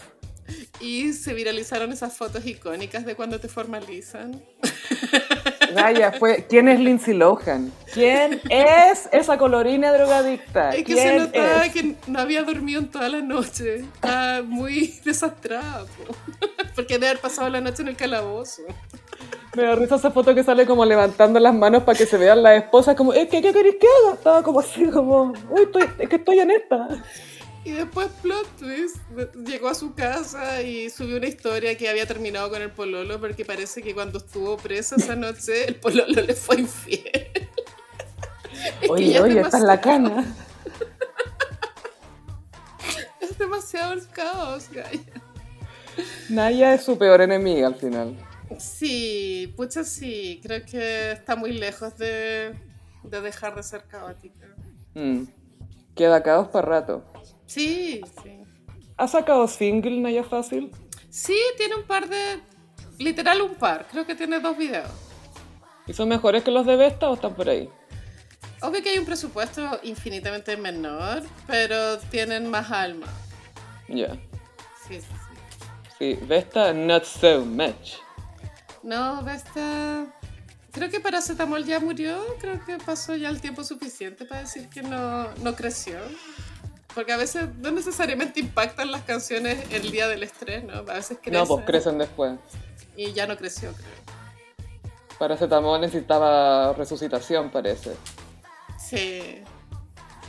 [0.81, 4.43] Y se viralizaron esas fotos icónicas de cuando te formalizan.
[5.75, 6.47] Naya fue.
[6.49, 7.73] ¿Quién es Lindsay Lohan?
[7.95, 10.71] ¿Quién es esa colorina drogadicta?
[10.71, 11.73] Es que se ¿Quién notaba es?
[11.73, 13.77] que no había dormido en toda la noche.
[13.95, 16.15] Estaba muy desastrada, po.
[16.75, 18.63] porque debe haber pasado la noche en el calabozo.
[19.55, 22.43] Me da risa esa foto que sale como levantando las manos para que se vean
[22.43, 24.15] las esposas, como, "Eh, ¿qué, qué queréis que haga?
[24.15, 26.89] Estaba como así, como, uy, estoy, es que estoy en esta.
[27.63, 28.97] Y después, plot twist,
[29.47, 33.45] llegó a su casa y subió una historia que había terminado con el pololo porque
[33.45, 37.03] parece que cuando estuvo presa esa noche, el pololo le fue infiel.
[38.83, 40.35] Es Oye, oye, es esta es la cana.
[43.21, 45.01] Es demasiado el caos, Gaya.
[46.29, 48.17] Naya es su peor enemiga al final.
[48.59, 52.55] Sí, pucha sí, creo que está muy lejos de,
[53.05, 54.47] de dejar de ser caótica.
[54.95, 55.25] Mm.
[55.95, 57.10] Queda caos para rato.
[57.51, 58.45] Sí, sí.
[58.97, 60.71] ¿Ha sacado single Naya Fácil?
[61.09, 62.41] Sí, tiene un par de...
[63.01, 64.89] Literal un par, creo que tiene dos videos.
[65.89, 67.69] ¿Y son mejores que los de Vesta o están por ahí?
[68.63, 73.09] Obvio que hay un presupuesto infinitamente menor, pero tienen más alma.
[73.89, 74.15] Ya.
[74.87, 75.89] Sí, sí, sí.
[75.99, 77.95] Sí, Vesta, not so much.
[78.85, 80.07] No, Vesta...
[80.71, 84.83] Creo que Paracetamol ya murió, creo que pasó ya el tiempo suficiente para decir que
[84.83, 85.99] no, no creció.
[86.95, 91.41] Porque a veces no necesariamente impactan las canciones el día del estreno, a veces crecen.
[91.41, 92.39] No, pues crecen después.
[92.97, 94.21] Y ya no creció, creo.
[95.19, 97.93] Paracetamol necesitaba resucitación, parece.
[98.79, 99.43] Sí.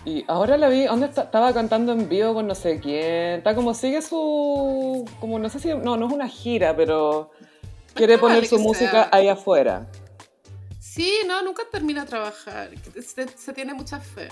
[0.04, 1.24] Y ahora la vi, ¿dónde está?
[1.24, 3.38] Estaba cantando en vivo con no sé quién.
[3.38, 5.06] Está como sigue su.
[5.20, 5.70] Como no sé si.
[5.70, 7.32] No, no es una gira, pero.
[7.94, 9.10] Quiere poner su música sea.
[9.12, 9.88] ahí afuera.
[10.80, 12.70] Sí, no, nunca termina de trabajar.
[13.02, 14.30] Se, se tiene mucha fe.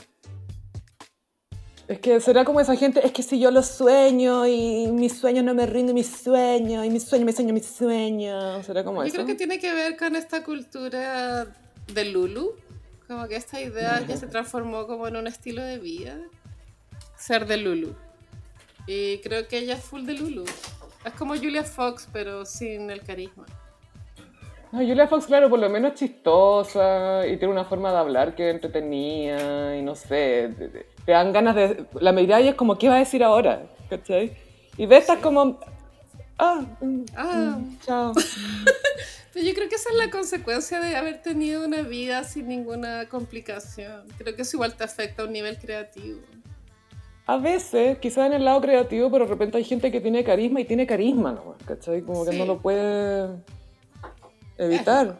[1.89, 5.41] Es que será como esa gente, es que si yo lo sueño y mi sueño
[5.41, 8.61] no me rinde mi sueño y mi sueño, mi sueño, mi sueño.
[8.61, 9.15] Será como Yo eso.
[9.15, 11.47] creo que tiene que ver con esta cultura
[11.91, 12.53] de Lulu.
[13.07, 16.15] Como que esta idea ya se transformó como en un estilo de vida.
[17.17, 17.95] Ser de Lulu.
[18.85, 20.45] Y creo que ella es full de Lulu.
[21.03, 23.47] Es como Julia Fox, pero sin el carisma.
[24.71, 28.35] No, Julia Fox, claro, por lo menos es chistosa y tiene una forma de hablar
[28.35, 30.53] que es entretenida y no sé,
[31.09, 31.85] te, dan ganas de...
[31.99, 33.63] La mirada y es como, ¿qué va a decir ahora?
[33.89, 34.33] ¿Cachai?
[34.77, 35.59] Y de estas como...
[36.37, 37.57] Ah, mm, Ah.
[37.59, 38.13] mm, chao.
[39.33, 43.07] Pero yo creo que esa es la consecuencia de haber tenido una vida sin ninguna
[43.09, 44.03] complicación.
[44.17, 46.19] Creo que eso igual te afecta a un nivel creativo.
[47.27, 50.61] A veces, quizás en el lado creativo, pero de repente hay gente que tiene carisma
[50.61, 51.55] y tiene carisma, ¿no?
[51.65, 52.01] ¿Cachai?
[52.01, 52.37] Como que Sí.
[52.39, 53.29] no lo puede
[54.57, 55.19] evitar.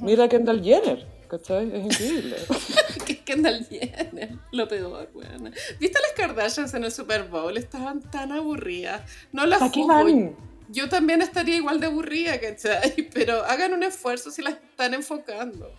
[0.00, 1.70] Mira a Kendall Jenner, ¿cachai?
[1.72, 2.36] Es increíble.
[3.24, 5.52] Kendall Jenner, lo peor, weón.
[5.80, 7.56] ¿Viste las Kardashians en el Super Bowl?
[7.56, 9.02] Estaban tan aburridas.
[9.32, 10.36] No las ¿Para qué juzgo.
[10.68, 13.08] Yo también estaría igual de aburrida, ¿cachai?
[13.14, 15.70] Pero hagan un esfuerzo si las están enfocando.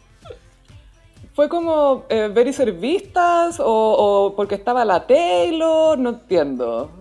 [1.33, 5.97] ¿Fue como eh, ver y ser vistas o, o porque estaba la Taylor?
[5.97, 6.91] No entiendo.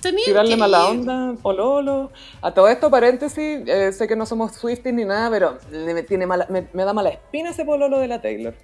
[0.00, 0.90] Tenían Tirarle que mala ir.
[0.90, 2.10] onda, pololo.
[2.40, 6.26] A todo esto, paréntesis, eh, sé que no somos Swifties ni nada, pero me, tiene
[6.26, 8.54] mala, me, me da mala espina ese pololo de la Taylor.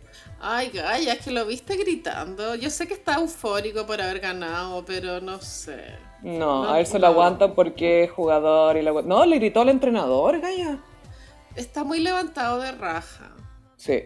[0.41, 2.55] Ay, Gaya, es que lo viste gritando.
[2.55, 5.97] Yo sé que está eufórico por haber ganado, pero no sé.
[6.23, 7.01] No, No, a él se no.
[7.01, 8.93] lo aguantan porque es jugador y la...
[9.03, 10.79] No, le gritó al entrenador, Gaya.
[11.57, 13.31] Está muy levantado de raja.
[13.77, 14.03] Sí.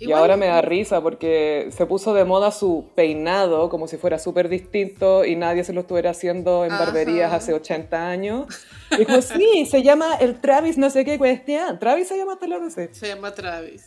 [0.00, 3.98] Y Igual- ahora me da risa porque se puso de moda su peinado como si
[3.98, 6.86] fuera súper distinto y nadie se lo estuviera haciendo en Ajá.
[6.86, 8.46] barberías hace 80 años.
[8.96, 11.78] Dijo, sí, se llama el Travis no sé qué cuestión.
[11.78, 12.62] ¿Travis se llama Taylor?
[12.62, 12.88] No sé.
[12.94, 13.86] Se llama Travis.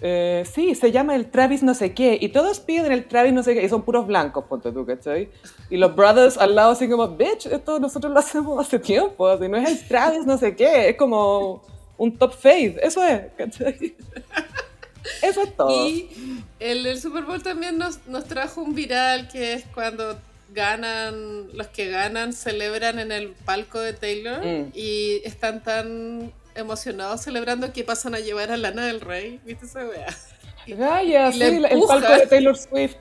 [0.00, 2.18] Eh, sí, se llama el Travis no sé qué.
[2.20, 3.62] Y todos piden el Travis no sé qué.
[3.62, 5.28] Y son puros blancos, ponte tú, ¿cachai?
[5.70, 9.28] Y los brothers al lado así como, bitch, esto nosotros lo hacemos hace tiempo.
[9.28, 10.88] Así, no es el Travis no sé qué.
[10.88, 11.62] Es como
[11.98, 12.80] un top fade.
[12.82, 13.94] Eso es, ¿cachai?
[15.22, 15.88] Eso es todo.
[15.88, 16.08] Y
[16.60, 20.18] el, el Super Bowl también nos, nos trajo un viral que es cuando
[20.54, 24.70] ganan, los que ganan celebran en el palco de Taylor Mm.
[24.74, 29.40] y están tan emocionados celebrando que pasan a llevar a Lana del Rey.
[29.44, 30.14] ¿Viste esa wea?
[30.66, 32.96] Gaya, y sí, le el palco de Taylor Swift.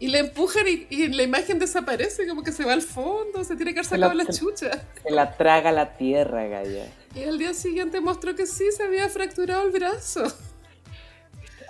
[0.00, 3.54] Y le empujan y, y la imagen desaparece, como que se va al fondo, se
[3.54, 4.70] tiene que haber la- sacado la, se- chucha.
[5.04, 6.86] Se la traga la tierra, Gaya.
[7.14, 10.24] Y al día siguiente mostró que sí, se había fracturado el brazo.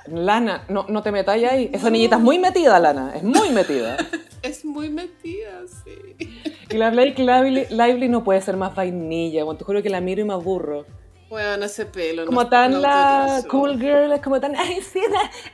[0.07, 1.71] Lana, no, no te metáis ahí.
[1.73, 3.13] Esa niñita es muy metida, Lana.
[3.15, 3.97] Es muy metida.
[4.43, 6.29] Es muy metida, sí.
[6.69, 9.45] Y la Blake Lively, Lively no puede ser más vainilla.
[9.45, 10.85] Bueno, te juro que la miro y me aburro.
[11.33, 12.27] Bueno, ese pelo.
[12.27, 15.01] Como no- tan no la cool girl, es como tan, ay, sí,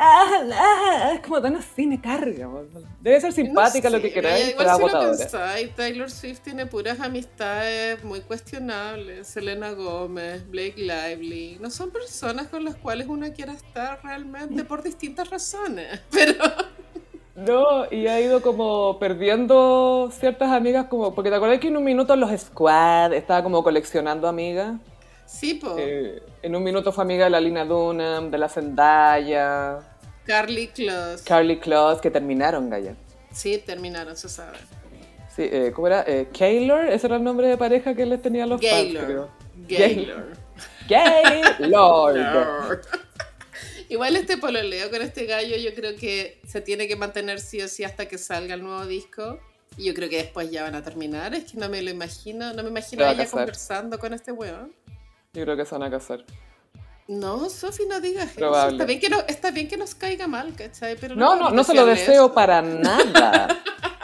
[0.00, 2.48] ah, ah", es como tan así, me carga.
[3.00, 5.16] Debe ser simpática lo que queráis, igual pero si lo agotadora.
[5.18, 9.28] pensáis, Taylor Swift tiene puras amistades muy cuestionables.
[9.28, 11.58] Selena Gómez, Blake Lively.
[11.60, 16.00] No son personas con las cuales uno quiera estar realmente por distintas razones.
[16.10, 16.42] Pero
[17.36, 21.84] No, y ha ido como perdiendo ciertas amigas, como porque te acuerdas que en un
[21.84, 24.74] minuto los Squad estaba como coleccionando amigas.
[25.28, 25.76] Sí, po.
[25.78, 29.78] Eh, en un minuto fue amiga de la Lina Dunham, de la Zendaya,
[30.24, 31.24] Carly Close.
[31.24, 32.94] Carly Close, que terminaron, Gaya.
[33.32, 34.58] sí, terminaron, se sabe.
[35.34, 36.04] Sí, eh, ¿cómo era?
[36.06, 39.30] Eh, Kaylor, ese era el nombre de pareja que les tenía a los fans, Gaylor.
[39.68, 40.32] Gaylor.
[40.88, 42.80] Gaylord.
[43.88, 47.68] Igual este pololeo con este gallo yo creo que se tiene que mantener sí o
[47.68, 49.38] sí hasta que salga el nuevo disco.
[49.76, 51.34] Y yo creo que después ya van a terminar.
[51.34, 52.52] Es que no me lo imagino.
[52.52, 53.40] No me imagino a a ella casar.
[53.40, 54.74] conversando con este weón.
[55.34, 56.24] Yo creo que se van a casar.
[57.06, 58.68] No, Sofi, no digas eso.
[58.68, 60.96] Está bien, que no, está bien que nos caiga mal, ¿cachai?
[61.00, 63.48] Pero No, no, podemos no se lo deseo para nada.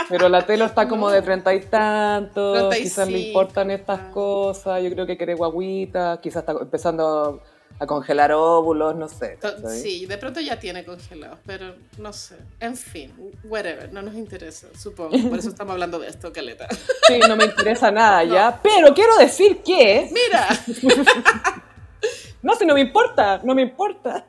[0.08, 4.90] Pero la telo está como de treinta y tantos, quizás le importan estas cosas, yo
[4.90, 7.42] creo que quiere guaguita, quizás está empezando
[7.78, 9.38] a congelar óvulos, no sé.
[9.82, 12.36] Sí, de pronto ya tiene congelados, pero no sé.
[12.60, 13.12] En fin,
[13.44, 15.10] whatever, no nos interesa, supongo.
[15.28, 16.68] Por eso estamos hablando de esto, Caleta.
[17.06, 20.48] Sí, no me interesa nada ya, pero quiero decir que, Mira,
[22.42, 24.26] no, si no me importa, no me importa.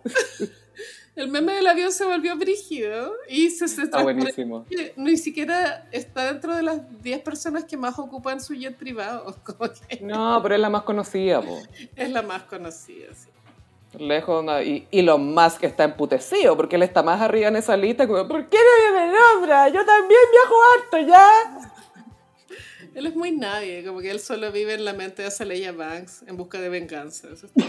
[1.15, 4.65] el meme del avión se volvió brígido y se, se Está transformó- buenísimo.
[4.97, 9.35] Ni siquiera está dentro de las 10 personas que más ocupan su jet privado.
[9.87, 11.59] Que No, pero es la más conocida, po.
[11.95, 13.13] es la más conocida.
[13.13, 13.29] sí.
[13.99, 18.07] Lejos, no, y Elon Musk está emputecido porque él está más arriba en esa lista.
[18.07, 19.67] Como, ¿Por qué nadie me nombra?
[19.69, 21.29] Yo también viajo harto ya.
[22.95, 26.23] Él es muy nadie, como que él solo vive en la mente de Azalea Banks
[26.27, 27.27] en busca de venganza.
[27.27, 27.65] Eso es todo.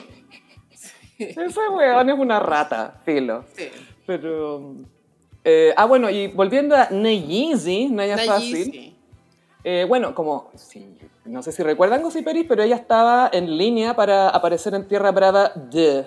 [1.18, 3.44] Ese weón es una rata, filo.
[3.56, 3.68] Sí.
[4.06, 4.74] Pero
[5.42, 8.64] Eh, ah, bueno, y volviendo a Nayeezy, Naya Nayeezy.
[8.64, 8.96] Fácil.
[9.64, 14.28] eh, bueno, como, sí, no sé si recuerdan Gossiperis, pero ella estaba en línea para
[14.28, 16.06] aparecer en Tierra Brava de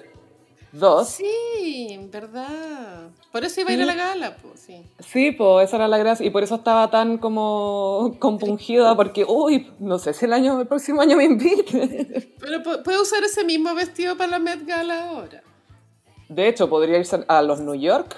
[0.71, 1.07] 2.
[1.07, 3.09] Sí, verdad.
[3.31, 4.83] Por eso iba a ir a la gala, pues, sí.
[4.99, 9.71] Sí, pues esa era la gracia, y por eso estaba tan como compungida, porque, uy,
[9.79, 12.33] no sé si el año, el próximo año me invite.
[12.39, 15.41] Pero pu- puede usar ese mismo vestido para la Met Gala ahora.
[16.27, 18.15] De hecho, podría irse a los New York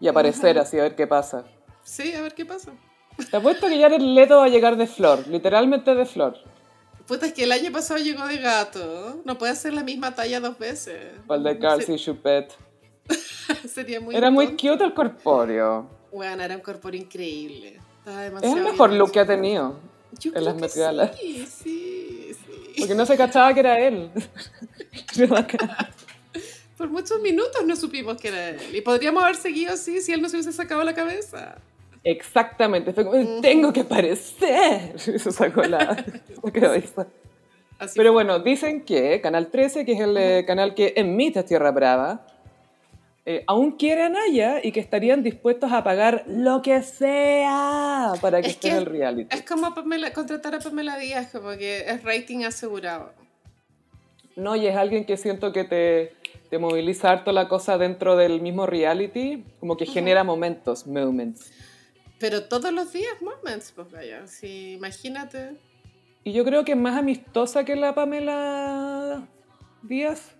[0.00, 1.44] y aparecer así a ver qué pasa.
[1.84, 2.72] Sí, a ver qué pasa.
[3.30, 6.36] Te apuesto que Jared Leto va a llegar de flor, literalmente de flor.
[7.06, 9.20] Puta, es que el año pasado llegó de gato.
[9.24, 11.12] No puede hacer la misma talla dos veces.
[11.28, 12.52] El de Cars y Chupet.
[13.72, 14.72] Sería muy Era muy tonto.
[14.72, 15.88] cute el corpóreo.
[16.12, 19.78] Bueno, era un cuerpo incre Estaba Es demasiado el mejor look que ha tenido.
[20.18, 20.68] Yo en creo las que.
[21.16, 22.74] Sí, sí, sí.
[22.78, 24.10] Porque no se cachaba que era él.
[26.76, 28.74] Por muchos minutos no supimos que era él.
[28.74, 31.56] Y podríamos haber seguido así si él no se hubiese sacado la cabeza.
[32.08, 32.92] Exactamente.
[32.92, 34.94] Fue como, tengo que parecer.
[34.94, 36.04] Y se sacó la,
[36.42, 37.06] la cabeza.
[37.78, 38.22] Así Pero fue.
[38.22, 42.24] bueno, dicen que Canal 13, que es el eh, canal que emite Tierra Brava,
[43.26, 48.40] eh, aún quiere a Naya y que estarían dispuestos a pagar lo que sea para
[48.40, 49.36] que Es esté que en el reality.
[49.36, 53.10] Es como Pamela- contratar a Pamela Díaz, como que es rating asegurado.
[54.36, 56.12] No, y es alguien que siento que te,
[56.50, 61.50] te moviliza harto la cosa dentro del mismo reality, como que genera momentos, moments.
[62.18, 64.26] Pero todos los días moments, pues vaya.
[64.26, 65.56] Sí, imagínate.
[66.24, 69.26] Y yo creo que es más amistosa que la Pamela
[69.82, 70.32] Díaz,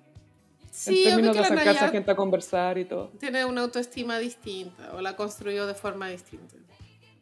[0.70, 3.09] Sí, en términos de acercarse a gente a conversar y todo.
[3.19, 6.55] tiene una autoestima distinta o la construyó de forma distinta.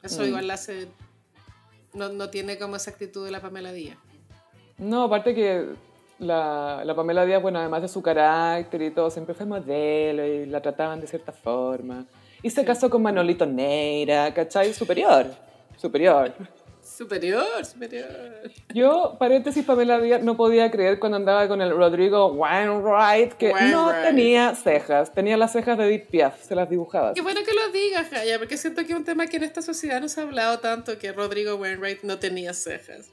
[0.03, 0.27] Eso Mm.
[0.27, 0.89] igual la hace...
[1.93, 3.97] No, no tiene como esa actitud de la Pamela Díaz.
[4.79, 5.67] No, aparte que
[6.19, 10.47] la, la Pamela Díaz, bueno, además de su carácter y todo, siempre fue modelo y
[10.47, 12.05] la trataban de cierta forma.
[12.45, 14.75] Y se casó con Manolito Neira, ¿cachai?
[14.75, 15.35] Superior,
[15.79, 16.35] superior.
[16.83, 18.07] Superior, superior.
[18.75, 23.91] Yo, paréntesis, Pamela Díaz no podía creer cuando andaba con el Rodrigo Wainwright que no
[24.03, 27.15] tenía cejas, tenía las cejas de Edith Piaf, se las dibujaba.
[27.15, 29.63] Qué bueno que lo digas, Jaya, porque siento que es un tema que en esta
[29.63, 33.09] sociedad no se ha hablado tanto, que Rodrigo Wainwright no tenía cejas.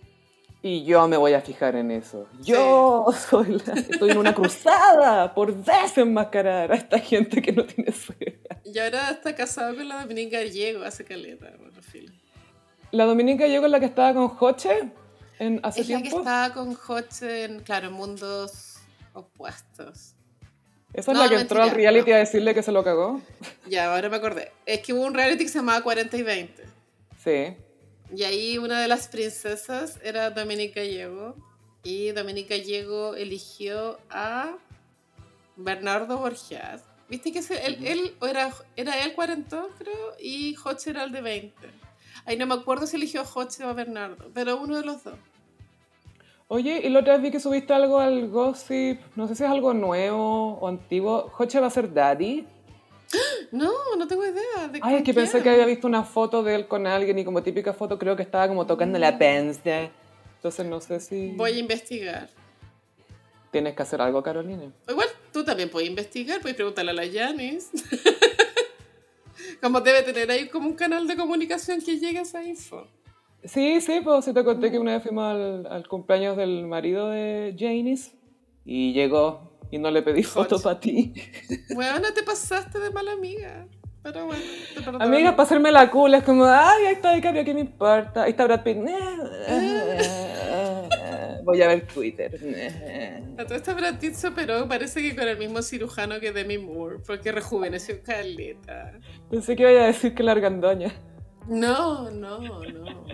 [0.63, 2.27] Y yo me voy a fijar en eso.
[2.43, 7.91] Yo soy la- estoy en una cruzada por desenmascarar a esta gente que no tiene
[7.91, 8.57] cejas.
[8.63, 12.13] Y ahora está casado con la Dominica Gallego, hace caleta, bueno, filo.
[12.91, 14.91] La Dominica llegó en la que estaba con Joche
[15.39, 16.19] en, hace Es la que tiempo.
[16.19, 18.77] estaba con Hoche en, claro, mundos
[19.13, 20.13] opuestos.
[20.93, 22.15] Esa es la que entró al reality no.
[22.17, 23.21] a decirle que se lo cagó.
[23.65, 24.51] Ya, ahora me acordé.
[24.65, 26.63] Es que hubo un reality que se llamaba 40 y 20.
[27.23, 27.55] Sí.
[28.15, 31.35] Y ahí una de las princesas era Dominica Gallego.
[31.83, 34.55] Y Dominica Gallego eligió a
[35.55, 36.83] Bernardo Borgias.
[37.09, 41.21] ¿Viste que ese- él, él era, era él cuarentón, creo, y Hoche era el de
[41.21, 41.53] 20?
[42.25, 45.03] Ahí no me acuerdo si eligió a Hoche o a Bernardo, pero uno de los
[45.03, 45.15] dos.
[46.47, 48.99] Oye, y la otra vez vi que subiste algo al gossip.
[49.15, 51.29] No sé si es algo nuevo o antiguo.
[51.29, 52.45] Joche va a ser daddy.
[53.51, 54.67] No, no tengo idea.
[54.71, 57.25] ¿de Ay, es que pensé que había visto una foto de él con alguien y
[57.25, 59.89] como típica foto creo que estaba como tocando la pensa.
[60.35, 62.29] Entonces no sé si Voy a investigar.
[63.51, 64.71] tienes que hacer algo, Carolina.
[64.88, 67.69] Igual tú también puedes investigar, puedes preguntarle a la Janis.
[69.61, 72.88] como debe tener ahí como un canal de comunicación que llegue a esa info.
[73.43, 77.09] Sí, sí, pues sí te conté que una vez fuimos al, al cumpleaños del marido
[77.09, 78.11] de Janice
[78.65, 81.13] y llegó y no le pedí foto para ti.
[81.73, 83.65] Bueno, te pasaste de mala amiga.
[84.03, 84.43] Pero bueno,
[84.73, 85.03] te perdono.
[85.03, 88.23] Amiga, para hacerme la cool es como, ay, ahí está DiCaprio, ¿qué me importa?
[88.23, 88.77] Ahí está Brad Pitt.
[91.43, 92.33] Voy a ver Twitter.
[93.38, 96.57] A todo esta Brad Pitt se operó, parece que con el mismo cirujano que Demi
[96.57, 98.93] Moore, porque rejuveneció caleta.
[99.29, 100.93] Pensé que iba a decir que la argandoña.
[101.47, 103.05] No, no, no.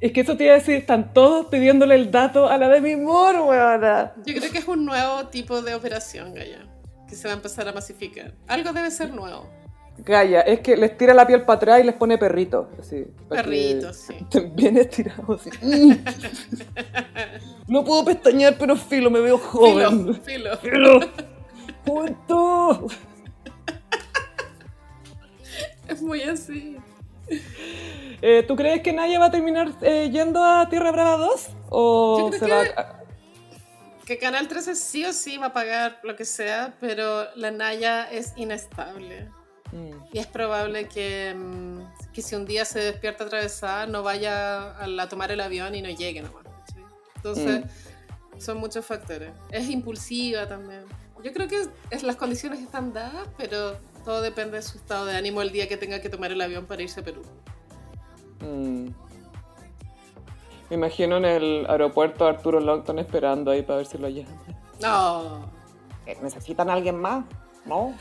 [0.00, 2.96] Es que eso te iba a decir, están todos pidiéndole el dato a la Demi
[2.96, 4.12] Moore, weona.
[4.26, 6.66] Yo creo que es un nuevo tipo de operación, Gaya,
[7.08, 8.34] que se va a empezar a masificar.
[8.46, 9.48] Algo debe ser nuevo.
[9.98, 12.68] Gaya, es que les tira la piel para atrás y les pone perrito.
[12.78, 14.14] Así, Perritos, sí.
[14.54, 15.42] Bien estirados.
[17.68, 20.14] No puedo pestañear, pero filo, me veo joven.
[20.22, 21.00] Filo, filo.
[21.84, 22.86] Filo.
[25.88, 26.76] Es muy así.
[28.22, 31.48] Eh, ¿Tú crees que Naya va a terminar eh, yendo a Tierra Brava 2?
[31.70, 32.96] ¿O se que- va a...
[34.06, 38.04] Que Canal 13 sí o sí va a pagar lo que sea, pero la Naya
[38.10, 39.28] es inestable.
[39.72, 39.90] Mm.
[40.12, 41.80] Y es probable que, mm,
[42.12, 45.82] que si un día se despierta atravesada, no vaya a, la- tomar el avión y
[45.82, 46.44] no llegue nomás.
[46.44, 46.84] ¿cachai?
[47.16, 47.64] Entonces,
[48.38, 49.32] son muchos factores.
[49.50, 50.84] Es impulsiva también.
[51.24, 55.16] Yo creo que es, las condiciones están dadas, pero Todo depende de su estado de
[55.16, 57.22] ánimo el día que tenga que tomar el avión para irse a Perú.
[58.40, 58.88] Mm.
[60.68, 64.34] Me imagino en el aeropuerto a Arturo Longton esperando ahí para ver si lo llaman.
[64.80, 65.48] No.
[66.06, 67.24] Eh, ¿Necesitan a alguien más?
[67.64, 67.94] ¿No?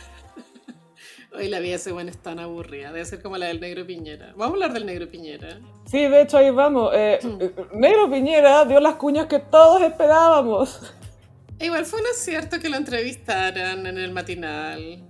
[1.36, 2.92] Hoy la vida de ese bueno es tan aburrida.
[2.92, 4.34] Debe ser como la del Negro Piñera.
[4.36, 5.60] Vamos a hablar del Negro Piñera.
[5.86, 6.92] Sí, de hecho ahí vamos.
[6.94, 10.94] Eh, eh, Negro Piñera dio las cuñas que todos esperábamos.
[11.60, 15.04] Igual fue un acierto que lo entrevistaran en el matinal.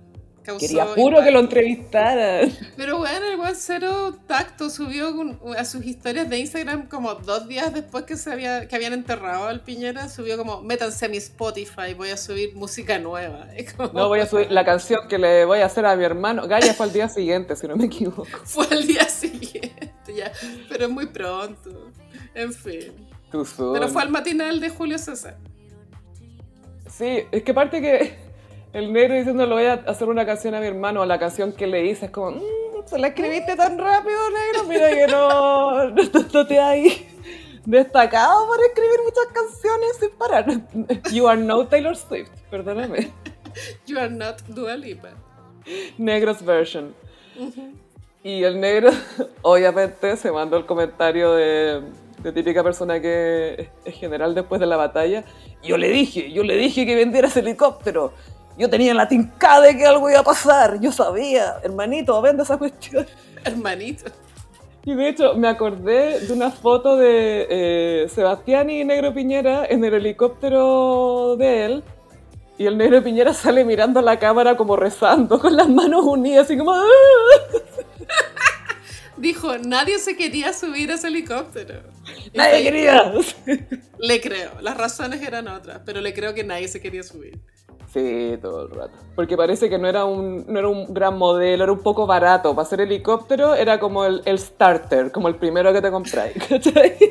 [0.46, 2.52] Causó Quería puro que lo entrevistaran.
[2.76, 5.12] Pero bueno, el buen cero tacto subió
[5.58, 9.48] a sus historias de Instagram como dos días después que se había, que habían enterrado
[9.48, 13.48] al Piñera, subió como métanse a mi Spotify, voy a subir música nueva.
[13.76, 16.46] Como- No voy a subir la canción que le voy a hacer a mi hermano.
[16.46, 18.26] Gaia fue al día siguiente, si no me equivoco.
[18.44, 20.30] Fue al día siguiente, ya,
[20.68, 21.90] pero es muy pronto.
[22.34, 22.92] En fin.
[23.32, 25.36] Pero fue al matinal de Julio César.
[26.88, 28.25] Sí, es que aparte que
[28.76, 31.66] el negro diciendo le voy a hacer una canción a mi hermano, la canción que
[31.66, 32.42] le hice, es como, "Mm,
[32.84, 36.02] se la escribiste tan rápido, negro, mira que no, no,
[36.34, 36.76] no te has
[37.64, 40.46] destacado por escribir muchas canciones sin parar.
[41.10, 43.10] You are no Taylor Swift, perdóname.
[43.86, 45.08] You are not Dua Lipa.
[45.96, 46.94] Negros version.
[48.22, 48.90] Y el negro,
[49.40, 51.80] obviamente, se mandó el comentario de,
[52.22, 55.24] de típica persona que es general después de la batalla.
[55.62, 58.12] Yo le dije, yo le dije que vendiera ese helicóptero.
[58.58, 60.80] Yo tenía la tincada de que algo iba a pasar.
[60.80, 63.06] Yo sabía, hermanito, vende esa cuestión.
[63.44, 64.10] Hermanito.
[64.84, 69.84] Y de hecho, me acordé de una foto de eh, Sebastián y Negro Piñera en
[69.84, 71.84] el helicóptero de él.
[72.56, 76.46] Y el Negro Piñera sale mirando a la cámara como rezando, con las manos unidas,
[76.46, 76.72] así como...
[79.16, 81.82] Dijo, nadie se quería subir a ese helicóptero.
[82.34, 83.12] ¡Nadie quería!
[83.98, 87.40] Le creo, las razones eran otras, pero le creo que nadie se quería subir.
[87.96, 88.92] Sí, todo el rato.
[89.14, 92.54] Porque parece que no era un, no era un gran modelo, era un poco barato.
[92.54, 96.34] Para hacer helicóptero era como el, el starter, como el primero que te compráis.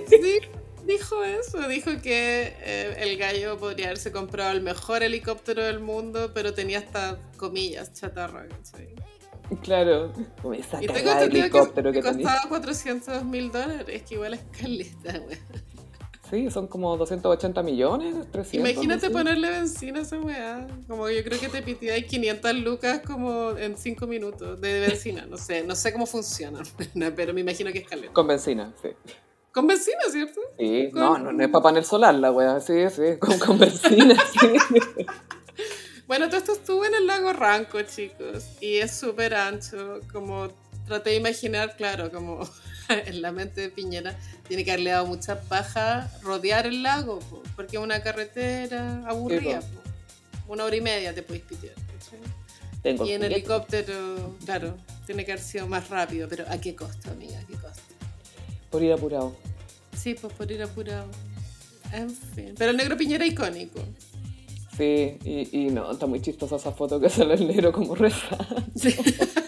[0.07, 0.39] Sí,
[0.85, 6.29] dijo eso, dijo que eh, el gallo podría haberse comprado el mejor helicóptero del mundo,
[6.35, 8.93] pero tenía hasta comillas, chatarra, ¿cachai?
[9.63, 10.13] Claro.
[10.39, 14.43] Como esa Y tengo entendido helicóptero que, que, costaba 400 mil dólares, que igual es
[14.59, 15.19] caleta.
[16.29, 18.53] Sí, son como 280 millones, 300.
[18.71, 20.65] Imagínate no ponerle benzina a esa weá.
[20.87, 25.25] Como yo creo que te pitías 500 lucas como en 5 minutos de benzina.
[25.25, 26.61] No sé, no sé cómo funciona,
[27.15, 28.13] pero me imagino que es caleta.
[28.13, 28.89] Con benzina, sí.
[29.51, 30.41] Con benzina, ¿cierto?
[30.57, 33.59] Sí, Con- no, no, no es para panel solar la wea, sí, sí, con, con
[33.59, 34.47] benzina, sí.
[36.07, 40.49] Bueno, todo esto estuvo en el lago Ranco, chicos, y es súper ancho, como
[40.85, 42.47] traté de imaginar, claro, como
[43.05, 44.17] en la mente de Piñera,
[44.47, 49.61] tiene que haberle dado mucha paja rodear el lago, po, porque es una carretera aburrida,
[49.61, 50.53] Sí, po.
[50.53, 51.75] una hora y media te puedes pitear.
[52.81, 57.09] Tengo Y en helicóptero, claro, tiene que haber sido más rápido, pero ¿a qué costo,
[57.09, 57.39] amiga?
[57.39, 57.81] ¿A qué costo?
[58.69, 59.35] Por ir apurado.
[59.97, 61.07] Sí, pues por ir apurado.
[61.91, 63.79] En fin, pero el negro Piñera icónico.
[64.77, 68.63] Sí, y, y no, está muy chistosa esa foto que sale el negro como rezando.
[68.75, 68.93] Sí.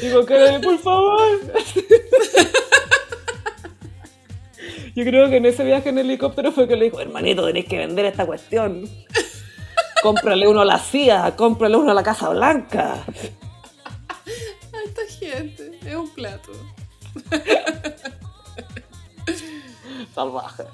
[0.00, 1.40] Digo, Karen, por favor.
[4.94, 7.76] Yo creo que en ese viaje en helicóptero fue que le dijo, hermanito, tenéis que
[7.78, 8.88] vender esta cuestión.
[10.02, 13.04] Cómprale uno a la CIA, cómprale uno a la Casa Blanca.
[14.14, 16.52] A esta gente, es un plato.
[20.14, 20.64] Salvaje.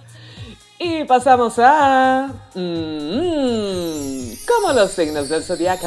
[0.84, 2.26] Y pasamos a...
[2.54, 5.86] mm, como los signos del zodiaco.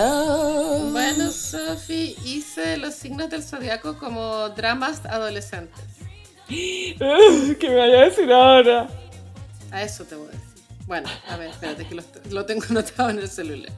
[0.90, 5.84] Bueno, Sofi, hice los signos del zodiaco como dramas adolescentes.
[6.48, 8.88] Uh, ¿Qué me vaya a decir ahora?
[9.70, 10.64] A eso te voy a decir.
[10.88, 13.74] Bueno, a ver, espérate que lo, lo tengo anotado en el celular.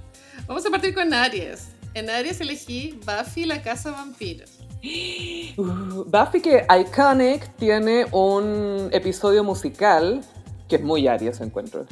[0.45, 1.69] Vamos a partir con Aries.
[1.95, 4.51] En Aries elegí Buffy la Casa Vampiros.
[5.57, 10.21] Uh, Buffy que Iconic tiene un episodio musical
[10.67, 11.85] que es muy Aries, encuentro.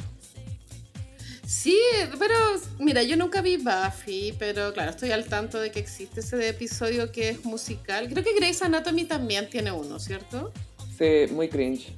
[1.46, 1.78] Sí,
[2.18, 2.34] pero
[2.78, 7.12] mira, yo nunca vi Buffy, pero claro, estoy al tanto de que existe ese episodio
[7.12, 8.08] que es musical.
[8.08, 10.52] Creo que Grey's Anatomy también tiene uno, ¿cierto?
[10.98, 11.94] Sí, muy cringe.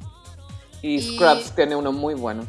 [0.82, 2.46] Y, Y- Scrubs tiene uno muy bueno.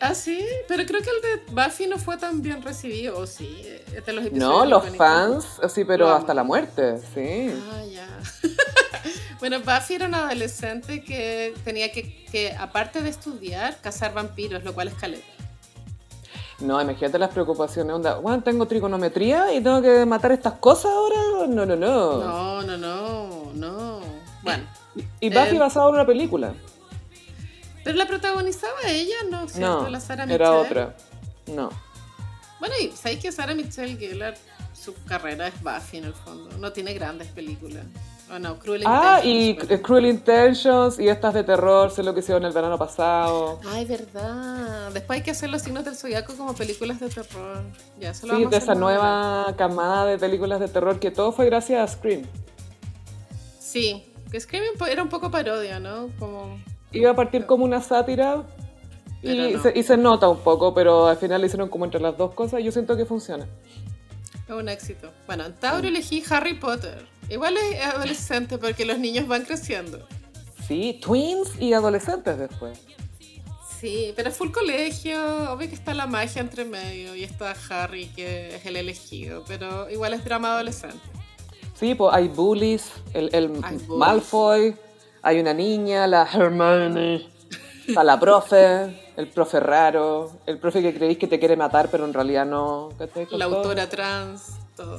[0.00, 3.62] Ah, sí, pero creo que el de Buffy no fue tan bien recibido, ¿o sí?
[3.64, 5.06] Eh, de los episodios No, los icónicos.
[5.56, 7.50] fans, sí, pero Lo hasta la muerte, sí.
[7.72, 8.06] Ah, ya.
[9.40, 14.74] bueno, Buffy era una adolescente que tenía que, que, aparte de estudiar, cazar vampiros, lo
[14.74, 15.24] cual es caleta.
[16.60, 17.92] No, imagínate las preocupaciones.
[17.94, 21.46] Onda, "Juan, tengo trigonometría y tengo que matar estas cosas ahora.
[21.48, 22.18] No, no, no.
[22.20, 24.00] No, no, no, no.
[24.42, 24.64] Bueno,
[25.20, 26.54] Y Buffy Eh, basado en una película.
[27.82, 29.48] pero la protagonizaba ella, ¿no?
[29.48, 29.82] ¿Cierto?
[29.82, 30.94] No, la Sarah era otra.
[31.46, 31.70] No.
[32.60, 34.34] Bueno, y sabéis que Sarah Michelle Gellar
[34.72, 36.56] su carrera es Buffy en el fondo.
[36.58, 37.84] No tiene grandes películas.
[38.32, 42.14] Oh, no, Cruel Ah, y Intentions, pero- Cruel Intentions y estas de terror, sé lo
[42.14, 43.60] que hicieron el verano pasado.
[43.68, 44.90] Ay, verdad.
[44.92, 47.62] Después hay que hacer los signos del zodiaco como películas de terror.
[48.00, 50.98] Ya, eso lo Sí, vamos de a esa hacer nueva camada de películas de terror
[50.98, 52.22] que todo fue gracias a Scream.
[53.60, 56.08] Sí, que Scream era un poco parodia, ¿no?
[56.18, 56.58] Como...
[56.92, 58.44] Iba a partir como una sátira
[59.22, 59.62] y, no.
[59.62, 62.32] se, y se nota un poco, pero al final le hicieron como entre las dos
[62.34, 63.46] cosas y yo siento que funciona.
[64.46, 65.10] Es un éxito.
[65.26, 67.06] Bueno, en Tauro elegí Harry Potter.
[67.28, 70.06] Igual es adolescente porque los niños van creciendo.
[70.66, 72.78] Sí, twins y adolescentes después.
[73.80, 75.52] Sí, pero es full colegio.
[75.52, 79.90] Obvio que está la magia entre medio y está Harry que es el elegido, pero
[79.90, 80.98] igual es drama adolescente.
[81.74, 83.88] Sí, pues hay bullies, el, el Hay bullies.
[83.88, 84.76] Malfoy,
[85.22, 87.28] hay una niña, la Hermione,
[87.86, 92.04] está la profe, el profe raro, el profe que creéis que te quiere matar pero
[92.04, 92.90] en realidad no.
[93.30, 94.98] La autora trans, todo.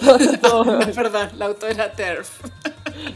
[0.00, 2.40] todo- todo- Perdón, la autora TERF,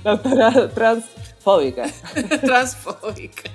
[0.03, 1.87] la autora transfóbica.
[2.43, 3.51] transfóbica.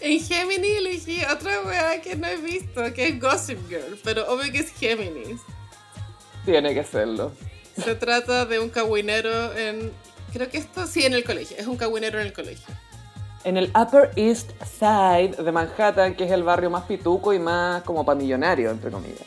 [0.00, 4.50] En Gemini elegí otra weá que no he visto, que es Gossip Girl, pero obvio
[4.50, 5.40] que es Géminis.
[6.44, 7.32] Tiene que serlo.
[7.82, 9.92] Se trata de un cagüinero en...
[10.32, 12.66] Creo que esto sí en el colegio, es un cagüinero en el colegio.
[13.44, 17.82] En el Upper East Side de Manhattan, que es el barrio más pituco y más
[17.82, 19.26] como para millonario, entre comillas.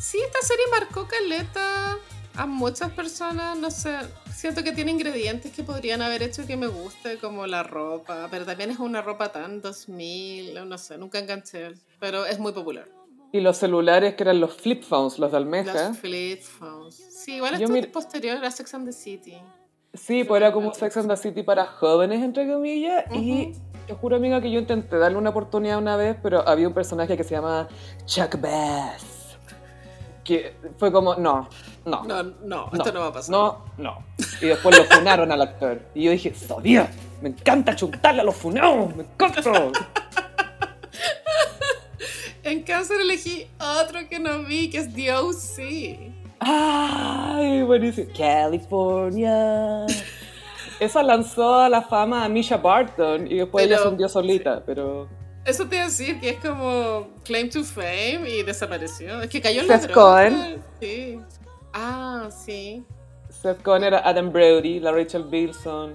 [0.00, 1.98] Sí, esta serie marcó caleta
[2.34, 3.98] a muchas personas, no sé,
[4.32, 8.46] siento que tiene ingredientes que podrían haber hecho que me guste, como la ropa, pero
[8.46, 12.88] también es una ropa tan 2000, no sé, nunca enganché, pero es muy popular.
[13.30, 15.88] Y los celulares que eran los flip phones, los de almeja.
[15.88, 16.94] Los flip phones.
[16.94, 19.36] Sí, igual esto es posterior a Sex and the City.
[19.92, 23.04] Sí, pues era como Sex and the City para jóvenes, entre comillas.
[23.12, 23.52] Y
[23.86, 27.18] te juro, amiga, que yo intenté darle una oportunidad una vez, pero había un personaje
[27.18, 27.68] que se llama
[28.06, 29.19] Chuck Bass.
[30.30, 31.48] Que fue como, no,
[31.84, 32.04] no.
[32.04, 33.32] No, no, esto no va a pasar.
[33.32, 34.04] No, no.
[34.40, 35.80] Y después lo funaron al actor.
[35.92, 36.88] Y yo dije, sabía,
[37.20, 39.42] me encanta chuntarle a los funados, me encanta.
[42.44, 46.12] En cáncer elegí otro que no vi, que es The O.C.
[46.38, 48.12] Ay, buenísimo.
[48.16, 49.84] California.
[50.80, 54.62] Esa lanzó a la fama a Misha Barton y después ella Pero- se hundió solita,
[54.64, 55.08] pero...
[55.44, 59.20] Eso te iba a decir que es como claim to fame y desapareció.
[59.22, 59.94] Es que cayó en Seth la.
[59.94, 60.62] Cohen.
[60.80, 61.20] Sí.
[61.72, 62.84] Ah, sí.
[63.28, 65.94] Seth Cohen era Adam Brody, la Rachel Bilson.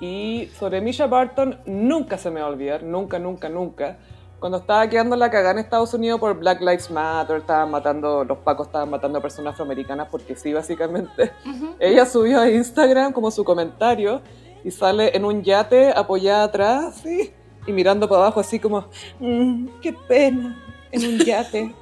[0.00, 3.98] Y sobre Misha Barton nunca se me va a olvidar, nunca, nunca, nunca.
[4.38, 8.38] Cuando estaba quedando la cagada en Estados Unidos por Black Lives Matter, estaban matando, los
[8.38, 11.32] pacos estaban matando a personas afroamericanas porque sí, básicamente.
[11.80, 14.20] Ella subió a Instagram como su comentario
[14.62, 17.32] y sale en un yate apoyada atrás, sí,
[17.66, 18.88] y mirando para abajo así como,
[19.20, 20.56] "Mm, qué pena,
[20.92, 21.74] en un yate.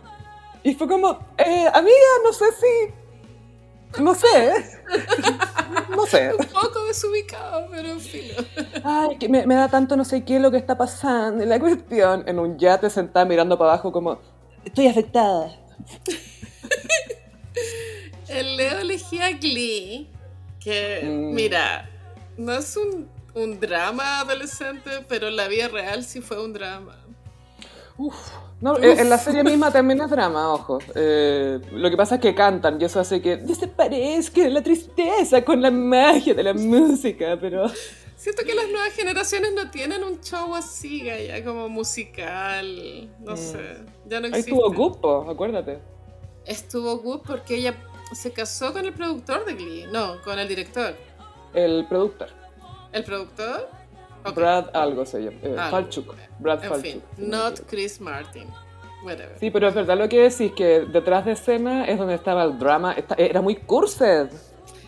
[0.63, 4.55] y fue como, eh, amiga, no sé si, no sé,
[5.91, 6.33] no sé.
[6.39, 8.35] Un poco desubicado, pero filo.
[8.83, 11.45] Ay, que me, me da tanto no sé qué lo que está pasando.
[11.45, 14.19] La cuestión, en un yate sentada mirando para abajo como,
[14.65, 15.55] estoy afectada.
[18.29, 20.09] El Leo elegía Glee,
[20.61, 21.35] que, Mm.
[21.35, 21.89] mira,
[22.39, 26.97] no es un, un drama adolescente, pero la vida real sí fue un drama.
[27.97, 28.15] Uf.
[28.61, 30.79] No, en en la serie misma también es drama, ojo.
[30.95, 35.61] Eh, lo que pasa es que cantan y eso hace que desaparezca la tristeza con
[35.61, 37.67] la magia de la música, pero...
[38.17, 43.79] Siento que las nuevas generaciones no tienen un show así, ya como musical, no sé,
[44.07, 44.35] ya no Mm.
[44.35, 44.51] Ahí existe.
[44.51, 45.79] estuvo Gupo, acuérdate.
[46.47, 47.75] Estuvo good porque ella
[48.13, 50.95] se casó con el productor de Glee, no, con el director.
[51.53, 52.29] El productor.
[52.95, 53.69] ¿El productor?
[54.35, 55.37] Brad algo se llama.
[55.43, 55.71] eh, Algo.
[55.71, 56.15] Falchuk.
[56.39, 56.83] Brad En Falchuk.
[56.93, 57.61] fin, not.
[57.69, 58.49] Chris Martin.
[59.05, 59.39] Whatever.
[59.39, 62.59] Sí, pero es verdad lo que decís, que detrás de escena es donde estaba el
[62.59, 62.93] drama.
[62.93, 64.31] Está- era muy cursed.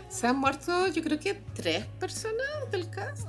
[0.09, 3.28] Se han muerto, yo creo que tres personas del cast.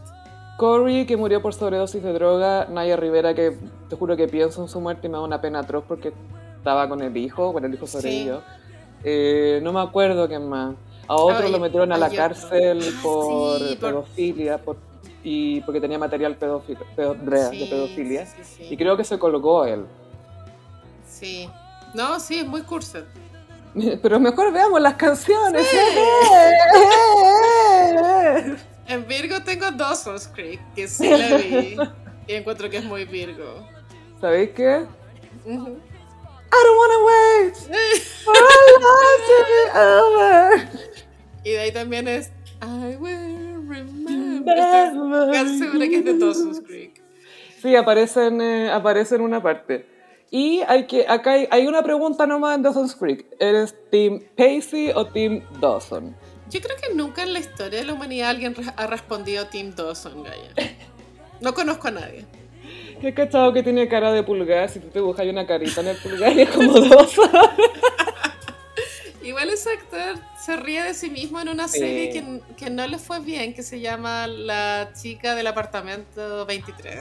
[0.58, 2.68] Corey, que murió por sobredosis de droga.
[2.70, 3.58] Naya Rivera, que
[3.90, 6.14] te juro que pienso en su muerte y me da una pena atroz porque
[6.58, 8.42] estaba con el hijo, bueno, el hijo sobrevivió.
[9.04, 10.74] Eh, no me acuerdo quién más.
[11.08, 14.78] A otro Ay, lo metieron a la cárcel por sí, pedofilia por,
[15.24, 18.26] y porque tenía material pedófilo, pedo- de pedofilia.
[18.26, 18.68] sí.
[18.70, 19.86] Y creo que se colgó él.
[21.10, 21.50] Sí.
[21.94, 23.06] No, sí, es muy cursed.
[24.02, 25.68] Pero mejor veamos las canciones.
[28.90, 31.76] En Virgo tengo Dawson's Creek, que sí la vi.
[32.26, 33.68] y encuentro que es muy Virgo.
[34.22, 34.86] ¿Sabéis qué?
[35.46, 35.78] Ujú.
[36.52, 37.56] I don't wanna wait
[38.24, 40.70] for our lives to be over.
[41.44, 44.58] Y de ahí también es I will remember.
[44.58, 47.02] Estoy casi segura que es de Dawson's Creek.
[47.62, 49.86] Sí, aparece en, eh, aparece en una parte.
[50.30, 53.26] Y hay que, acá hay, hay una pregunta nomás en Dawson's Creek.
[53.40, 56.16] ¿Eres Team Pacey o Team Dawson?
[56.50, 60.24] Yo creo que nunca en la historia de la humanidad alguien ha respondido Team Dawson,
[60.24, 60.76] Gaya.
[61.42, 62.26] No conozco a nadie.
[63.02, 64.70] ¿Qué cachado que tiene cara de pulgar?
[64.70, 67.30] Si tú te dibujas una carita en el pulgar y es como Dawson.
[69.24, 71.80] Igual ese actor se ríe de sí mismo en una Sí.
[71.80, 77.00] serie que, que no le fue bien, que se llama La chica del apartamento 23.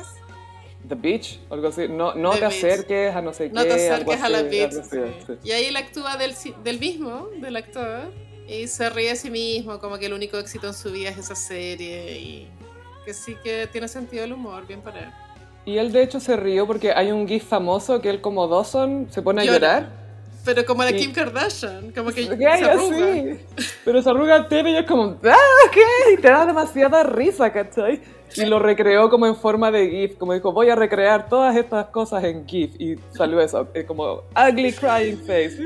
[0.89, 1.89] The Beach, algo así.
[1.89, 2.56] No, no The te Beach.
[2.64, 3.68] acerques a no sé No qué.
[3.68, 4.74] te algo acerques a la así, beach.
[4.74, 4.90] así,
[5.27, 5.32] sí.
[5.44, 8.12] Y ahí él actúa del, del mismo, del actor,
[8.48, 11.18] y se ríe de sí mismo, como que el único éxito en su vida es
[11.18, 12.48] esa serie, y
[13.05, 15.10] que sí que tiene sentido el humor, bien para él.
[15.66, 19.09] Y él de hecho se rió porque hay un gif famoso que él como Dawson
[19.10, 19.59] se pone a Llora.
[19.59, 20.06] llorar.
[20.44, 22.97] Pero como la Y- Kim Kardashian, como que se Gaya, arruga.
[23.12, 23.40] sí.
[23.84, 26.14] Pero se arruga entero y es como, ¡ah, qué!
[26.14, 28.01] Y te da demasiada risa, ¿cachai?
[28.36, 31.86] Y lo recreó como en forma de GIF, como dijo, voy a recrear todas estas
[31.86, 32.70] cosas en GIF.
[32.80, 35.59] Y salió eso, es como, ugly crying face.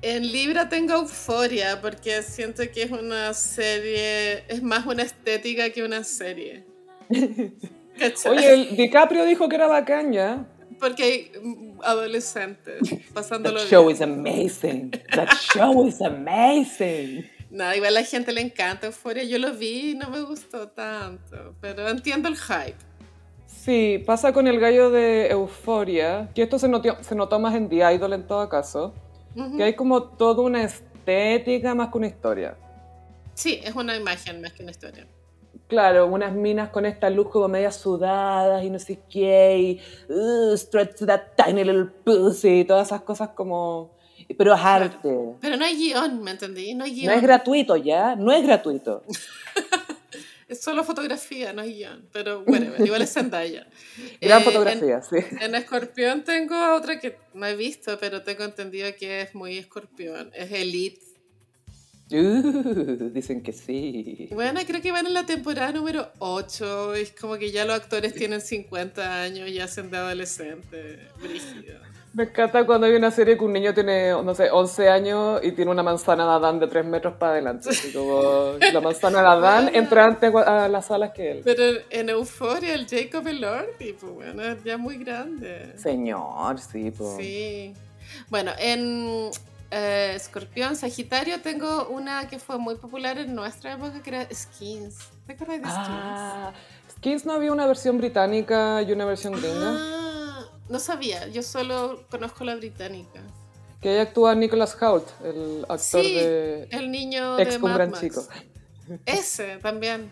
[0.00, 5.82] En Libra tengo euforia porque siento que es una serie, es más una estética que
[5.82, 6.64] una serie.
[7.98, 8.32] ¿Cachai?
[8.36, 10.46] Oye, el DiCaprio dijo que era bacán ya.
[10.78, 12.78] Porque hay mm, adolescentes
[13.12, 13.94] pasándolo That show bien.
[13.96, 14.90] is amazing.
[15.14, 17.24] That show is amazing.
[17.50, 19.24] Nada, igual a la gente le encanta Euforia.
[19.24, 22.76] Yo lo vi y no me gustó tanto, pero entiendo el hype.
[23.46, 27.68] Sí, pasa con el gallo de Euforia, que esto se notó, se notó más en
[27.68, 28.94] The Idol en todo caso,
[29.34, 29.56] Ujú.
[29.56, 32.56] que hay como toda una estética más que una historia.
[33.34, 35.06] Sí, es una imagen más que una historia.
[35.68, 39.58] Claro, unas minas con esta luz como media sudadas y no sé qué,
[40.08, 43.96] y uh, stretch that tiny little pussy, y todas esas cosas como...
[44.36, 45.14] Pero es arte.
[45.40, 46.74] Pero no hay guion, ¿me entendí?
[46.74, 47.06] No hay guion.
[47.06, 49.04] No es gratuito ya, no es gratuito.
[50.48, 52.08] Es solo fotografía, no hay guion.
[52.10, 53.66] Pero bueno, igual es Zendaya.
[54.20, 55.16] Gran Eh, fotografía, sí.
[55.32, 59.58] En, en Escorpión tengo otra que no he visto, pero tengo entendido que es muy
[59.58, 60.30] Escorpión.
[60.34, 61.02] Es Elite.
[62.10, 64.28] Uh, dicen que sí.
[64.32, 66.94] Bueno, creo que van en la temporada número 8.
[66.94, 71.08] Es como que ya los actores tienen 50 años y hacen de adolescente.
[71.20, 71.78] Brígido.
[72.14, 75.52] Me encanta cuando hay una serie que un niño tiene, no sé, 11 años y
[75.52, 77.68] tiene una manzana de Adán de 3 metros para adelante.
[77.68, 81.42] Así como la manzana de Adán entra antes a las salas que él.
[81.44, 85.74] Pero en Euforia, el Jacob Elordi, pues bueno, es ya muy grande.
[85.76, 87.16] Señor, sí, pues.
[87.18, 87.74] Sí.
[88.30, 89.30] Bueno, en
[89.70, 94.96] eh, Escorpión, Sagitario, tengo una que fue muy popular en nuestra época que era Skins.
[95.26, 95.88] ¿Te acuerdas de Skins?
[95.88, 96.52] Ah,
[96.96, 99.76] Skins no había una versión británica y una versión gringa.
[99.78, 103.20] Ah, no sabía, yo solo conozco la británica.
[103.80, 107.74] Que ahí actúa Nicholas Hoult, el actor Sí, de el niño ex de un Mad
[107.74, 108.00] gran Max.
[108.00, 108.26] chico.
[109.06, 110.10] Ese también.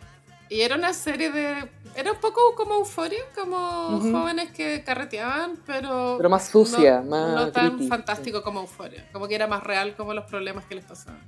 [0.49, 1.69] Y era una serie de...
[1.97, 4.13] Era un poco como Euphoria, como Ujú.
[4.13, 6.15] jóvenes que carreteaban, pero...
[6.19, 9.09] Pero más sucia, no, más No tan fantástico como Euphoria.
[9.13, 11.21] Como que era más real como los problemas que les pasaban.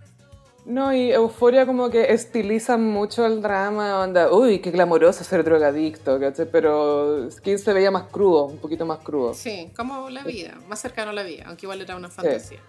[0.68, 6.20] No, y Euforia como que estilizan mucho el drama, onda, uy, qué glamoroso ser drogadicto,
[6.20, 6.46] ¿cachai?
[6.50, 9.32] Pero Skins se veía más crudo, un poquito más crudo.
[9.32, 12.60] Sí, como la vida, más cercano a la vida, aunque igual era una fantasía.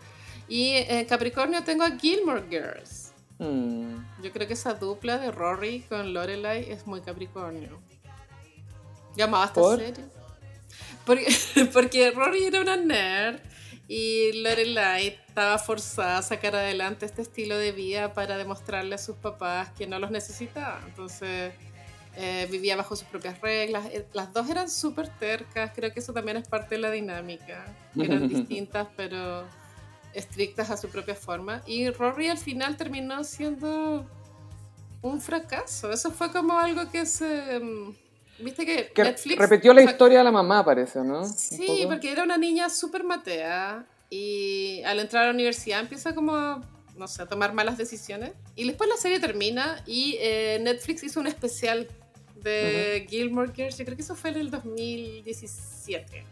[0.48, 3.12] Y en Capricornio tengo a Gilmore Girls.
[3.38, 3.98] Mm.
[4.24, 7.82] Yo creo que esa dupla de Rory con Lorelai es muy Capricornio.
[9.20, 9.80] Llamaba esta ¿Por?
[9.80, 10.06] serie.
[11.06, 11.26] Porque,
[11.74, 13.40] porque Rory era una nerd
[13.86, 19.18] y Lorelai estaba forzada a sacar adelante este estilo de vida para demostrarle a sus
[19.18, 20.80] papás que no los necesitaba.
[20.86, 21.54] Entonces
[22.16, 23.88] eh, vivía bajo sus propias reglas.
[23.88, 27.66] Eh, Las dos eran súper tercas, creo que eso también es parte de la dinámica.
[28.00, 29.44] Eran distintas pero
[30.14, 31.62] estrictas a su propia forma.
[31.66, 34.08] Y Rory al final terminó siendo
[35.02, 35.92] un fracaso.
[35.92, 37.60] Eso fue como algo que se...
[38.40, 39.38] Viste que, Que Netflix...
[39.38, 41.26] repitió la historia de la mamá, parece, ¿no?
[41.26, 46.36] Sí, porque era una niña súper matea y al entrar a la universidad empieza como
[46.36, 46.62] a,
[46.98, 48.32] no sé, a tomar malas decisiones.
[48.56, 51.88] Y después la serie termina y eh, Netflix hizo un especial
[52.44, 56.24] de Gilmore Girls, yo creo que eso fue en el 2017.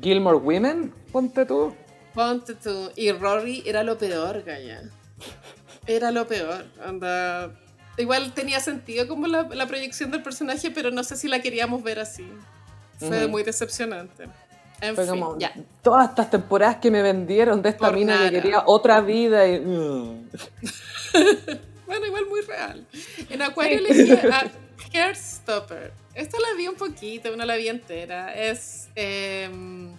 [0.00, 1.74] Gilmore Women, ponte tú.
[2.14, 2.90] Ponte tú.
[2.96, 4.82] Y Rory era lo peor, Gaya.
[5.86, 6.66] Era lo peor.
[6.82, 7.52] Anda.
[7.98, 11.82] Igual tenía sentido como la, la proyección del personaje, pero no sé si la queríamos
[11.82, 12.26] ver así.
[12.98, 14.28] Fue muy decepcionante.
[14.80, 15.54] En Fue fin, como, ya.
[15.82, 18.30] todas estas temporadas que me vendieron de esta Por mina nada.
[18.30, 19.60] que quería otra vida y...
[19.64, 20.28] mm.
[21.86, 22.86] Bueno, igual muy real.
[23.30, 24.50] En Acuario elegí a
[24.92, 25.92] Hairstopper.
[26.14, 28.34] Esta la vi un poquito, no la vi entera.
[28.34, 29.94] Es, em,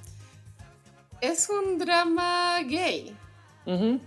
[1.22, 3.15] es un drama gay.
[3.65, 3.99] Ujú.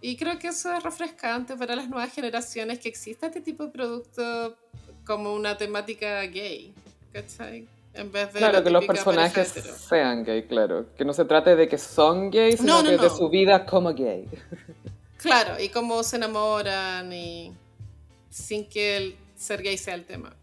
[0.00, 3.70] Y creo que eso es refrescante para las nuevas generaciones que exista este tipo de
[3.70, 4.56] producto
[5.04, 6.72] como una temática gay.
[7.12, 7.66] ¿Cachai?
[7.98, 8.38] en vez de.
[8.38, 9.48] Claro, la que los personajes
[9.88, 10.86] sean gay, claro.
[10.96, 13.66] Que no se trate de que son gays, sino No, no, que de su vida
[13.66, 14.26] como gay.
[15.18, 17.52] Claro, y cómo se enamoran y
[18.30, 20.34] sin que el ser gay sea el tema.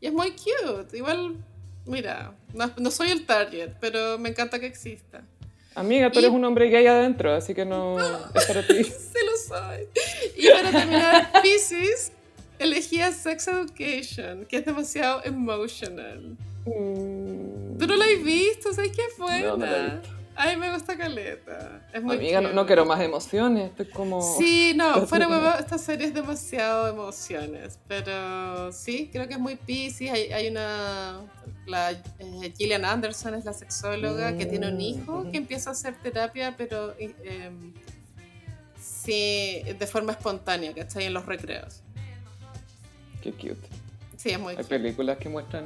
[0.00, 0.96] Y es muy cute.
[0.96, 1.36] Igual,
[1.86, 5.24] mira, no, no soy el target, pero me encanta que exista.
[5.76, 7.98] Amiga, tú Y- eres un hombre gay adentro, así que no
[8.34, 8.82] es para ti.
[8.84, 9.86] Se lo soy.
[10.36, 12.12] Y para terminar, Pisces,
[12.58, 16.36] elegía Sex Education, que es demasiado emotional.
[16.64, 17.76] Mm.
[17.78, 18.72] ¿Tú no la has visto?
[18.72, 19.48] ¿Sabes qué buena?
[19.48, 20.15] No, no la he visto.
[20.38, 21.80] Ay, me gusta caleta.
[21.92, 24.20] Es muy Amiga, no, quiero más emociones, estoy como...
[24.36, 29.56] Sí, no, fuera huevo, esta serie es demasiado emociones, pero sí, creo que es muy
[29.56, 30.10] piscis.
[30.10, 31.22] Hay, hay una,
[31.66, 35.72] la eh, Gillian Anderson es la sexóloga que tiene un hijo Mm, que empieza a
[35.72, 37.50] hacer terapia, pero eh,
[38.78, 41.04] sí, de forma espontánea, ¿cachai?
[41.06, 41.80] En los recreos.
[43.22, 43.56] Qué cute.
[44.16, 44.68] Sí, es muy Hay cute.
[44.68, 45.64] películas que muestran...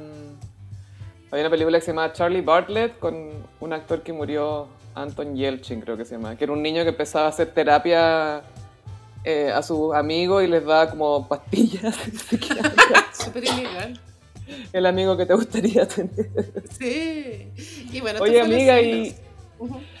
[1.31, 3.15] Hay una película que se llama Charlie Bartlett con
[3.61, 6.89] un actor que murió, Anton Yelchin creo que se llama, que era un niño que
[6.89, 8.41] empezaba a hacer terapia
[9.23, 11.95] eh, a sus amigos y les daba como pastillas.
[13.13, 13.99] Súper ilegal.
[14.73, 16.29] El amigo que te gustaría tener.
[16.77, 17.49] Sí.
[17.93, 19.15] Y bueno, Oye, amiga, y-.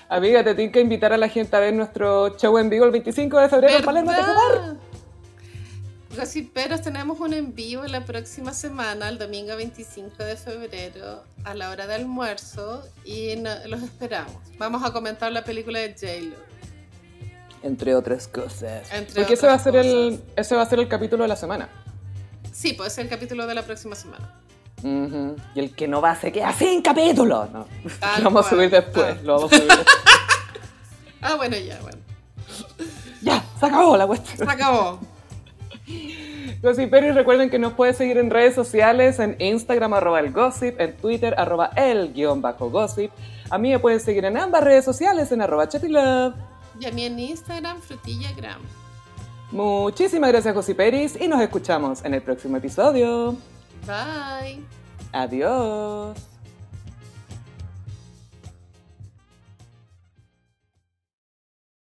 [0.09, 2.91] Amiga, te tengo que invitar a la gente a ver nuestro show en vivo el
[2.91, 4.11] 25 de febrero en Palermo.
[6.15, 11.69] Gossiperos, tenemos un en vivo la próxima semana, el domingo 25 de febrero, a la
[11.69, 14.35] hora de almuerzo, y no- los esperamos.
[14.57, 16.35] Vamos a comentar la película de J-Lo.
[17.63, 18.91] Entre otras cosas.
[18.91, 20.25] Entre Porque ese va, a otras ser el, cosas.
[20.35, 21.69] ese va a ser el capítulo de la semana.
[22.51, 24.33] Sí, pues es el capítulo de la próxima semana.
[24.83, 25.35] Ujú.
[25.55, 27.45] Y el que no va se queda sin capítulo.
[27.53, 27.67] No.
[28.17, 28.61] Lo vamos a cual.
[28.61, 29.15] subir después.
[29.17, 29.19] Ah.
[29.23, 29.87] Lo vamos a subir después.
[31.23, 31.99] Ah, bueno, ya, bueno.
[33.21, 34.37] ya, se acabó la cuestión.
[34.39, 34.99] Se acabó.
[36.61, 40.95] Gossiperis, recuerden que nos pueden seguir en redes sociales, en Instagram, arroba el gossip, en
[40.95, 43.11] Twitter, arroba el guion bajo gossip.
[43.49, 46.35] A mí me pueden seguir en ambas redes sociales, en arroba chatilove.
[46.79, 48.61] Y a mí en Instagram, frutillagram.
[49.51, 53.35] Muchísimas gracias, Gossiperis, y nos escuchamos en el próximo episodio.
[53.85, 54.63] Bye.
[55.11, 56.30] Adiós.